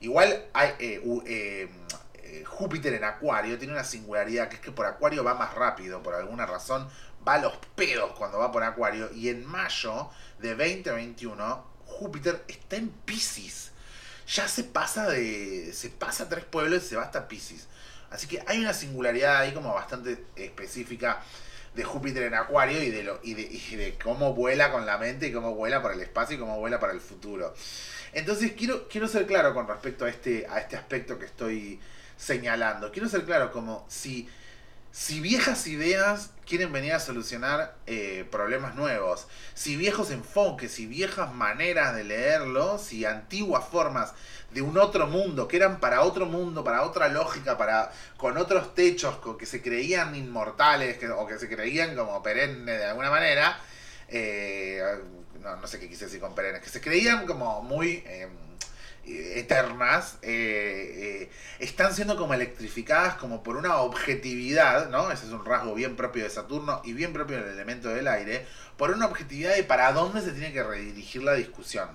Igual 0.00 0.46
hay, 0.52 0.70
eh, 0.78 1.02
eh, 1.26 1.70
eh, 2.24 2.44
Júpiter 2.44 2.94
en 2.94 3.04
Acuario 3.04 3.58
tiene 3.58 3.72
una 3.72 3.84
singularidad 3.84 4.48
que 4.48 4.56
es 4.56 4.60
que 4.60 4.72
por 4.72 4.86
Acuario 4.86 5.22
va 5.22 5.34
más 5.34 5.54
rápido, 5.54 6.02
por 6.02 6.14
alguna 6.14 6.46
razón 6.46 6.88
va 7.26 7.34
a 7.34 7.38
los 7.38 7.56
pedos 7.74 8.12
cuando 8.16 8.38
va 8.38 8.52
por 8.52 8.62
Acuario 8.62 9.10
y 9.12 9.28
en 9.28 9.46
mayo 9.46 10.10
de 10.38 10.54
2021 10.54 11.73
Júpiter 11.98 12.44
está 12.48 12.76
en 12.76 12.88
Pisces. 12.88 13.70
Ya 14.26 14.48
se 14.48 14.64
pasa 14.64 15.08
de 15.08 15.72
se 15.72 15.90
pasa 15.90 16.24
a 16.24 16.28
tres 16.28 16.44
pueblos 16.44 16.84
y 16.84 16.88
se 16.88 16.96
va 16.96 17.02
hasta 17.02 17.28
Pisces. 17.28 17.68
Así 18.10 18.26
que 18.26 18.42
hay 18.46 18.60
una 18.60 18.72
singularidad 18.72 19.38
ahí 19.38 19.52
como 19.52 19.74
bastante 19.74 20.24
específica 20.36 21.20
de 21.74 21.82
Júpiter 21.82 22.22
en 22.24 22.34
Acuario 22.34 22.80
y 22.82 22.90
de, 22.90 23.02
lo, 23.02 23.18
y 23.22 23.34
de, 23.34 23.98
cómo 24.02 24.34
vuela 24.34 24.70
con 24.70 24.86
la 24.86 24.98
mente 24.98 25.26
y 25.26 25.32
cómo 25.32 25.54
vuela 25.54 25.82
para 25.82 25.94
el 25.94 26.00
espacio 26.00 26.36
y 26.36 26.38
cómo 26.38 26.58
vuela 26.58 26.78
para 26.78 26.92
el 26.92 27.00
futuro. 27.00 27.54
Entonces 28.12 28.52
quiero, 28.52 28.88
quiero 28.88 29.08
ser 29.08 29.26
claro 29.26 29.52
con 29.52 29.66
respecto 29.66 30.04
a 30.04 30.08
este, 30.08 30.46
a 30.48 30.58
este 30.60 30.76
aspecto 30.76 31.18
que 31.18 31.24
estoy 31.24 31.80
señalando. 32.16 32.92
Quiero 32.92 33.08
ser 33.08 33.24
claro, 33.24 33.50
como 33.50 33.84
si, 33.88 34.28
si 34.94 35.18
viejas 35.18 35.66
ideas 35.66 36.30
quieren 36.46 36.72
venir 36.72 36.92
a 36.92 37.00
solucionar 37.00 37.74
eh, 37.84 38.24
problemas 38.30 38.76
nuevos, 38.76 39.26
si 39.52 39.76
viejos 39.76 40.12
enfoques, 40.12 40.70
si 40.70 40.86
viejas 40.86 41.34
maneras 41.34 41.96
de 41.96 42.04
leerlo, 42.04 42.78
si 42.78 43.04
antiguas 43.04 43.64
formas 43.66 44.12
de 44.52 44.62
un 44.62 44.78
otro 44.78 45.08
mundo, 45.08 45.48
que 45.48 45.56
eran 45.56 45.80
para 45.80 46.02
otro 46.02 46.26
mundo, 46.26 46.62
para 46.62 46.82
otra 46.82 47.08
lógica, 47.08 47.58
para 47.58 47.90
con 48.16 48.36
otros 48.38 48.72
techos, 48.76 49.18
que 49.36 49.46
se 49.46 49.60
creían 49.60 50.14
inmortales 50.14 50.96
o 51.18 51.26
que 51.26 51.40
se 51.40 51.48
creían 51.48 51.96
como 51.96 52.22
perennes 52.22 52.78
de 52.78 52.84
alguna 52.84 53.10
manera, 53.10 53.58
eh, 54.06 54.80
no, 55.40 55.66
sé 55.66 55.80
qué 55.80 55.88
quise 55.88 56.04
decir 56.04 56.20
con 56.20 56.36
perennes, 56.36 56.62
que 56.62 56.70
se 56.70 56.80
creían 56.80 57.26
como 57.26 57.62
muy... 57.62 58.04
Em, 58.06 58.43
eternas 59.06 60.18
eh, 60.22 61.22
eh, 61.22 61.30
están 61.58 61.94
siendo 61.94 62.16
como 62.16 62.34
electrificadas 62.34 63.14
como 63.14 63.42
por 63.42 63.56
una 63.56 63.76
objetividad, 63.76 64.88
¿no? 64.88 65.10
Ese 65.10 65.26
es 65.26 65.32
un 65.32 65.44
rasgo 65.44 65.74
bien 65.74 65.96
propio 65.96 66.24
de 66.24 66.30
Saturno 66.30 66.80
y 66.84 66.92
bien 66.92 67.12
propio 67.12 67.36
del 67.36 67.48
elemento 67.48 67.88
del 67.88 68.08
aire, 68.08 68.46
por 68.76 68.90
una 68.90 69.06
objetividad 69.06 69.54
de 69.54 69.64
para 69.64 69.92
dónde 69.92 70.20
se 70.20 70.32
tiene 70.32 70.52
que 70.52 70.62
redirigir 70.62 71.22
la 71.22 71.34
discusión, 71.34 71.88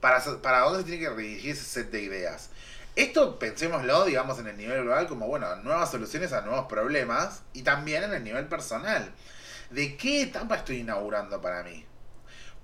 para, 0.00 0.22
para 0.42 0.60
dónde 0.60 0.80
se 0.80 0.84
tiene 0.86 1.00
que 1.00 1.10
redirigir 1.10 1.52
ese 1.52 1.64
set 1.64 1.90
de 1.90 2.02
ideas. 2.02 2.50
Esto 2.96 3.38
pensémoslo, 3.38 4.06
digamos, 4.06 4.38
en 4.38 4.46
el 4.46 4.56
nivel 4.56 4.82
global 4.82 5.06
como, 5.06 5.26
bueno, 5.26 5.54
nuevas 5.56 5.90
soluciones 5.90 6.32
a 6.32 6.40
nuevos 6.40 6.66
problemas 6.66 7.42
y 7.52 7.62
también 7.62 8.04
en 8.04 8.14
el 8.14 8.24
nivel 8.24 8.46
personal. 8.46 9.12
¿De 9.70 9.96
qué 9.96 10.22
etapa 10.22 10.56
estoy 10.56 10.78
inaugurando 10.78 11.40
para 11.42 11.62
mí? 11.62 11.84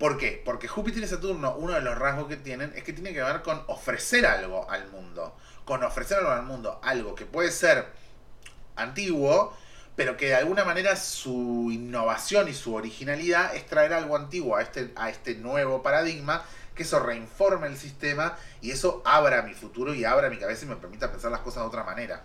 ¿Por 0.02 0.18
qué? 0.18 0.42
Porque 0.44 0.66
Júpiter 0.66 1.00
y 1.04 1.06
Saturno, 1.06 1.54
uno 1.54 1.74
de 1.74 1.80
los 1.80 1.96
rasgos 1.96 2.26
que 2.26 2.36
tienen 2.36 2.72
es 2.74 2.82
que 2.82 2.92
tiene 2.92 3.12
que 3.12 3.22
ver 3.22 3.40
con 3.42 3.62
ofrecer 3.68 4.26
algo 4.26 4.68
al 4.68 4.88
mundo. 4.88 5.36
Con 5.64 5.84
ofrecer 5.84 6.18
algo 6.18 6.32
al 6.32 6.42
mundo. 6.42 6.80
Algo 6.82 7.14
que 7.14 7.24
puede 7.24 7.52
ser 7.52 7.86
antiguo, 8.74 9.56
pero 9.94 10.16
que 10.16 10.26
de 10.26 10.34
alguna 10.34 10.64
manera 10.64 10.96
su 10.96 11.68
innovación 11.70 12.48
y 12.48 12.52
su 12.52 12.74
originalidad 12.74 13.54
es 13.54 13.64
traer 13.64 13.92
algo 13.92 14.16
antiguo 14.16 14.56
a 14.56 14.62
este, 14.62 14.92
a 14.96 15.08
este 15.08 15.36
nuevo 15.36 15.84
paradigma, 15.84 16.42
que 16.74 16.82
eso 16.82 16.98
reinforme 16.98 17.68
el 17.68 17.76
sistema 17.76 18.36
y 18.60 18.72
eso 18.72 19.02
abra 19.04 19.42
mi 19.42 19.54
futuro 19.54 19.94
y 19.94 20.04
abra 20.04 20.30
mi 20.30 20.36
cabeza 20.36 20.64
y 20.64 20.68
me 20.68 20.74
permita 20.74 21.12
pensar 21.12 21.30
las 21.30 21.42
cosas 21.42 21.62
de 21.62 21.68
otra 21.68 21.84
manera. 21.84 22.24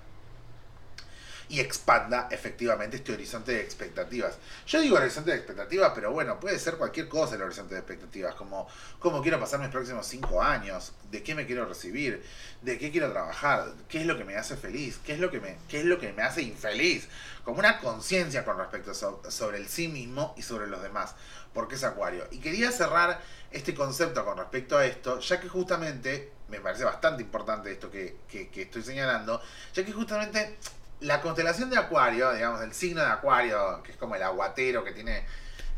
Y 1.50 1.60
expanda 1.60 2.28
efectivamente 2.30 2.98
este 2.98 3.14
horizonte 3.14 3.54
de 3.54 3.62
expectativas. 3.62 4.38
Yo 4.66 4.82
digo 4.82 4.98
horizonte 4.98 5.32
de 5.32 5.38
expectativas, 5.38 5.92
pero 5.96 6.12
bueno, 6.12 6.40
puede 6.40 6.60
ser 6.60 6.76
cualquier 6.76 7.08
cosa 7.08 7.36
el 7.36 7.42
horizonte 7.42 7.76
de 7.76 7.80
expectativas, 7.80 8.36
como 8.36 8.68
cómo 9.00 9.22
quiero 9.22 9.40
pasar 9.40 9.60
mis 9.60 9.70
próximos 9.70 10.06
cinco 10.08 10.42
años, 10.42 10.94
de 11.10 11.24
qué 11.24 11.36
me 11.36 11.46
quiero 11.46 11.66
recibir, 11.66 12.24
de 12.62 12.78
qué 12.78 12.92
quiero 12.92 13.12
trabajar, 13.12 13.74
qué 13.88 14.02
es 14.02 14.06
lo 14.06 14.18
que 14.18 14.26
me 14.26 14.36
hace 14.36 14.58
feliz, 14.58 15.00
qué 15.06 15.14
es 15.14 15.20
lo 15.20 15.32
que 15.32 15.40
me, 15.40 15.58
qué 15.70 15.80
es 15.80 15.86
lo 15.86 16.00
que 16.00 16.12
me 16.12 16.24
hace 16.24 16.42
infeliz, 16.42 17.08
como 17.44 17.60
una 17.60 17.80
conciencia 17.80 18.44
con 18.44 18.58
respecto 18.58 18.94
sobre 18.94 19.58
el 19.58 19.68
sí 19.68 19.88
mismo 19.88 20.34
y 20.38 20.42
sobre 20.42 20.68
los 20.68 20.82
demás, 20.82 21.16
porque 21.54 21.76
es 21.76 21.84
acuario. 21.84 22.28
Y 22.32 22.40
quería 22.40 22.72
cerrar 22.72 23.22
este 23.52 23.74
concepto 23.74 24.26
con 24.26 24.38
respecto 24.38 24.78
a 24.78 24.86
esto, 24.86 25.20
ya 25.20 25.40
que 25.40 25.48
justamente 25.48 26.34
me 26.50 26.60
parece 26.60 26.84
bastante 26.84 27.24
importante 27.24 27.72
esto 27.72 27.90
que, 27.90 28.18
que, 28.28 28.50
que 28.50 28.64
estoy 28.64 28.84
señalando, 28.84 29.42
ya 29.74 29.86
que 29.86 29.94
justamente 29.94 30.58
la 31.00 31.22
constelación 31.22 31.70
de 31.70 31.78
Acuario, 31.78 32.34
digamos, 32.34 32.62
el 32.62 32.74
signo 32.74 33.02
de 33.02 33.08
Acuario, 33.08 33.82
que 33.84 33.92
es 33.92 33.98
como 33.98 34.16
el 34.16 34.24
aguatero 34.24 34.84
que 34.84 34.92
tiene, 34.92 35.26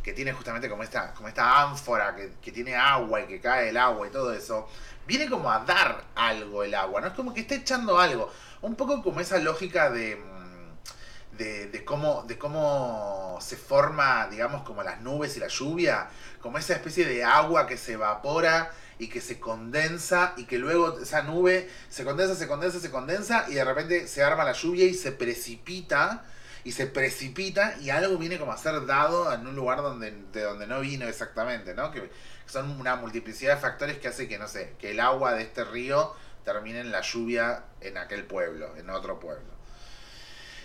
que 0.01 0.13
tiene 0.13 0.32
justamente 0.34 0.70
como 0.70 0.84
esta, 0.84 1.13
como 1.13 1.28
esta 1.28 1.61
ánfora 1.61 2.15
que, 2.15 2.34
que, 2.41 2.51
tiene 2.51 2.76
agua 2.76 3.22
y 3.22 3.28
que 3.28 3.41
cae 3.41 3.70
el 3.70 3.78
agua 3.78 4.07
y 4.07 4.11
todo 4.11 4.34
eso, 4.34 4.67
viene 5.05 5.30
como 5.30 5.51
a 5.51 5.59
dar 5.59 6.03
algo 6.15 6.63
el 6.63 6.74
agua, 6.74 7.01
¿no? 7.01 7.07
Es 7.07 7.13
como 7.13 7.34
que 7.34 7.41
está 7.41 7.55
echando 7.55 7.99
algo. 7.99 8.32
Un 8.61 8.76
poco 8.76 9.01
como 9.03 9.20
esa 9.20 9.38
lógica 9.39 9.89
de, 9.89 10.15
mm, 10.15 11.38
de, 11.38 11.67
de, 11.67 11.86
cómo, 11.86 12.24
de 12.24 12.38
cómo 12.38 13.38
se 13.41 13.57
forma, 13.57 14.28
digamos, 14.28 14.63
como 14.63 14.84
las 14.84 15.01
nubes 15.01 15.36
y 15.36 15.39
la 15.39 15.47
lluvia, 15.47 16.07
como 16.41 16.57
esa 16.57 16.74
especie 16.74 17.05
de 17.05 17.24
agua 17.24 17.67
que 17.67 17.78
se 17.78 17.93
evapora 17.93 18.72
y 19.00 19.08
que 19.08 19.22
se 19.22 19.39
condensa 19.39 20.34
y 20.38 20.43
que 20.43 20.60
luego 20.60 21.00
esa 21.00 21.24
nube 21.24 21.70
se 21.89 22.04
condensa, 22.04 22.36
se 22.36 22.47
condensa, 22.47 22.80
se 22.80 22.91
condensa 22.91 23.45
y 23.47 23.54
de 23.56 23.64
repente 23.64 24.08
se 24.08 24.22
arma 24.22 24.43
la 24.43 24.52
lluvia 24.52 24.86
y 24.86 24.93
se 24.93 25.14
precipita 25.14 26.26
y 26.66 26.74
se 26.74 26.86
precipita 26.86 27.78
y 27.80 27.89
algo 27.89 28.18
viene 28.18 28.38
como 28.38 28.52
a 28.52 28.58
ser 28.58 28.86
dado 28.86 29.34
en 29.34 29.47
un 29.47 29.56
lugar 29.56 29.82
donde, 29.82 30.12
de 30.34 30.43
donde 30.43 30.68
no 30.68 30.82
vino 30.82 31.08
exactamente, 31.08 31.74
¿no? 31.74 31.91
Que 31.91 32.12
son 32.45 32.70
una 32.80 32.97
multiplicidad 32.97 33.56
de 33.56 33.62
factores 33.62 33.97
que 34.00 34.10
hace 34.10 34.28
que, 34.28 34.38
no 34.38 34.47
sé, 34.47 34.74
que 34.78 34.91
el 34.91 35.00
agua 35.00 35.34
de 35.34 35.43
este 35.43 35.64
río 35.64 36.14
termine 36.43 36.82
en 36.82 36.91
la 36.91 37.02
lluvia 37.02 37.64
en 37.80 37.97
aquel 37.97 38.26
pueblo, 38.26 38.76
en 38.76 38.89
otro 38.89 39.20
pueblo. 39.20 39.60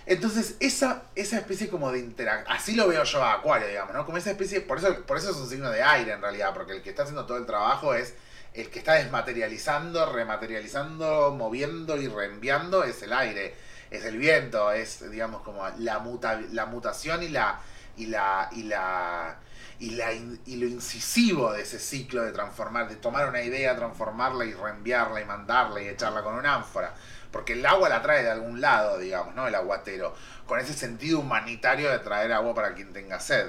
Entonces, 0.07 0.57
esa, 0.61 1.05
esa 1.15 1.39
especie 1.39 1.69
como 1.69 1.91
de 1.91 1.99
interacción, 2.01 2.55
así 2.55 2.75
lo 2.75 2.89
veo 2.89 3.05
yo 3.05 3.23
a 3.23 3.35
Acuario, 3.35 3.69
digamos, 3.69 3.95
¿no? 3.95 4.05
Como 4.05 4.19
esa 4.19 4.31
especie, 4.31 4.61
por 4.61 4.79
eso, 4.79 5.05
por 5.07 5.17
eso 5.17 5.31
es 5.31 5.37
un 5.37 5.49
signo 5.49 5.71
de 5.71 5.83
aire 5.83 6.13
en 6.13 6.21
realidad, 6.21 6.53
porque 6.53 6.73
el 6.73 6.83
que 6.83 6.91
está 6.91 7.05
haciendo 7.05 7.25
todo 7.25 7.39
el 7.39 7.47
trabajo 7.47 7.95
es 7.95 8.15
el 8.55 8.71
que 8.71 8.79
está 8.79 8.95
desmaterializando, 8.95 10.13
rematerializando, 10.13 11.33
moviendo 11.33 11.97
y 12.01 12.07
reenviando 12.09 12.85
es 12.85 13.03
el 13.03 13.13
aire, 13.13 13.55
es 13.91 14.05
el 14.05 14.17
viento, 14.17 14.71
es 14.73 15.11
digamos 15.11 15.43
como 15.43 15.69
la, 15.79 15.99
muta, 15.99 16.41
la 16.53 16.67
mutación 16.67 17.23
y 17.23 17.29
la 17.29 17.61
y 17.97 18.07
la 18.07 18.49
y 18.53 18.63
la 18.65 19.39
y, 19.81 19.91
la, 19.91 20.13
y 20.13 20.57
lo 20.57 20.67
incisivo 20.67 21.53
de 21.53 21.63
ese 21.63 21.81
ciclo 21.81 22.23
de 22.23 22.31
transformar, 22.31 22.89
de 22.89 22.95
tomar 22.95 23.29
una 23.29 23.43
idea, 23.43 23.75
transformarla 23.75 24.45
y 24.45 24.53
reenviarla 24.53 25.21
y 25.21 25.25
mandarla 25.25 25.83
y 25.83 25.89
echarla 25.89 26.23
con 26.23 26.35
un 26.35 26.47
ánfora. 26.47 26.95
Porque 27.33 27.55
el 27.55 27.67
agua 27.67 27.89
la 27.89 28.01
trae 28.01 28.23
de 28.23 28.31
algún 28.31 28.61
lado, 28.61 28.99
digamos, 28.99 29.35
¿no? 29.35 29.49
El 29.49 29.55
aguatero. 29.57 30.15
Con 30.47 30.61
ese 30.61 30.75
sentido 30.75 31.19
humanitario 31.19 31.91
de 31.91 31.99
traer 31.99 32.33
agua 32.33 32.55
para 32.55 32.75
quien 32.75 32.93
tenga 32.93 33.19
sed. 33.19 33.49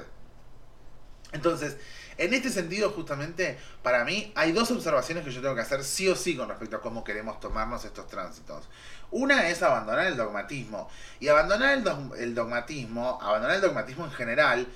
Entonces, 1.32 1.78
en 2.18 2.34
este 2.34 2.50
sentido, 2.50 2.92
justamente, 2.92 3.58
para 3.84 4.06
mí 4.06 4.32
hay 4.36 4.54
dos 4.54 4.72
observaciones 4.72 5.26
que 5.26 5.32
yo 5.32 5.42
tengo 5.42 5.56
que 5.56 5.62
hacer 5.62 5.84
sí 5.84 6.08
o 6.08 6.16
sí 6.16 6.36
con 6.38 6.48
respecto 6.48 6.78
a 6.78 6.82
cómo 6.82 7.04
queremos 7.04 7.40
tomarnos 7.40 7.84
estos 7.84 8.08
tránsitos. 8.08 8.70
Una 9.12 9.50
es 9.50 9.62
abandonar 9.62 10.08
el 10.08 10.16
dogmatismo. 10.16 10.90
Y 11.20 11.28
abandonar 11.28 11.74
el, 12.18 12.34
dogmatismo, 12.34 13.20
abandonar 13.22 13.58
el 13.58 13.62
dogmatismo 13.62 14.06
en 14.06 14.12
general, 14.12 14.68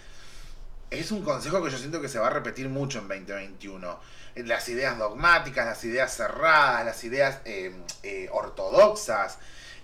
es 0.90 1.12
un 1.12 1.24
consejo 1.24 1.64
que 1.64 1.72
yo 1.72 1.78
siento 1.78 2.02
que 2.02 2.10
se 2.10 2.20
va 2.20 2.28
a 2.28 2.32
repetir 2.32 2.68
mucho 2.68 3.00
en 3.00 3.08
2021. 3.08 4.00
Las 4.36 4.68
ideas 4.68 4.98
dogmáticas, 4.98 5.66
las 5.66 5.84
ideas 5.86 6.14
cerradas, 6.16 6.86
las 6.86 7.04
ideas 7.06 7.40
eh, 7.46 7.74
eh, 8.04 8.28
ortodoxas, 8.32 9.38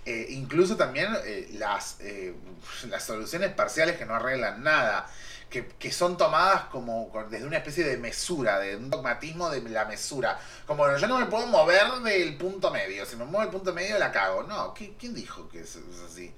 eh, 0.04 0.26
incluso 0.30 0.76
también 0.76 1.08
las, 1.54 1.98
las 2.88 3.04
soluciones 3.04 3.52
parciales 3.52 3.96
que 3.96 4.04
no 4.04 4.14
arreglan 4.14 4.62
nada 4.62 5.06
que, 5.50 5.92
son 5.92 6.16
tomadas 6.16 6.64
como 6.64 7.10
desde 7.30 7.46
una 7.46 7.58
especie 7.58 7.84
de 7.84 7.96
mesura, 7.96 8.58
de 8.58 8.76
un 8.76 8.90
dogmatismo 8.90 9.48
de 9.50 9.60
la 9.62 9.84
mesura. 9.84 10.38
Como 10.66 10.78
bueno, 10.78 10.98
yo 10.98 11.06
no 11.06 11.18
me 11.18 11.26
puedo 11.26 11.46
mover 11.46 11.86
del 12.02 12.36
punto 12.36 12.70
medio, 12.70 13.06
si 13.06 13.16
me 13.16 13.24
muevo 13.24 13.40
del 13.40 13.50
punto 13.50 13.72
medio 13.72 13.98
la 13.98 14.12
cago. 14.12 14.42
No, 14.42 14.74
¿quién 14.74 15.14
dijo 15.14 15.48
que 15.48 15.60
es, 15.60 15.78
así? 16.04 16.34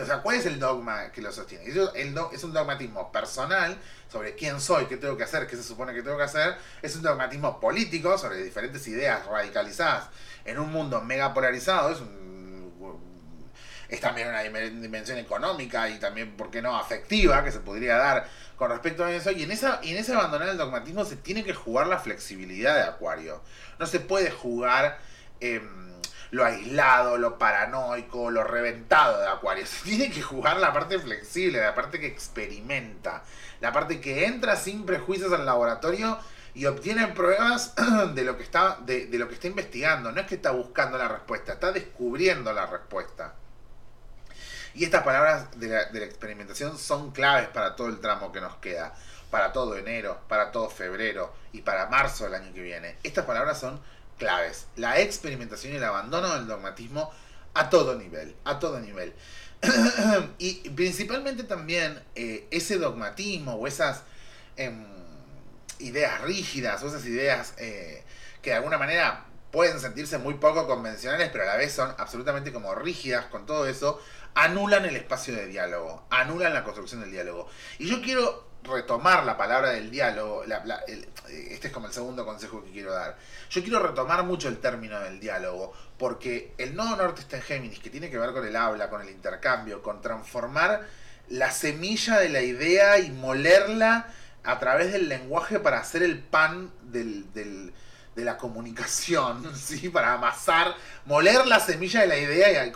O 0.00 0.06
sea, 0.06 0.22
¿cuál 0.22 0.36
es 0.36 0.46
el 0.46 0.60
dogma 0.60 1.10
que 1.10 1.20
lo 1.20 1.32
sostiene? 1.32 1.64
es 1.66 2.44
un 2.44 2.52
dogmatismo 2.52 3.10
personal 3.10 3.76
sobre 4.10 4.34
quién 4.36 4.60
soy, 4.60 4.86
qué 4.86 4.96
tengo 4.96 5.16
que 5.16 5.24
hacer, 5.24 5.46
qué 5.46 5.56
se 5.56 5.62
supone 5.62 5.92
que 5.92 6.02
tengo 6.02 6.16
que 6.16 6.22
hacer. 6.22 6.56
Es 6.82 6.94
un 6.94 7.02
dogmatismo 7.02 7.58
político 7.58 8.16
sobre 8.16 8.42
diferentes 8.42 8.86
ideas 8.86 9.26
radicalizadas 9.26 10.08
en 10.44 10.58
un 10.58 10.70
mundo 10.70 11.00
mega 11.00 11.34
polarizado. 11.34 11.90
Es 11.90 12.00
un 12.00 12.37
es 13.88 14.00
también 14.00 14.28
una 14.28 14.42
dimensión 14.42 15.18
económica 15.18 15.88
y 15.88 15.98
también, 15.98 16.36
¿por 16.36 16.50
qué 16.50 16.60
no?, 16.60 16.76
afectiva 16.76 17.42
que 17.42 17.50
se 17.50 17.60
podría 17.60 17.96
dar 17.96 18.28
con 18.56 18.70
respecto 18.70 19.04
a 19.04 19.12
eso. 19.12 19.30
Y 19.30 19.44
en, 19.44 19.50
esa, 19.50 19.80
y 19.82 19.92
en 19.92 19.98
ese 19.98 20.12
abandonar 20.12 20.48
el 20.48 20.58
dogmatismo 20.58 21.04
se 21.04 21.16
tiene 21.16 21.42
que 21.42 21.54
jugar 21.54 21.86
la 21.86 21.98
flexibilidad 21.98 22.74
de 22.74 22.82
Acuario. 22.82 23.42
No 23.78 23.86
se 23.86 24.00
puede 24.00 24.30
jugar 24.30 24.98
em, 25.40 25.88
lo 26.30 26.44
aislado, 26.44 27.16
lo 27.16 27.38
paranoico, 27.38 28.30
lo 28.30 28.44
reventado 28.44 29.20
de 29.20 29.28
Acuario. 29.28 29.66
Se 29.66 29.82
tiene 29.84 30.10
que 30.10 30.20
jugar 30.20 30.58
la 30.58 30.74
parte 30.74 30.98
flexible, 30.98 31.60
la 31.60 31.74
parte 31.74 31.98
que 31.98 32.08
experimenta, 32.08 33.22
la 33.60 33.72
parte 33.72 34.00
que 34.00 34.26
entra 34.26 34.56
sin 34.56 34.84
prejuicios 34.84 35.32
al 35.32 35.46
laboratorio 35.46 36.18
y 36.52 36.66
obtiene 36.66 37.06
pruebas 37.08 37.74
de 38.14 38.22
lo 38.24 38.36
que 38.36 38.42
está, 38.42 38.78
de 38.84 39.08
lo 39.12 39.28
que 39.28 39.34
está 39.34 39.46
investigando. 39.46 40.12
No 40.12 40.20
es 40.20 40.26
que 40.26 40.34
está 40.34 40.50
buscando 40.50 40.98
la 40.98 41.08
respuesta, 41.08 41.54
está 41.54 41.72
descubriendo 41.72 42.52
la 42.52 42.66
respuesta. 42.66 43.34
Y 44.78 44.84
estas 44.84 45.02
palabras 45.02 45.58
de 45.58 45.66
la, 45.66 45.82
experimentación 46.04 46.78
son 46.78 47.10
claves 47.10 47.48
para 47.48 47.74
todo 47.74 47.88
el 47.88 47.98
tramo 47.98 48.30
que 48.30 48.40
nos 48.40 48.54
queda, 48.58 48.94
para 49.28 49.52
todo 49.52 49.76
enero, 49.76 50.20
para 50.28 50.52
todo 50.52 50.70
febrero 50.70 51.34
y 51.52 51.62
para 51.62 51.86
marzo 51.86 52.22
del 52.24 52.34
año 52.34 52.54
que 52.54 52.62
viene. 52.62 52.94
Estas 53.02 53.24
palabras 53.24 53.58
son 53.58 53.80
claves. 54.18 54.68
La 54.76 55.00
experimentación 55.00 55.72
y 55.72 55.76
el 55.78 55.84
abandono 55.84 56.32
del 56.32 56.46
dogmatismo 56.46 57.12
a 57.54 57.68
todo 57.70 57.96
nivel, 57.96 58.36
a 58.44 58.60
todo 58.60 58.78
nivel. 58.78 59.14
y 60.38 60.70
principalmente 60.70 61.42
también 61.42 62.00
eh, 62.14 62.46
ese 62.52 62.78
dogmatismo 62.78 63.56
o 63.56 63.66
esas 63.66 64.02
em, 64.56 64.86
ideas 65.80 66.20
rígidas 66.20 66.80
o 66.84 66.86
esas 66.86 67.04
ideas 67.04 67.52
eh, 67.56 68.04
que 68.42 68.50
de 68.50 68.56
alguna 68.56 68.78
manera 68.78 69.24
pueden 69.50 69.80
sentirse 69.80 70.18
muy 70.18 70.34
poco 70.34 70.66
convencionales, 70.66 71.30
pero 71.30 71.44
a 71.44 71.46
la 71.46 71.56
vez 71.56 71.72
son 71.72 71.92
absolutamente 71.98 72.52
como 72.52 72.74
rígidas 72.74 73.26
con 73.26 73.46
todo 73.46 73.66
eso, 73.66 74.00
anulan 74.38 74.84
el 74.84 74.94
espacio 74.94 75.34
de 75.34 75.46
diálogo, 75.46 76.04
anulan 76.10 76.54
la 76.54 76.62
construcción 76.62 77.00
del 77.00 77.10
diálogo. 77.10 77.48
Y 77.78 77.88
yo 77.88 78.00
quiero 78.00 78.46
retomar 78.62 79.24
la 79.24 79.36
palabra 79.36 79.70
del 79.70 79.90
diálogo, 79.90 80.44
este 80.44 81.66
es 81.68 81.72
como 81.72 81.88
el 81.88 81.92
segundo 81.92 82.24
consejo 82.24 82.62
que 82.62 82.70
quiero 82.70 82.92
dar. 82.92 83.16
Yo 83.50 83.62
quiero 83.62 83.80
retomar 83.80 84.22
mucho 84.22 84.48
el 84.48 84.58
término 84.58 85.00
del 85.00 85.18
diálogo, 85.18 85.72
porque 85.98 86.54
el 86.56 86.76
nodo 86.76 86.94
norte 86.94 87.20
está 87.22 87.36
en 87.36 87.42
Géminis, 87.42 87.80
que 87.80 87.90
tiene 87.90 88.10
que 88.10 88.18
ver 88.18 88.32
con 88.32 88.46
el 88.46 88.54
habla, 88.54 88.88
con 88.88 89.00
el 89.02 89.10
intercambio, 89.10 89.82
con 89.82 90.00
transformar 90.00 90.86
la 91.28 91.50
semilla 91.50 92.18
de 92.18 92.28
la 92.28 92.40
idea 92.40 93.00
y 93.00 93.10
molerla 93.10 94.06
a 94.44 94.60
través 94.60 94.92
del 94.92 95.08
lenguaje 95.08 95.58
para 95.58 95.80
hacer 95.80 96.04
el 96.04 96.20
pan 96.20 96.70
del 96.82 97.72
de 98.18 98.24
la 98.24 98.36
comunicación, 98.36 99.48
¿sí? 99.56 99.90
Para 99.90 100.14
amasar, 100.14 100.74
moler 101.06 101.46
la 101.46 101.60
semilla 101.60 102.00
de 102.00 102.08
la 102.08 102.18
idea 102.18 102.66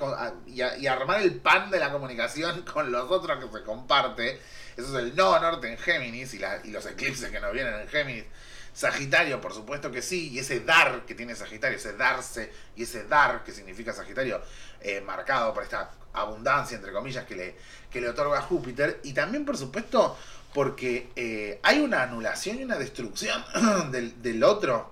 y, 0.46 0.86
armar 0.86 1.20
el 1.20 1.34
pan 1.34 1.68
de 1.68 1.80
la 1.80 1.90
comunicación 1.90 2.62
con 2.72 2.92
los 2.92 3.10
otros 3.10 3.44
que 3.44 3.58
se 3.58 3.64
comparte. 3.64 4.40
Eso 4.76 4.96
es 4.96 5.04
el 5.04 5.16
no 5.16 5.38
norte 5.38 5.70
en 5.70 5.76
Géminis 5.76 6.32
y, 6.34 6.40
y 6.64 6.70
los 6.70 6.86
eclipses 6.86 7.30
que 7.30 7.40
nos 7.40 7.52
vienen 7.52 7.74
en 7.74 7.88
Géminis. 7.88 8.24
Sagitario, 8.72 9.40
por 9.40 9.52
supuesto 9.52 9.90
que 9.90 10.00
sí, 10.00 10.30
y 10.30 10.38
ese 10.38 10.60
dar 10.60 11.04
que 11.04 11.14
tiene 11.14 11.34
Sagitario, 11.34 11.76
ese 11.76 11.94
darse 11.94 12.50
y 12.74 12.84
ese 12.84 13.04
dar 13.04 13.42
que 13.44 13.52
significa 13.52 13.92
Sagitario, 13.92 14.40
eh, 14.80 15.02
marcado 15.02 15.52
por 15.52 15.64
esta 15.64 15.90
abundancia, 16.14 16.76
entre 16.76 16.92
comillas, 16.92 17.26
que 17.26 17.34
le, 17.34 17.56
que 17.90 18.00
le 18.00 18.08
otorga 18.08 18.40
Júpiter, 18.40 19.00
y 19.02 19.12
también, 19.12 19.44
por 19.44 19.58
supuesto, 19.58 20.16
porque 20.54 21.10
eh, 21.16 21.60
hay 21.62 21.80
una 21.80 22.02
anulación 22.02 22.60
y 22.60 22.64
una 22.64 22.78
destrucción 22.78 23.44
del 23.90 24.42
otro 24.42 24.91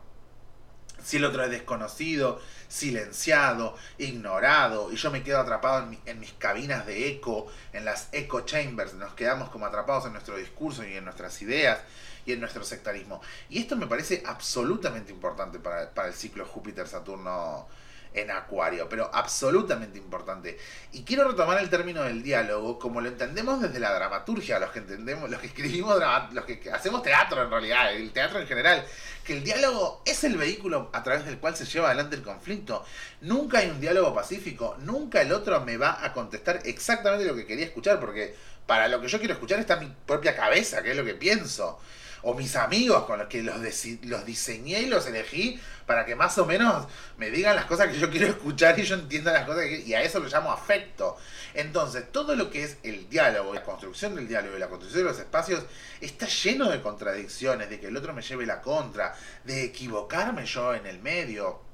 si 1.03 1.17
el 1.17 1.25
otro 1.25 1.45
es 1.45 1.51
desconocido, 1.51 2.41
silenciado, 2.69 3.77
ignorado, 3.99 4.93
y 4.93 4.97
yo 4.97 5.11
me 5.11 5.23
quedo 5.23 5.41
atrapado 5.41 5.89
en, 6.07 6.21
mis 6.21 6.33
cabinas 6.33 6.87
de 6.87 7.09
eco, 7.09 7.47
en 7.73 7.85
las 7.85 8.09
echo 8.13 8.41
chambers, 8.43 8.95
nos 8.95 9.15
quedamos 9.15 9.51
como 9.51 9.67
atrapados 9.67 10.07
en 10.07 10.13
nuestro 10.13 10.37
discurso 10.37 10.85
y 10.85 10.97
en 10.97 11.05
nuestras 11.05 11.41
ideas 11.43 11.81
y 12.25 12.33
en 12.33 12.41
nuestro 12.41 12.65
sectarismo. 12.65 13.21
Y 13.49 13.61
esto 13.61 13.77
me 13.77 13.87
parece 13.87 14.23
absolutamente 14.27 15.13
importante 15.13 15.59
para, 15.59 16.07
el 16.07 16.15
ciclo 16.15 16.47
Júpiter-Saturno 16.47 17.67
en 18.15 18.31
Acuario, 18.31 18.89
pero 18.89 19.11
absolutamente 19.13 19.99
importante. 19.99 20.59
Y 20.93 21.03
quiero 21.05 21.29
retomar 21.29 21.61
el 21.61 21.71
término 21.71 22.03
del 22.03 22.23
diálogo 22.23 22.79
como 22.79 23.01
lo 23.01 23.09
entendemos 23.09 23.61
desde 23.61 23.79
la 23.79 23.95
dramaturgia, 23.95 24.59
los 24.59 24.71
que 24.71 24.81
entendemos, 24.81 25.31
los 25.31 25.41
que 25.41 25.47
escribimos, 25.49 26.01
los 26.33 26.45
que 26.45 26.71
hacemos 26.73 27.03
teatro 27.03 27.43
en 27.43 27.51
realidad, 27.51 27.95
el 27.95 28.11
teatro 28.13 28.41
en 28.41 28.47
general, 28.47 28.85
que 29.25 29.35
el 29.35 29.45
diálogo 29.45 30.03
es 30.05 30.25
el 30.25 30.37
vehículo 30.37 30.91
a 30.93 31.03
través 31.03 31.25
del 31.25 31.39
cual 31.39 31.57
se 31.57 31.65
lleva 31.65 31.89
adelante 31.89 32.17
el 32.17 32.23
conflicto. 32.23 32.85
Nunca 33.21 33.59
hay 33.59 33.71
un 33.71 33.81
diálogo 33.81 34.15
pacífico, 34.15 34.77
nunca 34.81 35.23
el 35.23 35.33
otro 35.33 35.61
me 35.61 35.77
va 35.77 36.05
a 36.05 36.13
contestar 36.13 36.61
exactamente 36.65 37.25
lo 37.25 37.35
que 37.35 37.47
quería 37.47 37.67
escuchar, 37.67 38.01
porque 38.01 38.35
para 38.67 38.89
lo 38.89 39.01
que 39.01 39.09
yo 39.09 39.19
quiero 39.19 39.35
escuchar 39.35 39.59
está 39.59 39.77
mi 39.77 39.93
propia 40.07 40.35
cabeza, 40.35 40.83
que 40.83 40.91
es 40.93 40.97
lo 40.97 41.05
que 41.05 41.15
pienso 41.15 41.81
o 42.23 42.35
mis 42.35 42.57
amigos 42.57 43.05
con 43.05 43.19
los 43.19 43.29
que 43.29 43.43
los, 43.43 43.57
los 44.03 44.25
diseñé 44.25 44.81
y 44.81 44.87
los 44.87 45.07
elegí 45.07 45.61
para 45.87 46.05
que 46.05 46.15
más 46.15 46.39
o 46.39 46.47
menos 46.47 46.87
me 47.19 47.31
digan 47.31 47.57
las 47.57 47.65
cosas 47.65 47.89
que 47.89 47.99
yo 47.99 48.11
quiero 48.11 48.27
escuchar 48.27 48.79
y 48.79 48.85
yo 48.85 48.95
entienda 48.95 49.33
las 49.33 49.45
cosas 49.45 49.65
que 49.65 49.81
y 49.81 49.95
a 49.95 50.03
eso 50.03 50.21
lo 50.21 50.29
llamo 50.29 50.53
afecto. 50.53 51.17
Entonces, 51.55 52.13
todo 52.13 52.37
lo 52.37 52.51
que 52.51 52.63
es 52.63 52.77
el 52.83 53.09
diálogo, 53.09 53.53
la 53.53 53.65
construcción 53.65 54.15
del 54.15 54.29
diálogo 54.29 54.57
y 54.57 54.61
la 54.61 54.69
construcción 54.69 55.05
de 55.05 55.11
los 55.11 55.19
espacios 55.19 55.65
está 56.01 56.27
lleno 56.27 56.71
de 56.71 56.81
contradicciones, 56.81 57.69
de 57.71 57.81
que 57.81 57.89
el 57.89 57.97
otro 57.97 58.13
me 58.13 58.23
lleve 58.23 58.47
la 58.47 58.61
contra, 58.61 59.15
de 59.45 59.65
equivocarme 59.65 60.47
yo 60.47 60.75
en 60.75 60.87
el 60.87 61.01
medio 61.01 61.70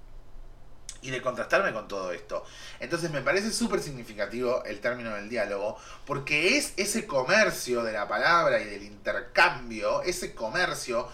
y 1.06 1.10
de 1.12 1.22
contrastarme 1.22 1.72
con 1.72 1.86
todo 1.86 2.12
esto. 2.12 2.44
Entonces 2.80 3.10
me 3.10 3.22
parece 3.22 3.52
súper 3.52 3.80
significativo 3.80 4.64
el 4.64 4.80
término 4.80 5.14
del 5.14 5.28
diálogo, 5.28 5.78
porque 6.04 6.56
es 6.56 6.72
ese 6.76 7.06
comercio 7.06 7.84
de 7.84 7.92
la 7.92 8.08
palabra 8.08 8.60
y 8.60 8.64
del 8.64 8.82
intercambio, 8.82 10.02
ese 10.02 10.34
comercio 10.34 11.08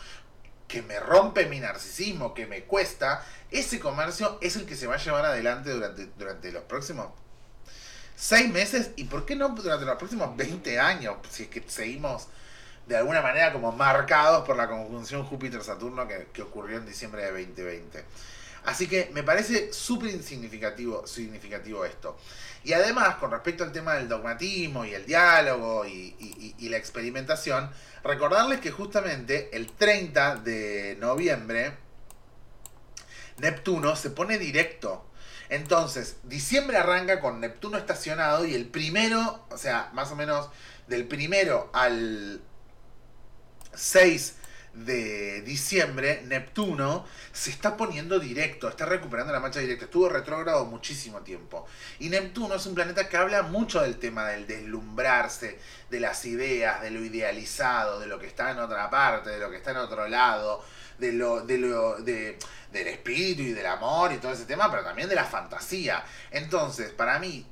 que 0.66 0.80
me 0.80 0.98
rompe 0.98 1.44
mi 1.46 1.60
narcisismo, 1.60 2.32
que 2.32 2.46
me 2.46 2.64
cuesta, 2.64 3.22
ese 3.50 3.78
comercio 3.78 4.38
es 4.40 4.56
el 4.56 4.64
que 4.64 4.76
se 4.76 4.86
va 4.86 4.94
a 4.94 4.98
llevar 4.98 5.26
adelante 5.26 5.70
durante, 5.70 6.06
durante 6.16 6.50
los 6.50 6.62
próximos 6.62 7.08
seis 8.16 8.50
meses 8.50 8.92
y 8.96 9.04
por 9.04 9.26
qué 9.26 9.36
no 9.36 9.50
durante 9.50 9.84
los 9.84 9.96
próximos 9.96 10.34
20 10.36 10.80
años, 10.80 11.16
si 11.28 11.42
es 11.44 11.48
que 11.50 11.62
seguimos 11.66 12.28
de 12.86 12.96
alguna 12.96 13.20
manera 13.20 13.52
como 13.52 13.72
marcados 13.72 14.46
por 14.46 14.56
la 14.56 14.68
conjunción 14.68 15.24
Júpiter-Saturno 15.24 16.08
que, 16.08 16.28
que 16.32 16.42
ocurrió 16.42 16.78
en 16.78 16.86
diciembre 16.86 17.22
de 17.22 17.30
2020. 17.30 18.04
Así 18.64 18.86
que 18.86 19.10
me 19.12 19.22
parece 19.22 19.72
súper 19.72 20.22
significativo, 20.22 21.06
significativo 21.06 21.84
esto. 21.84 22.16
Y 22.64 22.72
además, 22.74 23.16
con 23.16 23.32
respecto 23.32 23.64
al 23.64 23.72
tema 23.72 23.94
del 23.94 24.08
dogmatismo 24.08 24.84
y 24.84 24.94
el 24.94 25.04
diálogo 25.04 25.84
y, 25.84 26.68
la 26.68 26.76
experimentación, 26.76 27.70
recordarles 28.04 28.60
que 28.60 28.70
justamente 28.70 29.50
el 29.52 29.72
30 29.72 30.36
de 30.36 30.96
noviembre, 31.00 31.76
Neptuno 33.38 33.96
se 33.96 34.10
pone 34.10 34.38
directo. 34.38 35.06
Entonces, 35.48 36.16
diciembre 36.22 36.76
arranca 36.76 37.20
con 37.20 37.40
Neptuno 37.40 37.76
estacionado 37.78 38.46
y 38.46 38.54
el 38.54 38.66
primero, 38.66 39.44
o 39.50 39.58
sea, 39.58 39.90
más 39.92 40.12
o 40.12 40.16
menos 40.16 40.48
del 40.86 41.06
primero 41.06 41.68
al 41.74 42.40
6 43.74 44.36
de 44.74 45.42
diciembre, 45.42 46.22
Neptuno 46.26 47.04
se 47.32 47.50
está 47.50 47.76
poniendo 47.76 48.18
directo, 48.18 48.68
está 48.68 48.86
recuperando 48.86 49.32
la 49.32 49.40
marcha 49.40 49.60
directa, 49.60 49.84
estuvo 49.84 50.08
retrógrado 50.08 50.64
muchísimo 50.64 51.20
tiempo. 51.20 51.66
Y 51.98 52.08
Neptuno 52.08 52.54
es 52.54 52.66
un 52.66 52.74
planeta 52.74 53.08
que 53.08 53.16
habla 53.16 53.42
mucho 53.42 53.82
del 53.82 53.98
tema 53.98 54.26
del 54.28 54.46
deslumbrarse, 54.46 55.58
de 55.90 56.00
las 56.00 56.24
ideas, 56.24 56.80
de 56.80 56.90
lo 56.90 57.04
idealizado, 57.04 58.00
de 58.00 58.06
lo 58.06 58.18
que 58.18 58.26
está 58.26 58.50
en 58.50 58.58
otra 58.58 58.88
parte, 58.88 59.30
de 59.30 59.38
lo 59.38 59.50
que 59.50 59.56
está 59.56 59.72
en 59.72 59.78
otro 59.78 60.08
lado, 60.08 60.64
de 60.98 61.12
lo, 61.12 61.42
de 61.42 61.58
lo, 61.58 61.96
de, 61.96 62.38
del 62.72 62.88
espíritu 62.88 63.42
y 63.42 63.52
del 63.52 63.66
amor 63.66 64.12
y 64.12 64.18
todo 64.18 64.32
ese 64.32 64.46
tema, 64.46 64.70
pero 64.70 64.84
también 64.84 65.08
de 65.08 65.14
la 65.14 65.24
fantasía. 65.24 66.04
Entonces, 66.30 66.92
para 66.92 67.18
mí, 67.18 67.46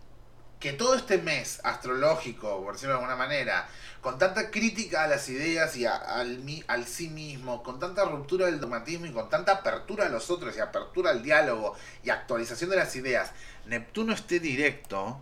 que 0.61 0.75
todo 0.75 0.95
este 0.95 1.18
mes 1.18 1.59
astrológico, 1.64 2.62
por 2.62 2.75
decirlo 2.75 2.95
de 2.95 3.01
alguna 3.01 3.16
manera, 3.16 3.66
con 4.01 4.18
tanta 4.18 4.51
crítica 4.51 5.05
a 5.05 5.09
las 5.09 5.28
ideas 5.28 5.76
y 5.76 5.84
al, 5.84 6.42
al 6.66 6.86
sí 6.86 7.09
mismo, 7.09 7.62
con 7.62 7.78
tanta 7.78 8.05
ruptura 8.05 8.46
del 8.46 8.61
dogmatismo 8.61 9.07
y 9.07 9.12
con 9.12 9.28
tanta 9.28 9.53
apertura 9.53 10.07
a 10.07 10.09
los 10.09 10.30
otros 10.30 10.57
y 10.57 10.61
apertura 10.61 11.11
al 11.11 11.22
diálogo 11.22 11.74
y 12.03 12.11
actualización 12.11 12.70
de 12.70 12.76
las 12.76 12.96
ideas, 12.96 13.32
Neptuno 13.66 14.14
esté 14.14 14.40
directo, 14.40 15.20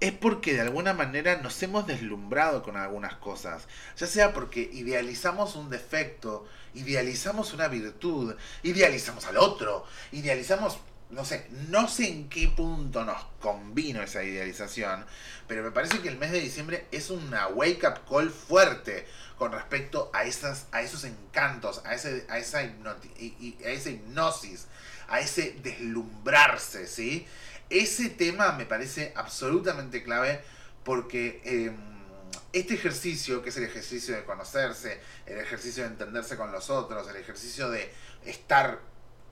es 0.00 0.12
porque 0.12 0.54
de 0.54 0.62
alguna 0.62 0.94
manera 0.94 1.36
nos 1.42 1.62
hemos 1.62 1.86
deslumbrado 1.86 2.62
con 2.62 2.76
algunas 2.76 3.14
cosas. 3.16 3.68
Ya 3.98 4.06
sea 4.06 4.32
porque 4.32 4.60
idealizamos 4.72 5.56
un 5.56 5.68
defecto, 5.68 6.46
idealizamos 6.74 7.52
una 7.52 7.68
virtud, 7.68 8.34
idealizamos 8.62 9.26
al 9.26 9.36
otro, 9.36 9.84
idealizamos 10.12 10.78
no 11.10 11.24
sé, 11.24 11.46
no 11.68 11.88
sé 11.88 12.08
en 12.08 12.28
qué 12.28 12.48
punto 12.48 13.04
nos 13.04 13.22
convino 13.40 14.02
esa 14.02 14.22
idealización, 14.22 15.04
pero 15.48 15.62
me 15.62 15.72
parece 15.72 16.00
que 16.00 16.08
el 16.08 16.18
mes 16.18 16.30
de 16.30 16.40
diciembre 16.40 16.86
es 16.92 17.10
una 17.10 17.48
wake 17.48 17.84
up 17.84 18.08
call 18.08 18.30
fuerte 18.30 19.06
con 19.36 19.52
respecto 19.52 20.10
a 20.12 20.24
esas 20.24 20.66
a 20.70 20.82
esos 20.82 21.04
encantos, 21.04 21.82
a 21.84 21.94
ese 21.94 22.26
a 22.28 22.38
esa 22.38 22.58
a 22.58 23.68
esa 23.68 23.90
hipnosis, 23.90 24.66
a 25.08 25.20
ese 25.20 25.56
deslumbrarse, 25.62 26.86
¿sí? 26.86 27.26
Ese 27.68 28.10
tema 28.10 28.52
me 28.52 28.66
parece 28.66 29.12
absolutamente 29.16 30.02
clave 30.02 30.40
porque 30.84 31.40
em, 31.44 31.76
este 32.52 32.74
ejercicio, 32.74 33.42
que 33.42 33.50
es 33.50 33.56
el 33.56 33.64
ejercicio 33.64 34.14
de 34.14 34.24
conocerse, 34.24 35.00
el 35.26 35.38
ejercicio 35.38 35.84
de 35.84 35.90
entenderse 35.90 36.36
con 36.36 36.52
los 36.52 36.70
otros, 36.70 37.08
el 37.08 37.16
ejercicio 37.16 37.70
de 37.70 37.92
estar 38.24 38.80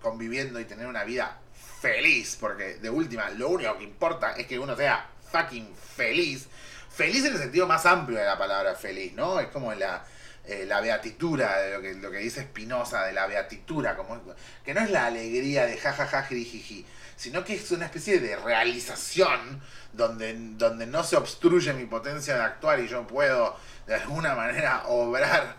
conviviendo 0.01 0.61
y 0.61 0.65
tener 0.65 0.87
una 0.87 1.05
vida 1.05 1.41
feliz, 1.81 2.37
porque 2.41 2.75
de 2.75 2.91
última, 2.91 3.31
lo 3.31 3.51
único 3.51 3.77
que 3.79 3.85
importa 3.85 4.33
es 4.33 4.47
que 4.47 4.59
uno 4.59 4.77
sea 4.77 5.09
fucking 5.31 5.75
feliz. 5.97 6.49
Feliz 6.91 7.25
en 7.25 7.35
el 7.35 7.39
sentido 7.39 7.67
más 7.67 7.87
amplio 7.87 8.19
de 8.19 8.25
la 8.25 8.37
palabra 8.37 8.75
feliz, 8.75 9.13
¿no? 9.13 9.39
Es 9.39 9.49
como 9.49 9.73
la, 9.73 10.05
eh, 10.45 10.65
la 10.67 10.81
beatitura, 10.81 11.59
de 11.61 11.75
lo 11.75 11.83
que, 11.83 11.95
lo 11.95 12.11
que 12.11 12.19
dice 12.19 12.43
Spinoza, 12.43 13.05
de 13.05 13.13
la 13.13 13.27
beatitura, 13.27 13.97
como, 13.97 14.21
que 14.65 14.75
no 14.75 14.81
es 14.81 14.91
la 14.91 15.07
alegría 15.07 15.67
de 15.67 15.77
jajaja, 15.77 16.25
jiji, 16.25 16.85
sino 17.17 17.45
que 17.45 17.55
es 17.55 17.71
una 17.71 17.85
especie 17.85 18.19
de 18.19 18.35
realización 18.37 19.61
donde, 19.93 20.35
donde 20.57 20.87
no 20.87 21.05
se 21.05 21.17
obstruye 21.17 21.73
mi 21.73 21.85
potencia 21.85 22.35
de 22.35 22.43
actuar 22.43 22.81
y 22.81 22.89
yo 22.89 23.07
puedo 23.07 23.57
de 23.87 23.95
alguna 23.95 24.35
manera 24.35 24.85
obrar, 24.87 25.57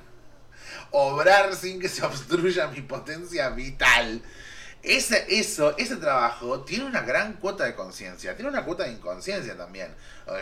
obrar 0.91 1.55
sin 1.55 1.79
que 1.79 1.87
se 1.87 2.05
obstruya 2.05 2.67
mi 2.67 2.81
potencia 2.81 3.49
vital 3.49 4.21
ese, 4.83 5.25
eso, 5.29 5.77
ese 5.77 5.97
trabajo 5.97 6.61
tiene 6.61 6.85
una 6.85 7.01
gran 7.01 7.33
cuota 7.33 7.65
de 7.65 7.75
conciencia, 7.75 8.35
tiene 8.35 8.49
una 8.49 8.63
cuota 8.63 8.83
de 8.83 8.91
inconsciencia 8.91 9.57
también. 9.57 9.93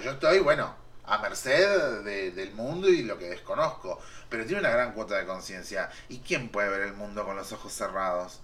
yo 0.04 0.12
estoy, 0.12 0.40
bueno, 0.40 0.76
a 1.08 1.18
merced 1.20 2.04
del 2.04 2.52
mundo 2.52 2.90
y 2.90 3.04
lo 3.04 3.18
que 3.18 3.30
desconozco, 3.30 4.00
pero 4.30 4.46
tiene 4.46 4.60
una 4.60 4.70
gran 4.70 4.94
cuota 4.94 5.16
de 5.16 5.26
conciencia. 5.26 5.90
¿Y 6.10 6.20
quién 6.20 6.50
puede 6.50 6.70
ver 6.70 6.82
el 6.82 6.94
mundo 6.94 7.26
con 7.26 7.36
los 7.36 7.52
ojos 7.54 7.74
cerrados? 7.74 8.42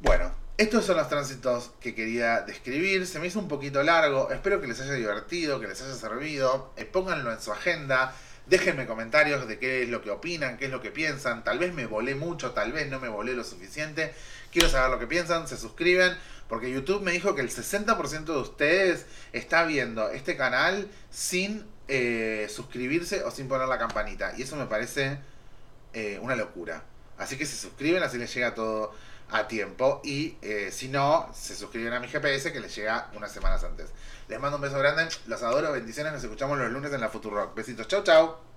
Bueno, 0.00 0.32
estos 0.56 0.86
son 0.86 0.96
los 0.96 1.08
tránsitos 1.08 1.70
que 1.80 1.94
quería 1.94 2.40
describir. 2.40 3.06
Se 3.06 3.20
me 3.20 3.26
hizo 3.26 3.38
un 3.38 3.48
poquito 3.48 3.82
largo. 3.82 4.30
Espero 4.30 4.60
que 4.60 4.66
les 4.66 4.80
haya 4.80 4.94
divertido, 4.94 5.60
que 5.60 5.68
les 5.68 5.80
haya 5.82 5.94
servido. 5.94 6.72
Eh, 6.76 6.84
pónganlo 6.84 7.32
en 7.32 7.40
su 7.40 7.52
agenda. 7.52 8.14
Déjenme 8.46 8.86
comentarios 8.86 9.46
de 9.46 9.58
qué 9.58 9.82
es 9.82 9.88
lo 9.90 10.00
que 10.00 10.10
opinan, 10.10 10.56
qué 10.56 10.64
es 10.64 10.70
lo 10.70 10.80
que 10.80 10.90
piensan. 10.90 11.44
Tal 11.44 11.58
vez 11.58 11.74
me 11.74 11.86
volé 11.86 12.14
mucho, 12.14 12.52
tal 12.52 12.72
vez 12.72 12.88
no 12.88 12.98
me 12.98 13.08
volé 13.08 13.34
lo 13.34 13.44
suficiente. 13.44 14.14
Quiero 14.52 14.68
saber 14.68 14.90
lo 14.90 14.98
que 14.98 15.06
piensan, 15.06 15.46
se 15.46 15.56
suscriben, 15.56 16.16
porque 16.48 16.70
YouTube 16.70 17.02
me 17.02 17.12
dijo 17.12 17.34
que 17.34 17.42
el 17.42 17.50
60% 17.50 18.24
de 18.24 18.38
ustedes 18.38 19.06
está 19.32 19.64
viendo 19.64 20.08
este 20.08 20.36
canal 20.36 20.88
sin 21.10 21.66
eh, 21.88 22.48
suscribirse 22.50 23.24
o 23.24 23.30
sin 23.30 23.48
poner 23.48 23.68
la 23.68 23.78
campanita. 23.78 24.32
Y 24.36 24.42
eso 24.42 24.56
me 24.56 24.66
parece 24.66 25.18
eh, 25.92 26.18
una 26.22 26.36
locura. 26.36 26.82
Así 27.18 27.36
que 27.36 27.46
se 27.46 27.56
suscriben, 27.56 28.02
así 28.02 28.16
les 28.16 28.32
llega 28.32 28.54
todo 28.54 28.94
a 29.30 29.48
tiempo. 29.48 30.00
Y 30.04 30.36
eh, 30.42 30.70
si 30.72 30.88
no, 30.88 31.30
se 31.34 31.54
suscriben 31.54 31.92
a 31.92 32.00
mi 32.00 32.08
GPS 32.08 32.52
que 32.52 32.60
les 32.60 32.74
llega 32.74 33.10
unas 33.14 33.32
semanas 33.32 33.64
antes. 33.64 33.90
Les 34.28 34.40
mando 34.40 34.56
un 34.56 34.62
beso 34.62 34.78
grande, 34.78 35.08
los 35.26 35.42
adoro, 35.42 35.72
bendiciones, 35.72 36.12
nos 36.12 36.22
escuchamos 36.22 36.58
los 36.58 36.70
lunes 36.70 36.92
en 36.92 37.00
la 37.00 37.08
Rock. 37.08 37.54
Besitos, 37.54 37.88
chau 37.88 38.02
chau. 38.02 38.47